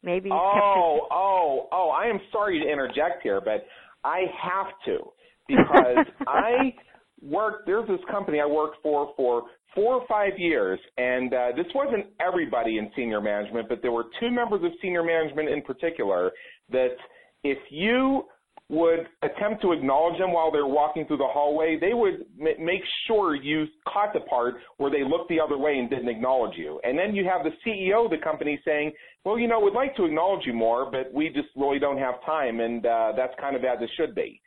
Maybe 0.03 0.31
Oh, 0.33 1.01
oh, 1.13 1.69
oh! 1.73 1.91
I 1.91 2.07
am 2.07 2.19
sorry 2.33 2.59
to 2.61 2.67
interject 2.67 3.23
here, 3.23 3.41
but 3.41 3.67
I 4.05 4.21
have 4.43 4.69
to 4.87 4.99
because 5.47 6.07
I 6.27 6.75
worked. 7.23 7.67
There's 7.67 7.89
this 7.89 8.01
company 8.11 8.41
I 8.41 8.47
worked 8.47 8.79
for 8.83 9.13
for 9.17 9.45
four 9.75 9.95
or 9.95 10.07
five 10.09 10.39
years, 10.39 10.81
and 10.97 11.33
uh, 11.33 11.49
this 11.57 11.67
wasn't 11.75 12.07
everybody 12.21 12.79
in 12.79 12.91
senior 12.97 13.21
management, 13.21 13.69
but 13.69 13.83
there 13.83 13.93
were 13.93 14.07
two 14.19 14.31
members 14.31 14.65
of 14.65 14.73
senior 14.83 15.05
management 15.05 15.49
in 15.49 15.63
particular 15.63 16.33
that 16.71 16.97
if 17.45 17.59
you 17.71 18.25
would 18.71 19.09
attempt 19.23 19.61
to 19.61 19.73
acknowledge 19.73 20.17
them 20.19 20.33
while 20.33 20.53
they're 20.53 20.67
walking 20.67 21.05
through 21.07 21.17
the 21.17 21.27
hallway, 21.27 21.77
they 21.81 21.93
would 21.93 22.25
m- 22.41 22.65
make 22.65 22.83
sure 23.07 23.35
you 23.35 23.67
caught 23.89 24.13
the 24.13 24.21
part 24.21 24.55
where 24.77 24.91
they 24.91 25.03
looked 25.03 25.29
the 25.29 25.41
other 25.41 25.59
way 25.59 25.79
and 25.79 25.91
didn't 25.91 26.09
acknowledge 26.09 26.57
you. 26.57 26.81
And 26.85 26.97
then 26.97 27.15
you 27.15 27.25
have 27.25 27.45
the 27.45 27.51
CEO 27.67 28.05
of 28.05 28.13
the 28.13 28.19
company 28.19 28.61
saying, 28.65 28.93
well, 29.25 29.39
you 29.39 29.49
know, 29.49 29.59
we'd 29.59 29.75
like 29.75 29.97
to 29.97 30.05
acknowledge 30.05 30.47
you 30.47 30.53
more, 30.53 30.89
but 30.89 31.13
we 31.13 31.31
just 31.31 31.49
really 31.57 31.81
don't 31.81 31.99
have 31.99 32.25
time, 32.25 32.61
and 32.61 32.87
uh, 32.87 33.13
that's 33.17 33.35
kind 33.41 33.57
of 33.57 33.65
as 33.65 33.79
it 33.81 33.91
should 33.97 34.15
be. 34.15 34.41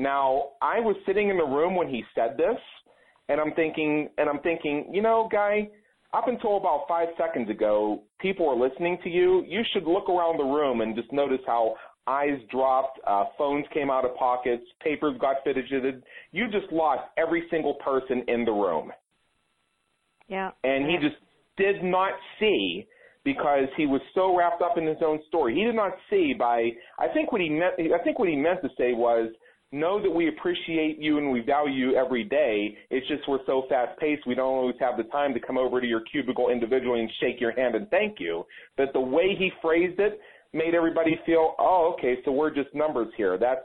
Now, 0.00 0.52
I 0.62 0.80
was 0.80 0.96
sitting 1.06 1.28
in 1.28 1.36
the 1.36 1.44
room 1.44 1.76
when 1.76 1.86
he 1.86 2.02
said 2.14 2.38
this, 2.38 2.56
and 3.28 3.38
I'm 3.38 3.52
thinking, 3.52 4.08
and 4.16 4.30
I'm 4.30 4.40
thinking, 4.40 4.88
you 4.90 5.02
know, 5.02 5.28
guy, 5.30 5.68
up 6.14 6.26
until 6.26 6.56
about 6.56 6.86
five 6.88 7.08
seconds 7.18 7.50
ago, 7.50 8.02
people 8.18 8.46
were 8.46 8.68
listening 8.68 8.96
to 9.04 9.10
you. 9.10 9.44
You 9.46 9.60
should 9.74 9.84
look 9.84 10.08
around 10.08 10.38
the 10.38 10.44
room 10.44 10.80
and 10.80 10.96
just 10.96 11.12
notice 11.12 11.42
how 11.46 11.74
eyes 12.06 12.38
dropped, 12.50 12.98
uh, 13.06 13.24
phones 13.36 13.66
came 13.74 13.90
out 13.90 14.06
of 14.06 14.16
pockets, 14.16 14.64
papers 14.82 15.18
got 15.20 15.36
fidgeted. 15.44 16.02
You 16.32 16.46
just 16.50 16.72
lost 16.72 17.02
every 17.18 17.44
single 17.50 17.74
person 17.74 18.24
in 18.26 18.46
the 18.46 18.52
room. 18.52 18.92
Yeah. 20.28 20.52
And 20.64 20.86
he 20.88 20.96
just 20.96 21.20
did 21.58 21.84
not 21.84 22.12
see 22.38 22.86
because 23.22 23.68
he 23.76 23.84
was 23.84 24.00
so 24.14 24.34
wrapped 24.34 24.62
up 24.62 24.78
in 24.78 24.86
his 24.86 24.96
own 25.04 25.20
story. 25.28 25.54
He 25.54 25.64
did 25.64 25.74
not 25.74 25.92
see 26.08 26.32
by 26.32 26.70
I 26.98 27.08
think 27.12 27.32
what 27.32 27.42
he 27.42 27.50
meant 27.50 27.74
I 27.78 28.02
think 28.02 28.18
what 28.18 28.30
he 28.30 28.36
meant 28.36 28.62
to 28.62 28.70
say 28.78 28.94
was 28.94 29.30
know 29.72 30.02
that 30.02 30.10
we 30.10 30.28
appreciate 30.28 30.98
you 30.98 31.18
and 31.18 31.30
we 31.30 31.40
value 31.40 31.90
you 31.90 31.96
every 31.96 32.24
day. 32.24 32.76
It's 32.90 33.06
just 33.08 33.28
we're 33.28 33.44
so 33.46 33.64
fast 33.68 33.98
paced 34.00 34.26
we 34.26 34.34
don't 34.34 34.46
always 34.46 34.76
have 34.80 34.96
the 34.96 35.04
time 35.04 35.32
to 35.34 35.40
come 35.40 35.56
over 35.56 35.80
to 35.80 35.86
your 35.86 36.00
cubicle 36.10 36.50
individually 36.50 37.00
and 37.00 37.10
shake 37.20 37.40
your 37.40 37.52
hand 37.52 37.74
and 37.74 37.88
thank 37.90 38.18
you. 38.18 38.44
But 38.76 38.92
the 38.92 39.00
way 39.00 39.36
he 39.38 39.50
phrased 39.62 40.00
it 40.00 40.20
made 40.52 40.74
everybody 40.74 41.18
feel, 41.24 41.54
oh, 41.58 41.94
okay, 41.96 42.16
so 42.24 42.32
we're 42.32 42.52
just 42.52 42.74
numbers 42.74 43.08
here. 43.16 43.38
That's 43.38 43.60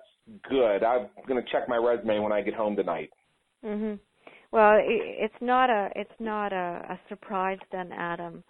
good. 0.47 0.83
I'm 0.83 1.07
going 1.27 1.43
to 1.43 1.51
check 1.51 1.67
my 1.67 1.77
resume 1.77 2.19
when 2.19 2.31
I 2.31 2.41
get 2.41 2.53
home 2.53 2.75
tonight. 2.75 3.09
Mhm. 3.63 3.99
Well, 4.51 4.77
it's 4.79 5.41
not 5.41 5.69
a 5.69 5.89
it's 5.95 6.19
not 6.19 6.53
a, 6.53 6.85
a 6.89 6.99
surprise 7.09 7.57
then, 7.71 7.91
Adam, 7.91 8.43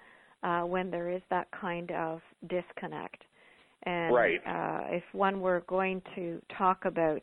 uh, 0.44 0.62
when 0.62 0.92
there 0.92 1.10
is 1.10 1.22
that 1.30 1.48
kind 1.52 1.90
of 1.92 2.22
disconnect. 2.48 3.24
And 3.84 4.14
right. 4.14 4.40
uh, 4.46 4.96
if 4.96 5.04
one 5.14 5.42
were 5.42 5.64
going 5.68 6.02
to 6.16 6.42
talk 6.58 6.86
about 6.86 7.22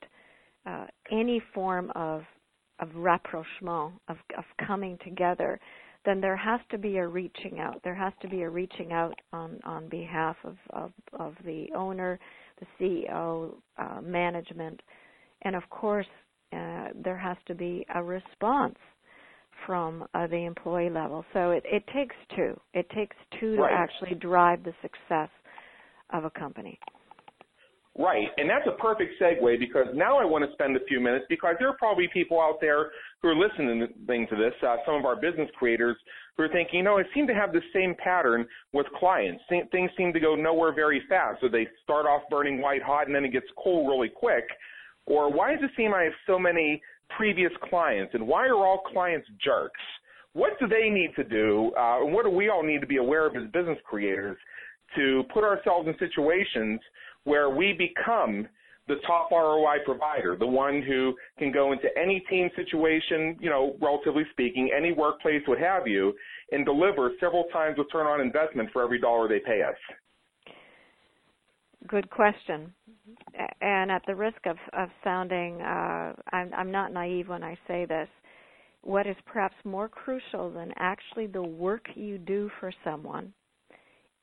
uh, 0.67 0.87
any 1.11 1.43
form 1.55 1.91
of 1.95 2.23
of 2.81 2.89
rapprochement 2.95 3.93
of 4.09 4.17
of 4.37 4.45
coming 4.67 4.99
together, 5.05 5.59
then 6.05 6.21
there 6.21 6.37
has 6.37 6.61
to 6.71 6.79
be 6.79 6.97
a 6.97 7.07
reaching 7.07 7.61
out. 7.61 7.81
There 7.85 7.95
has 7.95 8.13
to 8.23 8.29
be 8.29 8.43
a 8.43 8.51
reaching 8.51 8.93
out 8.93 9.19
on 9.33 9.59
on 9.65 9.89
behalf 9.89 10.37
of 10.45 10.57
of, 10.71 10.93
of 11.19 11.35
the 11.45 11.67
owner, 11.77 12.19
the 12.61 12.67
CEO, 12.81 13.55
uh, 13.79 14.01
management, 14.01 14.81
and 15.43 15.55
of 15.55 15.69
course 15.71 16.07
uh, 16.53 16.89
there 16.95 17.19
has 17.19 17.37
to 17.47 17.55
be 17.55 17.87
a 17.95 18.03
response 18.03 18.79
from 19.67 20.05
uh, 20.15 20.27
the 20.27 20.45
employee 20.45 20.91
level. 20.91 21.25
So 21.33 21.51
it, 21.51 21.63
it 21.67 21.85
takes 21.95 22.17
two. 22.35 22.59
It 22.75 22.89
takes 22.91 23.17
two 23.39 23.57
right. 23.57 23.71
to 23.71 23.75
actually 23.75 24.19
drive 24.19 24.65
the 24.65 24.75
success 24.83 25.29
of 26.13 26.25
a 26.25 26.31
company. 26.31 26.79
Right, 27.99 28.29
and 28.39 28.49
that's 28.49 28.67
a 28.67 28.81
perfect 28.81 29.21
segue 29.21 29.59
because 29.59 29.87
now 29.93 30.19
I 30.19 30.25
want 30.25 30.47
to 30.47 30.53
spend 30.55 30.75
a 30.77 30.85
few 30.89 30.99
minutes 30.99 31.27
because 31.29 31.57
there 31.59 31.69
are 31.69 31.77
probably 31.77 32.09
people 32.11 32.41
out 32.41 32.57
there 32.59 32.91
who 33.21 33.29
are 33.29 33.37
listening 33.37 33.81
to 33.81 34.37
this, 34.37 34.55
uh, 34.67 34.77
some 34.87 34.95
of 34.95 35.05
our 35.05 35.15
business 35.15 35.51
creators 35.59 35.97
who 36.35 36.45
are 36.45 36.49
thinking, 36.49 36.79
you 36.79 36.83
know, 36.85 36.97
I 36.97 37.03
seem 37.13 37.27
to 37.27 37.35
have 37.35 37.53
the 37.53 37.61
same 37.75 37.95
pattern 38.03 38.47
with 38.73 38.87
clients. 38.99 39.43
Things 39.49 39.91
seem 39.99 40.15
to 40.15 40.21
go 40.21 40.35
nowhere 40.35 40.73
very 40.73 41.03
fast. 41.07 41.43
So 41.43 41.49
they 41.49 41.69
start 41.85 42.07
off 42.07 42.23
burning 42.31 42.63
white 42.63 42.83
hot 42.83 43.09
and 43.09 43.15
then 43.15 43.27
it 43.27 43.33
gets 43.33 43.47
cool 43.63 43.87
really 43.87 44.09
quick. 44.09 44.45
Or 45.05 45.31
why 45.31 45.53
does 45.53 45.63
it 45.63 45.71
seem 45.77 45.93
I 45.93 46.05
have 46.05 46.15
so 46.27 46.39
many 46.39 46.81
previous 47.15 47.53
clients 47.69 48.15
and 48.15 48.27
why 48.27 48.47
are 48.47 48.57
all 48.57 48.81
clients 48.91 49.29
jerks? 49.45 49.81
What 50.33 50.53
do 50.59 50.67
they 50.67 50.89
need 50.89 51.11
to 51.17 51.25
do, 51.25 51.73
uh, 51.77 52.05
and 52.05 52.15
what 52.15 52.25
do 52.25 52.31
we 52.31 52.49
all 52.49 52.63
need 52.63 52.81
to 52.81 52.87
be 52.87 52.97
aware 52.97 53.27
of 53.27 53.37
as 53.37 53.43
business 53.53 53.77
creators 53.85 54.39
to 54.97 55.25
put 55.33 55.45
ourselves 55.45 55.87
in 55.89 55.95
situations 55.99 56.81
where 57.25 57.51
we 57.51 57.73
become 57.73 58.49
the 58.89 58.97
top 59.07 59.31
ROI 59.31 59.77
provider, 59.85 60.37
the 60.37 60.47
one 60.47 60.83
who 60.83 61.15
can 61.39 61.53
go 61.53 61.73
into 61.73 61.87
any 61.97 62.21
team 62.29 62.51
situation, 62.57 63.37
you 63.41 63.49
know, 63.49 63.77
relatively 63.81 64.25
speaking, 64.33 64.71
any 64.77 64.93
workplace, 64.93 65.43
what 65.47 65.59
have 65.59 65.87
you, 65.87 66.13
and 66.51 66.65
deliver 66.65 67.13
several 67.21 67.45
times 67.53 67.77
the 67.77 67.83
return 67.83 68.07
on 68.07 68.21
investment 68.21 68.69
for 68.73 68.83
every 68.83 69.01
dollar 69.01 69.29
they 69.29 69.39
pay 69.39 69.63
us? 69.63 69.77
Good 71.87 72.11
question. 72.11 72.73
And 73.61 73.91
at 73.91 74.03
the 74.07 74.15
risk 74.15 74.39
of, 74.47 74.57
of 74.73 74.89
sounding, 75.03 75.61
uh, 75.61 76.13
I'm, 76.33 76.53
I'm 76.55 76.71
not 76.71 76.93
naive 76.93 77.29
when 77.29 77.43
I 77.43 77.57
say 77.67 77.87
this, 77.87 78.09
what 78.83 79.07
is 79.07 79.17
perhaps 79.27 79.55
more 79.65 79.89
crucial 79.89 80.51
than 80.51 80.73
actually 80.77 81.29
the 81.29 81.43
work 81.43 81.87
you 81.95 82.19
do 82.19 82.51
for 82.59 82.73
someone 82.85 83.33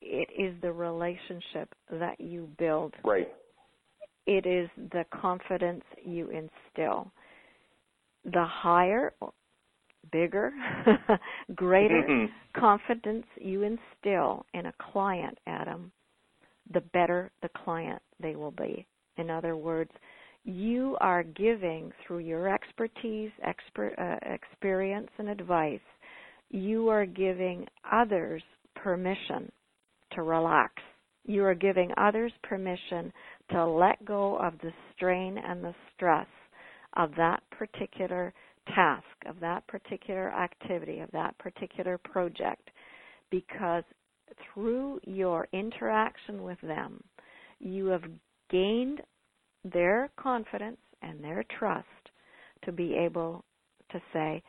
it 0.00 0.28
is 0.36 0.54
the 0.62 0.72
relationship 0.72 1.72
that 1.92 2.20
you 2.20 2.48
build. 2.58 2.94
Right. 3.04 3.28
It 4.26 4.46
is 4.46 4.68
the 4.92 5.04
confidence 5.20 5.84
you 6.04 6.30
instill. 6.30 7.10
The 8.24 8.44
higher, 8.44 9.12
bigger, 10.12 10.52
greater 11.54 12.02
mm-hmm. 12.08 12.60
confidence 12.60 13.26
you 13.40 13.62
instill 13.62 14.44
in 14.54 14.66
a 14.66 14.74
client, 14.92 15.38
Adam, 15.46 15.90
the 16.72 16.80
better 16.80 17.30
the 17.42 17.50
client 17.64 18.00
they 18.22 18.36
will 18.36 18.52
be. 18.52 18.86
In 19.16 19.30
other 19.30 19.56
words, 19.56 19.90
you 20.44 20.96
are 21.00 21.22
giving 21.22 21.92
through 22.06 22.20
your 22.20 22.52
expertise, 22.52 23.30
expert, 23.42 23.94
uh, 23.98 24.16
experience, 24.32 25.10
and 25.18 25.28
advice, 25.28 25.80
you 26.50 26.88
are 26.88 27.06
giving 27.06 27.66
others 27.90 28.42
permission 28.74 29.50
to 30.12 30.22
relax. 30.22 30.74
You 31.24 31.44
are 31.44 31.54
giving 31.54 31.92
others 31.96 32.32
permission 32.42 33.12
to 33.50 33.66
let 33.66 34.04
go 34.04 34.36
of 34.36 34.54
the 34.62 34.72
strain 34.94 35.38
and 35.38 35.62
the 35.62 35.74
stress 35.94 36.26
of 36.96 37.10
that 37.16 37.42
particular 37.50 38.32
task, 38.74 39.04
of 39.26 39.38
that 39.40 39.66
particular 39.66 40.30
activity, 40.32 41.00
of 41.00 41.10
that 41.12 41.36
particular 41.38 41.98
project, 41.98 42.70
because 43.30 43.84
through 44.52 45.00
your 45.04 45.48
interaction 45.52 46.42
with 46.42 46.60
them, 46.62 47.02
you 47.58 47.86
have 47.86 48.04
gained 48.50 49.00
their 49.64 50.10
confidence 50.16 50.78
and 51.02 51.22
their 51.22 51.44
trust 51.58 51.86
to 52.64 52.72
be 52.72 52.94
able 52.96 53.44
to 53.90 54.00
say, 54.12 54.42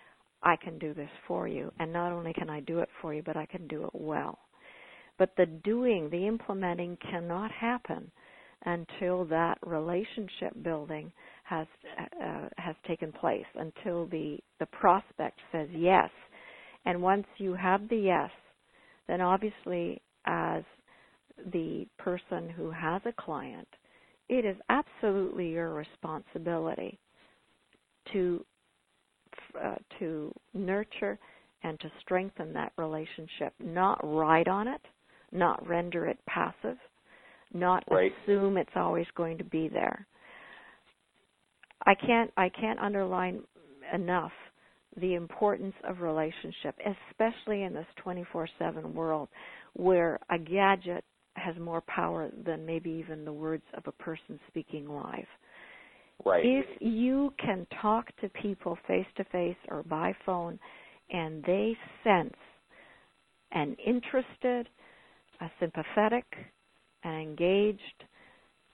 I 0.44 0.56
can 0.56 0.78
do 0.80 0.94
this 0.94 1.10
for 1.28 1.48
you. 1.48 1.72
And 1.80 1.94
not 1.94 2.12
only 2.12 2.34
can 2.34 2.50
I 2.50 2.62
do 2.62 2.80
it 2.80 2.90
for 3.02 3.14
you, 3.14 3.22
but 3.24 3.38
I 3.38 3.46
can 3.46 3.68
do 3.68 3.84
it 3.84 3.92
well. 3.94 4.40
But 5.18 5.36
the 5.38 5.46
doing, 5.46 6.10
the 6.10 6.28
implementing 6.28 6.98
cannot 7.10 7.52
happen 7.52 8.12
until 8.66 9.26
that 9.26 9.58
relationship 9.66 10.54
building 10.64 11.12
has 11.44 11.68
uh, 12.24 12.48
has 12.58 12.76
taken 12.88 13.12
place, 13.12 13.46
until 13.56 14.06
the 14.08 14.38
the 14.60 14.66
prospect 14.68 15.40
says 15.52 15.68
yes. 15.74 16.10
And 16.86 17.02
once 17.02 17.28
you 17.38 17.54
have 17.54 17.88
the 17.90 17.98
yes, 17.98 18.32
then 19.08 19.22
obviously 19.22 20.02
as 20.26 20.64
the 21.52 21.88
person 21.98 22.50
who 22.50 22.72
has 22.72 23.02
a 23.06 23.14
client, 23.22 23.68
it 24.30 24.46
is 24.46 24.56
absolutely 24.70 25.50
your 25.50 25.74
responsibility 25.74 27.00
to 28.14 28.46
uh, 29.62 29.76
to 30.00 30.34
nurture 30.54 31.20
and 31.64 31.80
to 31.80 31.92
strengthen 32.02 32.54
that 32.54 32.72
relationship, 32.78 33.54
not 33.60 34.00
ride 34.04 34.48
on 34.48 34.68
it, 34.68 34.82
not 35.32 35.66
render 35.68 36.06
it 36.08 36.18
passive, 36.28 36.78
not 37.54 37.84
right. 37.90 38.12
assume 38.24 38.58
it's 38.58 38.70
always 38.76 39.08
going 39.16 39.38
to 39.38 39.44
be 39.44 39.68
there. 39.68 40.06
I 41.86 41.96
can't 41.96 42.32
I 42.38 42.50
can't 42.50 42.80
underline 42.80 43.42
enough 43.94 44.32
the 44.98 45.16
importance 45.16 45.76
of 45.88 46.02
relationship, 46.02 46.76
especially 47.10 47.64
in 47.64 47.74
this 47.74 47.88
24/7 48.06 48.94
world 48.94 49.30
where 49.74 50.20
a 50.30 50.38
gadget 50.38 51.04
has 51.36 51.56
more 51.58 51.82
power 51.82 52.30
than 52.46 52.66
maybe 52.66 52.90
even 52.90 53.24
the 53.24 53.32
words 53.32 53.64
of 53.74 53.88
a 53.88 53.92
person 54.04 54.40
speaking 54.48 54.88
live. 54.88 55.28
Right. 56.26 56.46
If 56.46 56.66
you 56.82 57.34
can 57.40 57.66
talk 57.82 58.06
to 58.18 58.30
people 58.30 58.78
face 58.88 59.08
to 59.16 59.24
face 59.26 59.58
or 59.70 59.82
by 59.84 60.14
phone 60.26 60.60
and 61.10 61.44
they 61.46 61.76
sense 62.04 62.36
an 63.54 63.76
interested, 63.86 64.70
a 65.42 65.52
sympathetic, 65.60 66.26
an 67.04 67.14
engaged, 67.22 68.04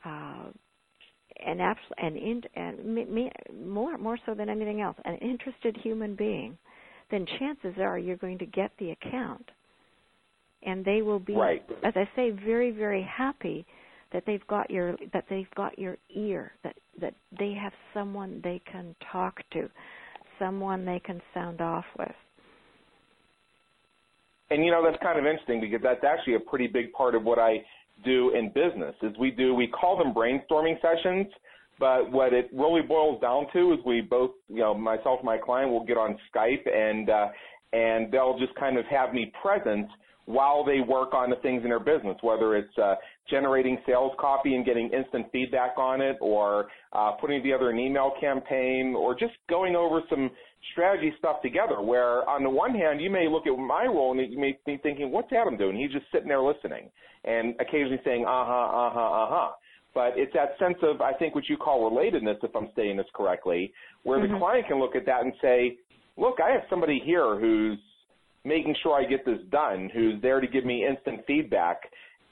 uh, 0.06 0.46
an 1.46 1.60
abs- 1.62 1.80
an 1.98 2.16
in, 2.16 2.42
and 2.56 2.86
me, 2.86 3.06
me, 3.06 3.32
more 3.54 3.98
more 3.98 4.18
so 4.26 4.34
than 4.34 4.50
anything 4.50 4.82
else, 4.82 4.98
an 5.06 5.18
interested 5.18 5.78
human 5.78 6.16
being, 6.16 6.58
then 7.12 7.26
chances 7.40 7.76
are 7.80 7.98
you're 7.98 8.18
going 8.18 8.38
to 8.40 8.46
get 8.46 8.72
the 8.80 8.92
account, 8.92 9.50
and 10.64 10.84
they 10.84 11.02
will 11.02 11.20
be, 11.20 11.36
right. 11.36 11.66
as 11.84 11.94
I 11.96 12.10
say, 12.16 12.32
very 12.32 12.72
very 12.72 13.04
happy 13.04 13.66
that 14.12 14.24
they've 14.26 14.46
got 14.48 14.70
your 14.70 14.96
that 15.14 15.26
they've 15.30 15.52
got 15.56 15.78
your 15.80 15.98
ear 16.16 16.54
that 16.64 16.76
that 17.00 17.16
they 17.38 17.54
have 17.54 17.74
someone 17.94 18.42
they 18.44 18.62
can 18.72 18.96
talk 19.12 19.38
to 19.52 19.70
someone 20.40 20.86
they 20.86 21.02
can 21.06 21.22
sound 21.34 21.62
off 21.62 21.86
with 21.98 22.16
and 24.50 24.64
you 24.64 24.72
know 24.72 24.84
that's 24.84 25.02
kind 25.02 25.20
of 25.20 25.26
interesting 25.26 25.62
because 25.62 25.82
that's 25.82 26.04
actually 26.04 26.36
a 26.36 26.40
pretty 26.40 26.68
big 26.68 26.92
part 26.94 27.16
of 27.16 27.24
what 27.24 27.40
I 27.40 27.64
do 28.04 28.34
in 28.36 28.50
business 28.50 28.96
is 29.02 29.18
we 29.20 29.32
do 29.32 29.54
we 29.54 29.68
call 29.68 29.98
them 29.98 30.14
brainstorming 30.14 30.80
sessions 30.82 31.28
but 31.80 32.12
what 32.12 32.34
it 32.34 32.50
really 32.54 32.82
boils 32.82 33.22
down 33.22 33.46
to 33.54 33.74
is 33.74 33.80
we 33.86 34.02
both 34.02 34.32
you 34.50 34.60
know 34.60 34.74
myself 34.74 35.20
and 35.20 35.26
my 35.26 35.38
client 35.38 35.72
will 35.72 35.86
get 35.86 35.98
on 35.98 36.18
Skype 36.34 36.68
and 36.68 37.10
uh 37.10 37.28
and 37.74 38.12
they'll 38.12 38.38
just 38.40 38.56
kind 38.56 38.78
of 38.78 38.86
have 38.86 39.14
me 39.14 39.32
present 39.42 39.88
while 40.28 40.64
they 40.64 40.82
work 40.82 41.14
on 41.14 41.30
the 41.30 41.38
things 41.38 41.64
in 41.64 41.70
their 41.70 41.80
business, 41.80 42.18
whether 42.22 42.58
it's 42.58 42.78
uh, 42.78 42.96
generating 43.30 43.78
sales 43.86 44.12
copy 44.20 44.56
and 44.56 44.66
getting 44.66 44.90
instant 44.92 45.26
feedback 45.32 45.78
on 45.78 46.02
it, 46.02 46.18
or 46.20 46.68
uh, 46.92 47.12
putting 47.12 47.42
together 47.42 47.70
an 47.70 47.80
email 47.80 48.12
campaign, 48.20 48.94
or 48.96 49.18
just 49.18 49.32
going 49.50 49.76
over 49.76 50.02
some 50.10 50.30
strategy 50.72 51.14
stuff 51.18 51.42
together. 51.42 51.82
Where 51.82 52.28
on 52.30 52.44
the 52.44 52.50
one 52.50 52.74
hand, 52.74 53.02
you 53.02 53.10
may 53.10 53.28
look 53.28 53.48
at 53.48 53.58
my 53.58 53.86
role 53.86 54.18
and 54.18 54.32
you 54.32 54.40
may 54.40 54.58
be 54.66 54.78
thinking, 54.78 55.12
"What's 55.12 55.32
Adam 55.32 55.58
doing?" 55.58 55.78
He's 55.78 55.92
just 55.92 56.06
sitting 56.12 56.28
there 56.28 56.42
listening 56.42 56.90
and 57.26 57.56
occasionally 57.60 58.02
saying, 58.04 58.26
"Uh 58.26 58.46
huh, 58.46 58.68
uh 58.68 58.90
huh, 58.94 59.12
uh 59.12 59.28
huh." 59.30 59.52
But 59.94 60.14
it's 60.16 60.34
that 60.34 60.58
sense 60.60 60.78
of, 60.84 61.02
I 61.02 61.14
think, 61.14 61.34
what 61.34 61.50
you 61.50 61.58
call 61.58 61.90
relatedness, 61.90 62.44
if 62.44 62.56
I'm 62.56 62.70
saying 62.76 62.98
this 62.98 63.08
correctly, 63.16 63.74
where 64.04 64.20
mm-hmm. 64.20 64.34
the 64.34 64.40
client 64.40 64.68
can 64.68 64.80
look 64.80 64.96
at 64.96 65.06
that 65.06 65.24
and 65.24 65.34
say, 65.42 65.78
"Look, 66.18 66.40
I 66.40 66.52
have 66.52 66.64
somebody 66.70 67.00
here 67.04 67.40
who's 67.40 67.80
making 68.48 68.76
sure 68.82 68.96
I 68.96 69.06
get 69.06 69.26
this 69.26 69.40
done, 69.52 69.90
who's 69.94 70.22
there 70.22 70.40
to 70.40 70.48
give 70.48 70.66
me 70.66 70.86
instant 70.88 71.22
feedback. 71.28 71.82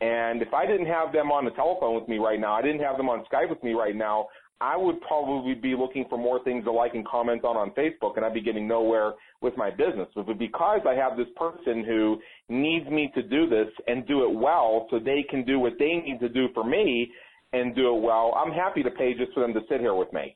And 0.02 0.42
if 0.42 0.54
I 0.54 0.66
didn't 0.66 0.88
have 0.88 1.12
them 1.12 1.32
on 1.32 1.46
the 1.46 1.52
telephone 1.52 1.96
with 1.96 2.08
me 2.08 2.18
right 2.18 2.40
now, 2.40 2.54
I 2.54 2.62
didn't 2.62 2.82
have 2.82 2.98
them 2.98 3.10
on 3.10 3.24
Skype 3.32 3.50
with 3.50 3.64
me 3.64 3.74
right 3.74 3.96
now, 3.96 4.28
I 4.62 4.78
would 4.78 5.02
probably 5.02 5.54
be 5.54 5.76
looking 5.76 6.06
for 6.10 6.18
more 6.18 6.44
things 6.44 6.64
to 6.66 6.72
like 6.72 6.94
and 6.96 7.06
comment 7.08 7.44
on 7.44 7.58
on 7.58 7.72
Facebook, 7.72 8.16
and 8.16 8.26
I'd 8.26 8.34
be 8.34 8.42
getting 8.42 8.68
nowhere 8.68 9.14
with 9.42 9.56
my 9.58 9.70
business. 9.70 10.08
But 10.16 10.38
because 10.40 10.82
I 10.88 10.94
have 10.94 11.18
this 11.18 11.28
person 11.36 11.84
who 11.84 12.18
needs 12.50 12.90
me 12.90 13.12
to 13.16 13.22
do 13.22 13.50
this 13.50 13.68
and 13.88 14.08
do 14.08 14.24
it 14.24 14.34
well 14.34 14.88
so 14.90 15.00
they 15.00 15.26
can 15.30 15.44
do 15.44 15.60
what 15.60 15.74
they 15.78 16.02
need 16.06 16.20
to 16.22 16.30
do 16.30 16.48
for 16.54 16.64
me 16.64 17.12
and 17.54 17.76
do 17.76 17.96
it 17.96 18.02
well, 18.02 18.34
I'm 18.36 18.52
happy 18.52 18.84
to 18.84 18.92
pay 18.92 19.14
just 19.14 19.34
for 19.34 19.42
them 19.42 19.54
to 19.54 19.62
sit 19.70 19.80
here 19.82 19.96
with 19.96 20.12
me. 20.14 20.36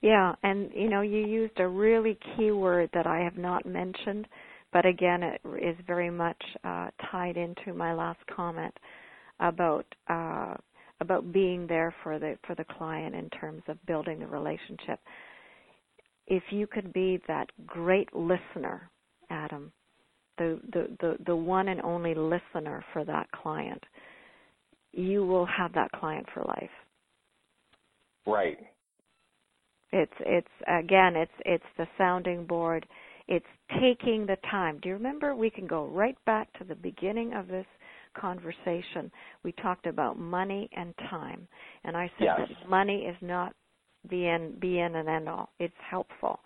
Yeah, 0.00 0.34
and 0.42 0.70
you 0.74 0.88
know, 0.88 1.00
you 1.00 1.26
used 1.26 1.58
a 1.58 1.66
really 1.66 2.18
key 2.36 2.50
word 2.50 2.90
that 2.94 3.06
I 3.06 3.20
have 3.20 3.36
not 3.36 3.66
mentioned 3.66 4.26
but 4.72 4.86
again, 4.86 5.22
it 5.22 5.40
is 5.62 5.76
very 5.86 6.10
much 6.10 6.40
uh, 6.64 6.88
tied 7.10 7.36
into 7.36 7.74
my 7.74 7.92
last 7.92 8.20
comment 8.34 8.74
about 9.38 9.84
uh, 10.08 10.54
about 11.02 11.32
being 11.32 11.66
there 11.66 11.94
for 12.02 12.18
the 12.18 12.36
for 12.46 12.54
the 12.54 12.64
client 12.64 13.14
in 13.14 13.28
terms 13.30 13.62
of 13.68 13.84
building 13.86 14.20
the 14.20 14.26
relationship. 14.26 14.98
If 16.26 16.42
you 16.50 16.66
could 16.66 16.92
be 16.92 17.20
that 17.28 17.50
great 17.66 18.08
listener, 18.14 18.90
Adam, 19.30 19.72
the 20.38 20.60
the 20.72 20.96
the, 21.00 21.16
the 21.26 21.36
one 21.36 21.68
and 21.68 21.82
only 21.82 22.14
listener 22.14 22.84
for 22.92 23.04
that 23.04 23.30
client, 23.32 23.82
you 24.92 25.26
will 25.26 25.46
have 25.46 25.72
that 25.74 25.92
client 25.92 26.26
for 26.32 26.44
life. 26.44 26.70
Right. 28.26 28.58
It's 29.92 30.12
it's 30.20 30.48
again 30.66 31.16
it's 31.16 31.32
it's 31.44 31.64
the 31.76 31.86
sounding 31.98 32.46
board 32.46 32.86
it's 33.28 33.46
taking 33.80 34.26
the 34.26 34.36
time. 34.50 34.78
Do 34.82 34.88
you 34.88 34.94
remember? 34.94 35.34
We 35.34 35.50
can 35.50 35.66
go 35.66 35.86
right 35.86 36.16
back 36.26 36.52
to 36.58 36.64
the 36.64 36.74
beginning 36.74 37.32
of 37.34 37.48
this 37.48 37.66
conversation. 38.14 39.10
We 39.42 39.52
talked 39.52 39.86
about 39.86 40.18
money 40.18 40.68
and 40.76 40.94
time, 41.10 41.46
and 41.84 41.96
I 41.96 42.10
said 42.18 42.24
yes. 42.24 42.40
that 42.48 42.68
money 42.68 43.02
is 43.02 43.16
not 43.20 43.54
the 44.10 44.26
end, 44.26 44.60
be 44.60 44.80
in 44.80 44.96
and 44.96 45.08
end 45.08 45.28
all. 45.28 45.50
It's 45.58 45.74
helpful, 45.88 46.40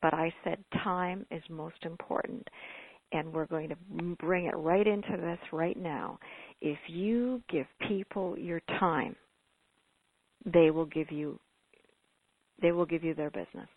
but 0.00 0.14
I 0.14 0.32
said 0.44 0.58
time 0.82 1.26
is 1.30 1.42
most 1.48 1.84
important, 1.84 2.46
and 3.12 3.32
we're 3.32 3.46
going 3.46 3.68
to 3.68 3.76
bring 4.18 4.46
it 4.46 4.56
right 4.56 4.86
into 4.86 5.16
this 5.16 5.38
right 5.52 5.76
now. 5.76 6.18
If 6.60 6.78
you 6.88 7.42
give 7.50 7.66
people 7.88 8.38
your 8.38 8.60
time, 8.78 9.16
they 10.44 10.70
will 10.70 10.86
give 10.86 11.10
you 11.10 11.38
they 12.60 12.70
will 12.70 12.86
give 12.86 13.02
you 13.02 13.12
their 13.14 13.30
business 13.30 13.68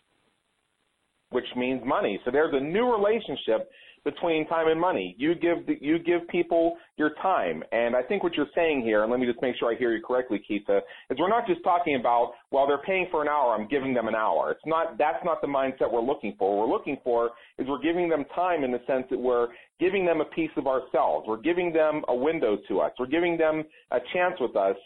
which 1.36 1.46
means 1.58 1.82
money. 1.86 2.18
So 2.24 2.32
there's 2.32 2.54
a 2.54 2.64
new 2.64 2.90
relationship 2.90 3.70
between 4.06 4.48
time 4.48 4.70
and 4.70 4.80
money. 4.80 5.16
You 5.18 5.36
give 5.36 5.66
the, 5.66 5.76
you 5.82 6.00
give 6.00 6.26
people 6.30 6.78
your 6.96 7.12
time, 7.22 7.62
and 7.74 7.94
I 7.94 8.04
think 8.04 8.24
what 8.24 8.36
you're 8.36 8.48
saying 8.56 8.84
here, 8.84 9.02
and 9.02 9.12
let 9.12 9.20
me 9.20 9.26
just 9.26 9.42
make 9.42 9.56
sure 9.58 9.74
I 9.74 9.76
hear 9.78 9.94
you 9.94 10.02
correctly, 10.02 10.40
Kita, 10.50 10.78
is 11.10 11.18
we're 11.20 11.28
not 11.28 11.46
just 11.46 11.62
talking 11.64 11.98
about 12.00 12.34
well 12.52 12.68
they're 12.68 12.84
paying 12.86 13.08
for 13.12 13.22
an 13.22 13.28
hour, 13.28 13.54
I'm 13.54 13.68
giving 13.68 13.94
them 13.94 14.08
an 14.08 14.16
hour. 14.16 14.52
It's 14.52 14.66
not 14.66 14.98
that's 14.98 15.26
not 15.26 15.42
the 15.42 15.48
mindset 15.48 15.92
we're 15.92 16.00
looking 16.00 16.36
for. 16.40 16.58
What 16.58 16.70
we're 16.70 16.74
looking 16.74 16.98
for 17.04 17.32
is 17.58 17.68
we're 17.68 17.82
giving 17.82 18.08
them 18.08 18.24
time 18.34 18.64
in 18.64 18.72
the 18.72 18.80
sense 18.88 19.06
that 19.10 19.20
we're 19.20 19.48
giving 19.78 20.06
them 20.06 20.22
a 20.22 20.26
piece 20.26 20.52
of 20.56 20.68
ourselves. 20.68 21.26
We're 21.28 21.42
giving 21.42 21.74
them 21.74 22.04
a 22.08 22.16
window 22.16 22.58
to 22.70 22.80
us. 22.80 22.92
We're 22.98 23.08
giving 23.08 23.38
them 23.38 23.64
a 23.92 24.00
chance 24.14 24.36
with 24.40 24.56
us 24.56 24.78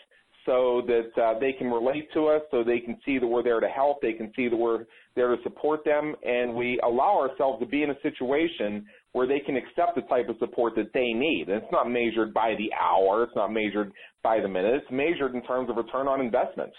so 0.50 0.82
that 0.88 1.22
uh, 1.22 1.40
they 1.40 1.54
can 1.54 1.68
relate 1.68 2.12
to 2.12 2.26
us, 2.26 2.42
so 2.50 2.64
they 2.64 2.80
can 2.80 2.98
see 3.06 3.20
that 3.20 3.28
we're 3.28 3.44
there 3.44 3.60
to 3.60 3.68
help, 3.68 4.02
they 4.02 4.14
can 4.14 4.34
see 4.36 4.50
that 4.50 4.58
we're 4.58 4.86
there 5.16 5.36
to 5.36 5.42
support 5.44 5.86
them, 5.86 6.16
and 6.24 6.56
we 6.56 6.80
allow 6.84 7.20
ourselves 7.20 7.60
to 7.60 7.68
be 7.68 7.84
in 7.84 7.92
a 7.92 8.02
situation 8.02 8.84
where 9.12 9.28
they 9.28 9.40
can 9.40 9.56
accept 9.56 9.94
the 9.94 10.02
type 10.10 10.28
of 10.28 10.36
support 10.40 10.74
that 10.76 10.92
they 10.92 11.14
need. 11.14 11.46
And 11.50 11.62
it's 11.62 11.72
not 11.72 11.88
measured 11.88 12.34
by 12.34 12.56
the 12.58 12.72
hour, 12.74 13.24
it's 13.24 13.36
not 13.36 13.54
measured 13.54 13.92
by 14.24 14.40
the 14.40 14.48
minute, 14.48 14.74
it's 14.74 14.92
measured 14.92 15.36
in 15.36 15.44
terms 15.44 15.70
of 15.70 15.76
return 15.78 16.08
on 16.08 16.20
investment. 16.20 16.72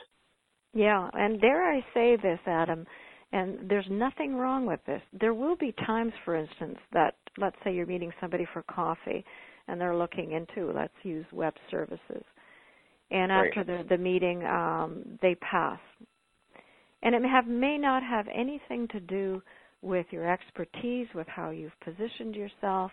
Yeah, 0.74 1.08
and 1.12 1.40
dare 1.40 1.72
I 1.72 1.80
say 1.94 2.16
this, 2.16 2.40
Adam, 2.46 2.84
and 3.30 3.70
there's 3.70 3.86
nothing 3.88 4.34
wrong 4.34 4.66
with 4.66 4.80
this. 4.84 5.00
There 5.20 5.34
will 5.34 5.56
be 5.56 5.72
times, 5.86 6.12
for 6.24 6.34
instance, 6.34 6.78
that 6.92 7.14
let's 7.38 7.56
say 7.62 7.72
you're 7.72 7.86
meeting 7.86 8.10
somebody 8.20 8.48
for 8.52 8.62
coffee 8.62 9.24
and 9.68 9.80
they're 9.80 9.96
looking 9.96 10.32
into, 10.32 10.72
let's 10.72 10.92
use 11.04 11.24
web 11.32 11.54
services 11.70 12.24
and 13.10 13.32
after 13.32 13.64
the 13.64 13.84
the 13.88 13.98
meeting 13.98 14.44
um, 14.44 15.18
they 15.22 15.34
pass. 15.36 15.80
And 17.02 17.14
it 17.14 17.22
may 17.22 17.28
have 17.28 17.46
may 17.46 17.78
not 17.78 18.02
have 18.02 18.26
anything 18.34 18.86
to 18.88 19.00
do 19.00 19.42
with 19.82 20.06
your 20.10 20.30
expertise, 20.30 21.06
with 21.14 21.26
how 21.26 21.50
you've 21.50 21.78
positioned 21.82 22.34
yourself, 22.34 22.90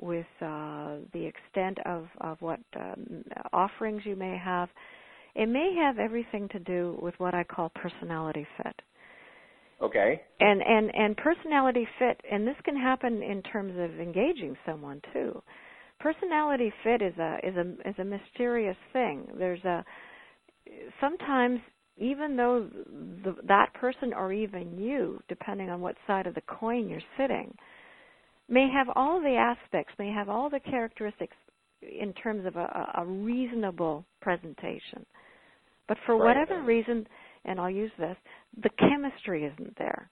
with 0.00 0.26
uh, 0.40 0.96
the 1.12 1.24
extent 1.24 1.78
of 1.86 2.06
of 2.20 2.40
what 2.40 2.60
um, 2.76 3.24
offerings 3.52 4.02
you 4.04 4.16
may 4.16 4.36
have. 4.36 4.68
It 5.34 5.48
may 5.48 5.74
have 5.80 5.98
everything 5.98 6.48
to 6.50 6.58
do 6.60 6.98
with 7.02 7.14
what 7.18 7.34
I 7.34 7.44
call 7.44 7.70
personality 7.74 8.46
fit. 8.56 8.82
Okay. 9.82 10.22
And 10.40 10.62
and 10.62 10.94
and 10.94 11.16
personality 11.16 11.86
fit, 11.98 12.20
and 12.30 12.46
this 12.46 12.56
can 12.64 12.76
happen 12.76 13.22
in 13.22 13.42
terms 13.42 13.72
of 13.78 14.00
engaging 14.00 14.56
someone 14.66 15.00
too 15.12 15.42
personality 16.04 16.70
fit 16.84 17.00
is 17.00 17.16
a 17.18 17.38
is 17.42 17.56
a 17.56 17.88
is 17.88 17.94
a 17.98 18.04
mysterious 18.04 18.76
thing. 18.92 19.26
There's 19.38 19.64
a 19.64 19.84
sometimes 21.00 21.60
even 21.96 22.36
though 22.36 22.68
the, 23.24 23.36
that 23.46 23.72
person 23.74 24.12
or 24.12 24.32
even 24.32 24.76
you, 24.78 25.20
depending 25.28 25.70
on 25.70 25.80
what 25.80 25.94
side 26.06 26.26
of 26.26 26.34
the 26.34 26.42
coin 26.42 26.88
you're 26.88 27.00
sitting, 27.16 27.54
may 28.48 28.68
have 28.70 28.88
all 28.96 29.20
the 29.20 29.36
aspects, 29.36 29.94
may 29.98 30.10
have 30.10 30.28
all 30.28 30.50
the 30.50 30.60
characteristics 30.60 31.36
in 31.82 32.12
terms 32.14 32.44
of 32.46 32.56
a, 32.56 32.92
a 32.98 33.06
reasonable 33.06 34.04
presentation. 34.20 35.06
But 35.86 35.98
for 36.04 36.16
right. 36.16 36.36
whatever 36.36 36.62
reason, 36.64 37.06
and 37.44 37.60
I'll 37.60 37.70
use 37.70 37.92
this, 37.98 38.16
the 38.62 38.70
chemistry 38.78 39.44
isn't 39.44 39.78
there. 39.78 40.10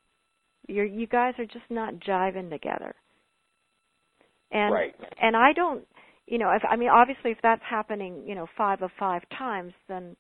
You're, 0.69 0.85
you 0.85 1.09
guys 1.09 1.35
are 1.39 1.47
just 1.47 1.69
not 1.69 1.95
jiving 1.97 2.49
together. 2.49 2.95
And 4.53 4.75
right. 4.75 4.95
and 5.21 5.37
I 5.37 5.53
don't, 5.53 5.87
you 6.27 6.39
know, 6.39 6.51
if 6.51 6.63
I 6.69 6.77
mean 6.77 6.91
obviously 6.91 7.31
if 7.31 7.39
that's 7.43 7.63
happening, 7.69 8.23
you 8.27 8.35
know, 8.35 8.47
five 8.57 8.83
of 8.83 8.91
five 8.99 9.23
times, 9.37 9.73
then 9.89 10.17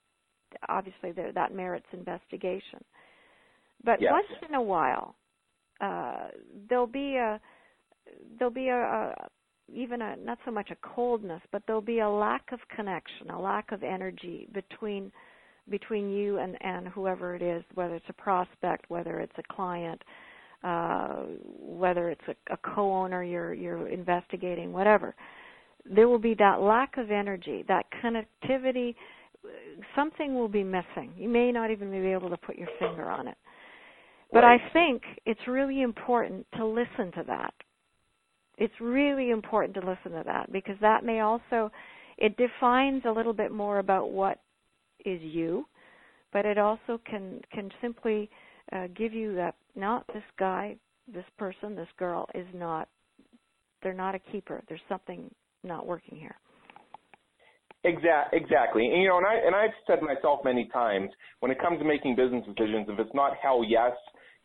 obviously 0.68 1.12
there, 1.12 1.32
that 1.32 1.54
merits 1.54 1.86
investigation. 1.92 2.82
But 3.84 4.00
yes. 4.00 4.12
once 4.12 4.26
in 4.48 4.54
a 4.54 4.62
while, 4.62 5.16
uh, 5.80 6.28
there'll 6.68 6.86
be 6.86 7.16
a 7.16 7.40
there'll 8.38 8.54
be 8.54 8.68
a, 8.68 8.76
a 8.76 9.28
even 9.68 10.02
a 10.02 10.16
not 10.16 10.38
so 10.44 10.50
much 10.50 10.70
a 10.70 10.76
coldness, 10.94 11.42
but 11.50 11.62
there'll 11.66 11.80
be 11.82 12.00
a 12.00 12.08
lack 12.08 12.52
of 12.52 12.60
connection, 12.74 13.30
a 13.30 13.40
lack 13.40 13.72
of 13.72 13.82
energy 13.82 14.48
between 14.52 15.12
between 15.68 16.10
you 16.10 16.38
and 16.38 16.56
and 16.60 16.88
whoever 16.88 17.34
it 17.34 17.42
is, 17.42 17.64
whether 17.74 17.96
it's 17.96 18.08
a 18.08 18.14
prospect, 18.14 18.88
whether 18.88 19.20
it's 19.20 19.36
a 19.38 19.54
client, 19.54 20.02
uh, 20.64 21.22
whether 21.58 22.10
it's 22.10 22.22
a, 22.28 22.54
a 22.54 22.56
co-owner 22.74 23.22
you're 23.24 23.54
you're 23.54 23.88
investigating, 23.88 24.72
whatever. 24.72 25.14
there 25.84 26.08
will 26.08 26.18
be 26.18 26.34
that 26.38 26.60
lack 26.60 26.96
of 26.98 27.10
energy, 27.10 27.64
that 27.68 27.86
connectivity. 28.02 28.94
Something 29.96 30.34
will 30.34 30.48
be 30.48 30.62
missing. 30.62 31.12
You 31.16 31.28
may 31.28 31.50
not 31.50 31.72
even 31.72 31.90
be 31.90 32.12
able 32.12 32.30
to 32.30 32.36
put 32.36 32.56
your 32.56 32.68
finger 32.78 33.10
on 33.10 33.26
it. 33.26 33.36
But 34.32 34.44
right. 34.44 34.60
I 34.60 34.72
think 34.72 35.02
it's 35.26 35.40
really 35.46 35.82
important 35.82 36.46
to 36.56 36.64
listen 36.64 37.12
to 37.16 37.24
that. 37.26 37.52
It's 38.56 38.74
really 38.80 39.30
important 39.30 39.74
to 39.74 39.80
listen 39.80 40.12
to 40.12 40.22
that 40.24 40.52
because 40.52 40.76
that 40.80 41.04
may 41.04 41.20
also 41.20 41.72
it 42.18 42.36
defines 42.36 43.02
a 43.04 43.10
little 43.10 43.32
bit 43.32 43.50
more 43.50 43.78
about 43.78 44.10
what 44.10 44.38
is 45.04 45.20
you, 45.20 45.66
but 46.32 46.46
it 46.46 46.56
also 46.56 47.00
can 47.04 47.40
can 47.52 47.70
simply 47.80 48.30
uh, 48.72 48.86
give 48.96 49.12
you 49.12 49.34
that 49.34 49.56
not 49.74 50.06
this 50.08 50.22
guy, 50.38 50.76
this 51.12 51.24
person, 51.38 51.74
this 51.74 51.88
girl 51.98 52.28
is 52.34 52.46
not 52.54 52.88
they're 53.82 53.92
not 53.92 54.14
a 54.14 54.18
keeper. 54.18 54.62
There's 54.68 54.80
something 54.88 55.28
not 55.64 55.86
working 55.86 56.16
here. 56.16 56.36
Exact, 57.84 58.32
exactly. 58.32 58.86
And 58.86 59.02
you 59.02 59.08
know, 59.08 59.18
and 59.18 59.26
I 59.26 59.34
and 59.34 59.56
I've 59.56 59.74
said 59.86 60.00
myself 60.02 60.40
many 60.44 60.68
times 60.72 61.10
when 61.40 61.50
it 61.50 61.60
comes 61.60 61.80
to 61.80 61.84
making 61.84 62.14
business 62.14 62.44
decisions, 62.46 62.86
if 62.88 62.98
it's 62.98 63.14
not 63.14 63.32
hell 63.42 63.64
yes, 63.66 63.92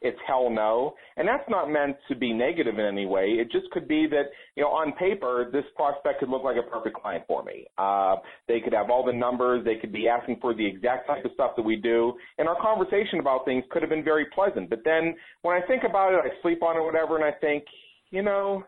it's 0.02 0.18
hell 0.28 0.50
no. 0.50 0.93
And 1.16 1.28
that's 1.28 1.48
not 1.50 1.70
meant 1.70 1.98
to 2.08 2.16
be 2.16 2.34
negative 2.34 2.78
in 2.78 2.86
any 2.86 3.06
way. 3.06 3.38
It 3.39 3.52
just 3.52 3.70
could 3.72 3.88
be 3.88 4.08
that, 4.08 4.26
you 4.56 4.64
know, 4.64 4.70
on 4.70 4.93
paper, 4.93 5.50
this 5.52 5.64
prospect 5.76 6.20
could 6.20 6.30
look 6.30 6.43
like 6.43 6.58
a 6.58 6.70
perfect 6.70 6.95
client 6.95 7.24
for 7.28 7.43
me. 7.43 7.66
Uh, 7.78 8.18
they 8.48 8.60
could 8.60 8.74
have 8.74 8.89
all 8.89 9.04
the 9.04 9.14
numbers. 9.14 9.66
They 9.66 9.76
could 9.76 9.91
be 9.91 10.08
asking 10.08 10.38
for 10.39 10.54
the 10.54 10.66
exact 10.66 11.08
type 11.08 11.26
of 11.26 11.32
stuff 11.34 11.52
that 11.56 11.64
we 11.64 11.78
do. 11.78 12.14
And 12.38 12.48
our 12.48 12.62
conversation 12.62 13.20
about 13.20 13.45
things 13.45 13.64
could 13.72 13.82
have 13.82 13.89
been 13.89 14.04
very 14.04 14.26
pleasant. 14.36 14.70
But 14.70 14.80
then 14.86 15.16
when 15.41 15.62
I 15.62 15.66
think 15.66 15.84
about 15.84 16.14
it, 16.14 16.20
I 16.24 16.41
sleep 16.41 16.62
on 16.62 16.78
it, 16.78 16.84
whatever, 16.84 17.16
and 17.16 17.26
I 17.26 17.32
think, 17.39 17.64
you 18.12 18.22
know, 18.22 18.64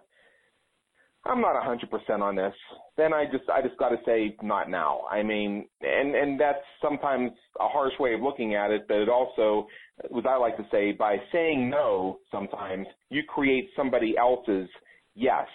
I'm 1.26 1.42
not 1.42 1.62
100% 1.62 2.22
on 2.22 2.36
this, 2.36 2.54
then 2.98 3.14
I 3.14 3.26
just 3.26 3.44
I 3.50 3.62
just 3.62 3.78
got 3.78 3.90
to 3.90 3.98
say 4.06 4.36
not 4.42 4.70
now. 4.70 5.02
I 5.12 5.22
mean, 5.22 5.68
and 5.82 6.16
and 6.16 6.40
that's 6.40 6.64
sometimes 6.82 7.32
a 7.60 7.68
harsh 7.68 7.94
way 8.00 8.14
of 8.14 8.22
looking 8.22 8.56
at 8.56 8.72
it, 8.72 8.86
but 8.88 8.98
it 8.98 9.10
also, 9.10 9.68
as 10.06 10.26
I 10.28 10.38
like 10.38 10.58
to 10.58 10.66
say, 10.72 10.92
by 10.92 11.18
saying 11.32 11.70
no, 11.70 12.20
sometimes 12.32 12.88
you 13.10 13.24
create 13.28 13.70
somebody 13.76 14.16
else's 14.18 14.70
yes. 15.16 15.48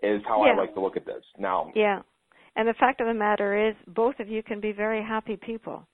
Is 0.00 0.22
how 0.28 0.44
yeah. 0.44 0.52
I 0.52 0.56
like 0.56 0.74
to 0.74 0.80
look 0.80 0.96
at 0.96 1.04
this 1.04 1.24
now. 1.40 1.72
Yeah, 1.74 2.02
and 2.54 2.68
the 2.68 2.74
fact 2.74 3.00
of 3.00 3.08
the 3.08 3.14
matter 3.14 3.68
is, 3.68 3.74
both 3.88 4.20
of 4.20 4.28
you 4.28 4.44
can 4.44 4.60
be 4.60 4.70
very 4.70 5.02
happy 5.02 5.36
people. 5.36 5.86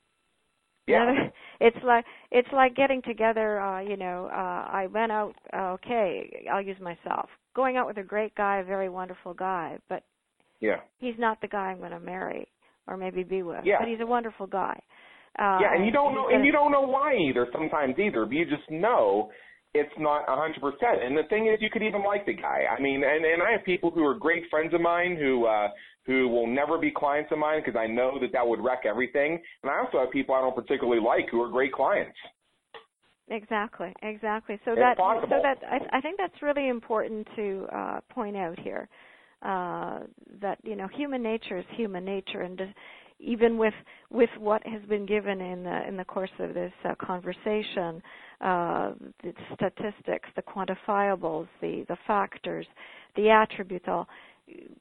Yeah. 0.86 1.28
It's 1.60 1.76
like 1.84 2.04
it's 2.30 2.48
like 2.52 2.74
getting 2.74 3.00
together. 3.02 3.60
Uh, 3.60 3.80
you 3.80 3.96
know, 3.96 4.28
uh, 4.30 4.68
I 4.70 4.88
went 4.92 5.12
out. 5.12 5.34
Uh, 5.52 5.72
okay, 5.74 6.46
I'll 6.52 6.60
use 6.60 6.76
myself. 6.80 7.30
Going 7.54 7.76
out 7.76 7.86
with 7.86 7.96
a 7.96 8.02
great 8.02 8.34
guy, 8.34 8.58
a 8.58 8.64
very 8.64 8.88
wonderful 8.88 9.32
guy, 9.32 9.78
but 9.88 10.02
yeah, 10.60 10.80
he's 10.98 11.14
not 11.16 11.40
the 11.40 11.48
guy 11.48 11.66
I'm 11.66 11.78
going 11.78 11.92
to 11.92 12.00
marry 12.00 12.48
or 12.86 12.96
maybe 12.96 13.22
be 13.22 13.42
with. 13.42 13.64
Yeah. 13.64 13.76
But 13.78 13.88
he's 13.88 14.00
a 14.00 14.06
wonderful 14.06 14.46
guy. 14.46 14.78
Uh, 15.38 15.58
yeah, 15.60 15.74
and 15.74 15.84
you 15.84 15.92
don't 15.92 16.14
know, 16.14 16.28
and 16.28 16.44
you 16.44 16.52
don't 16.52 16.70
know 16.70 16.82
why 16.86 17.14
either. 17.16 17.46
Sometimes 17.52 17.94
either, 17.98 18.24
but 18.24 18.34
you 18.34 18.44
just 18.44 18.70
know 18.70 19.30
it's 19.74 19.92
not 19.98 20.22
a 20.28 20.36
hundred 20.36 20.60
percent. 20.60 21.02
And 21.02 21.16
the 21.16 21.24
thing 21.28 21.48
is, 21.48 21.58
you 21.60 21.68
could 21.70 21.82
even 21.82 22.04
like 22.04 22.24
the 22.24 22.34
guy. 22.34 22.62
I 22.70 22.80
mean, 22.80 23.02
and 23.04 23.24
and 23.24 23.42
I 23.42 23.52
have 23.52 23.64
people 23.64 23.90
who 23.90 24.04
are 24.04 24.14
great 24.14 24.44
friends 24.48 24.72
of 24.72 24.80
mine 24.80 25.16
who 25.16 25.46
uh 25.46 25.68
who 26.06 26.28
will 26.28 26.46
never 26.46 26.78
be 26.78 26.92
clients 26.94 27.32
of 27.32 27.38
mine 27.38 27.62
because 27.64 27.78
I 27.78 27.86
know 27.86 28.18
that 28.20 28.32
that 28.32 28.46
would 28.46 28.60
wreck 28.60 28.82
everything. 28.86 29.40
And 29.62 29.70
I 29.70 29.78
also 29.78 29.98
have 30.00 30.10
people 30.12 30.34
I 30.34 30.40
don't 30.40 30.54
particularly 30.54 31.02
like 31.02 31.26
who 31.30 31.42
are 31.42 31.50
great 31.50 31.72
clients. 31.72 32.16
Exactly, 33.28 33.92
exactly. 34.02 34.60
So 34.64 34.72
it's 34.72 34.80
that 34.80 34.98
possible. 34.98 35.28
so 35.30 35.42
that 35.42 35.58
I, 35.66 35.98
I 35.98 36.00
think 36.00 36.18
that's 36.18 36.42
really 36.42 36.68
important 36.68 37.26
to 37.36 37.66
uh, 37.74 38.00
point 38.10 38.36
out 38.36 38.58
here. 38.60 38.88
Uh, 39.42 40.00
that 40.40 40.58
you 40.62 40.76
know, 40.76 40.88
human 40.88 41.22
nature 41.22 41.58
is 41.58 41.64
human 41.76 42.04
nature, 42.04 42.42
and 42.42 42.60
even 43.18 43.58
with 43.58 43.74
with 44.10 44.30
what 44.38 44.66
has 44.66 44.82
been 44.88 45.06
given 45.06 45.40
in 45.40 45.62
the 45.64 45.88
in 45.88 45.96
the 45.96 46.04
course 46.04 46.30
of 46.38 46.54
this 46.54 46.72
uh, 46.84 46.94
conversation, 47.00 48.02
uh, 48.40 48.92
the 49.22 49.32
statistics, 49.54 50.28
the 50.36 50.42
quantifiables, 50.42 51.48
the 51.60 51.84
the 51.88 51.96
factors, 52.06 52.66
the 53.16 53.30
attributes, 53.30 53.86
all 53.88 54.08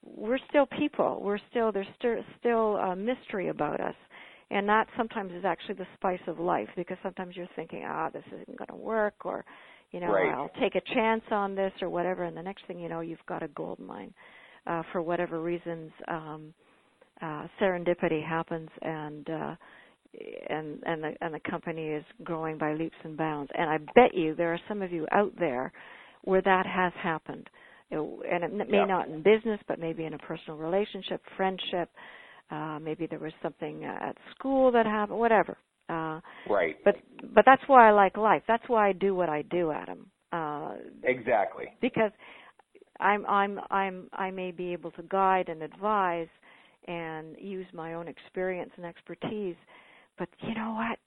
we're 0.04 0.40
still 0.50 0.66
people. 0.66 1.22
We're 1.24 1.40
still 1.50 1.72
there's 1.72 1.88
still 1.98 2.16
still 2.40 2.76
a 2.78 2.96
mystery 2.96 3.50
about 3.50 3.80
us, 3.80 3.96
and 4.52 4.68
that 4.68 4.88
sometimes 4.98 5.32
is 5.34 5.46
actually 5.46 5.76
the 5.76 5.88
spice 5.96 6.22
of 6.28 6.40
life 6.40 6.70
because 6.76 6.98
sometimes 7.04 7.36
you're 7.36 7.48
thinking, 7.56 7.84
ah, 7.88 8.10
this 8.10 8.24
isn't 8.28 8.58
going 8.58 8.70
to 8.70 8.76
work, 8.76 9.26
or 9.26 9.46
you 9.92 10.00
know, 10.00 10.12
right. 10.12 10.34
I'll 10.34 10.52
take 10.60 10.76
a 10.76 10.94
chance 10.94 11.24
on 11.32 11.56
this 11.56 11.72
or 11.82 11.90
whatever, 11.90 12.24
and 12.24 12.36
the 12.36 12.42
next 12.42 12.66
thing 12.68 12.80
you 12.80 12.90
know, 12.90 13.02
you've 13.02 13.26
got 13.28 13.44
a 13.44 13.48
gold 13.50 13.80
mine. 13.80 14.14
Uh, 14.66 14.82
for 14.94 15.02
whatever 15.02 15.42
reasons, 15.42 15.92
um, 16.08 16.54
uh, 17.22 17.48
serendipity 17.62 18.26
happens, 18.26 18.70
and 18.82 19.30
uh, 19.30 19.56
and 20.50 20.84
and 20.86 21.04
the 21.04 21.14
and 21.22 21.34
the 21.34 21.40
company 21.50 21.88
is 21.88 22.04
growing 22.24 22.58
by 22.58 22.74
leaps 22.74 22.96
and 23.04 23.18
bounds. 23.18 23.52
And 23.58 23.70
I 23.70 23.78
bet 23.96 24.14
you 24.14 24.36
there 24.36 24.54
are 24.54 24.60
some 24.68 24.82
of 24.82 24.92
you 24.92 25.08
out 25.12 25.34
there 25.40 25.72
where 26.24 26.42
that 26.42 26.66
has 26.66 26.94
happened 27.02 27.50
and 27.94 28.44
it 28.44 28.70
may 28.70 28.78
yeah. 28.78 28.86
not 28.86 29.08
in 29.08 29.22
business, 29.22 29.60
but 29.68 29.80
maybe 29.80 30.06
in 30.06 30.14
a 30.14 30.18
personal 30.20 30.58
relationship, 30.58 31.22
friendship. 31.38 31.90
Uh, 32.52 32.80
maybe 32.82 33.08
there 33.08 33.20
was 33.20 33.32
something 33.42 33.84
at 33.86 34.16
school 34.36 34.72
that 34.72 34.86
happened, 34.86 35.20
whatever. 35.20 35.58
Uh, 35.90 36.20
right. 36.50 36.76
But 36.84 36.96
but 37.34 37.44
that's 37.46 37.62
why 37.68 37.88
I 37.88 37.92
like 37.92 38.18
life. 38.18 38.44
That's 38.48 38.64
why 38.68 38.90
I 38.90 38.94
do 38.94 39.16
what 39.16 39.30
I 39.30 39.44
do, 39.44 39.72
Adam. 39.72 40.10
Uh, 40.32 40.76
exactly. 41.04 41.66
Because 41.82 42.12
I'm 43.00 43.26
I'm 43.26 43.60
I'm 43.70 44.10
I 44.14 44.32
may 44.32 44.52
be 44.52 44.74
able 44.74 44.92
to 44.92 45.04
guide 45.04 45.50
and 45.50 45.62
advise 45.62 46.28
and 46.88 47.36
use 47.40 47.66
my 47.74 47.94
own 47.94 48.08
experience 48.08 48.72
and 48.78 48.86
expertise, 48.86 49.56
but 50.18 50.30
you 50.42 50.54
know 50.54 50.74
what? 50.74 51.00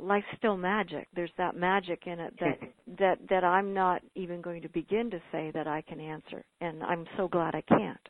life's 0.00 0.26
still 0.36 0.56
magic. 0.56 1.08
There's 1.14 1.30
that 1.38 1.56
magic 1.56 2.06
in 2.06 2.20
it 2.20 2.34
that 2.40 2.58
that 2.98 3.18
that 3.28 3.44
I'm 3.44 3.72
not 3.72 4.02
even 4.14 4.40
going 4.40 4.62
to 4.62 4.68
begin 4.68 5.10
to 5.10 5.20
say 5.32 5.50
that 5.54 5.66
I 5.66 5.82
can 5.82 6.00
answer, 6.00 6.44
and 6.60 6.82
I'm 6.82 7.06
so 7.16 7.28
glad 7.28 7.54
I 7.54 7.62
can't. 7.62 8.08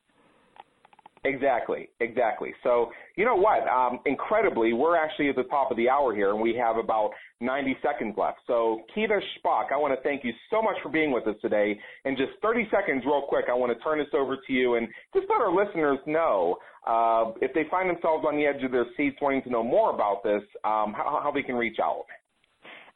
Exactly, 1.25 1.89
exactly. 2.01 2.53
So 2.62 2.91
you 3.16 3.25
know 3.25 3.35
what? 3.35 3.66
Um, 3.66 4.01
incredibly, 4.05 4.75
we're 4.75 4.97
actually 4.97 5.31
at 5.31 5.37
the 5.37 5.45
top 5.45 5.70
of 5.70 5.77
the 5.79 5.89
hour 5.89 6.14
here, 6.14 6.31
and 6.33 6.41
we 6.41 6.55
have 6.57 6.77
about 6.77 7.11
90 7.41 7.77
seconds 7.83 8.14
left. 8.18 8.39
So 8.47 8.81
Kita 8.95 9.18
Szpak, 9.18 9.72
I 9.72 9.77
want 9.77 9.95
to 9.95 10.03
thank 10.03 10.22
you 10.22 10.33
so 10.51 10.61
much 10.61 10.77
for 10.83 10.91
being 10.91 11.12
with 11.12 11.27
us 11.27 11.37
today. 11.41 11.79
In 12.05 12.14
just 12.16 12.33
30 12.43 12.68
seconds, 12.70 13.05
real 13.07 13.22
quick, 13.27 13.47
I 13.51 13.55
want 13.55 13.77
to 13.77 13.83
turn 13.83 13.99
this 13.99 14.09
over 14.12 14.37
to 14.37 14.53
you 14.53 14.75
and 14.75 14.87
just 15.14 15.27
let 15.31 15.41
our 15.41 15.55
listeners 15.55 15.99
know 16.07 16.57
uh, 16.87 17.33
if 17.41 17.55
they 17.55 17.64
find 17.70 17.89
themselves 17.89 18.27
on 18.29 18.37
the 18.37 18.45
edge 18.45 18.62
of 18.62 18.70
their 18.70 18.87
seats 18.95 19.16
wanting 19.22 19.43
to 19.45 19.51
know 19.51 19.62
more 19.62 19.95
about 19.95 20.22
this, 20.22 20.43
um, 20.64 20.93
how, 20.93 21.20
how 21.22 21.33
they 21.35 21.43
can 21.43 21.55
reach 21.55 21.79
out. 21.83 22.05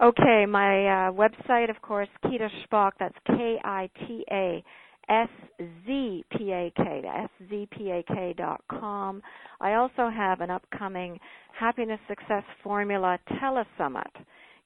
Okay, 0.02 0.44
my 0.46 1.08
uh, 1.08 1.12
website, 1.12 1.70
of 1.70 1.80
course, 1.80 2.08
Kita 2.24 2.48
Szpak. 2.62 2.92
That's 3.00 3.16
K 3.26 3.56
I 3.64 3.88
T 4.06 4.24
A 4.30 4.62
S-Z-P-A-K, 5.08 7.02
S-Z-P-A-K 7.06 8.34
dot 8.36 8.62
com. 8.70 9.22
I 9.60 9.74
also 9.74 10.08
have 10.14 10.40
an 10.40 10.50
upcoming 10.50 11.18
Happiness 11.58 11.98
Success 12.08 12.44
Formula 12.62 13.18
Telesummit. 13.40 14.04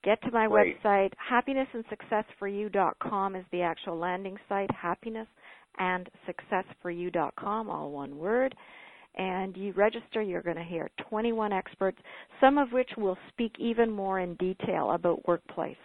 Get 0.04 0.20
to 0.22 0.30
my 0.32 0.48
Great. 0.48 0.82
website. 0.82 1.12
Happinessandsuccessforyou.com 1.30 3.36
is 3.36 3.44
the 3.52 3.62
actual 3.62 3.96
landing 3.96 4.36
site. 4.48 4.70
Happiness 4.72 5.28
and 5.78 6.10
successforyou.com, 6.28 7.70
all 7.70 7.92
one 7.92 8.18
word. 8.18 8.54
And 9.14 9.56
you 9.56 9.72
register, 9.74 10.22
you're 10.22 10.42
going 10.42 10.56
to 10.56 10.64
hear 10.64 10.90
21 11.08 11.52
experts, 11.52 11.98
some 12.40 12.58
of 12.58 12.72
which 12.72 12.90
will 12.96 13.16
speak 13.28 13.52
even 13.58 13.90
more 13.90 14.20
in 14.20 14.34
detail 14.36 14.92
about 14.92 15.26
workplace. 15.28 15.76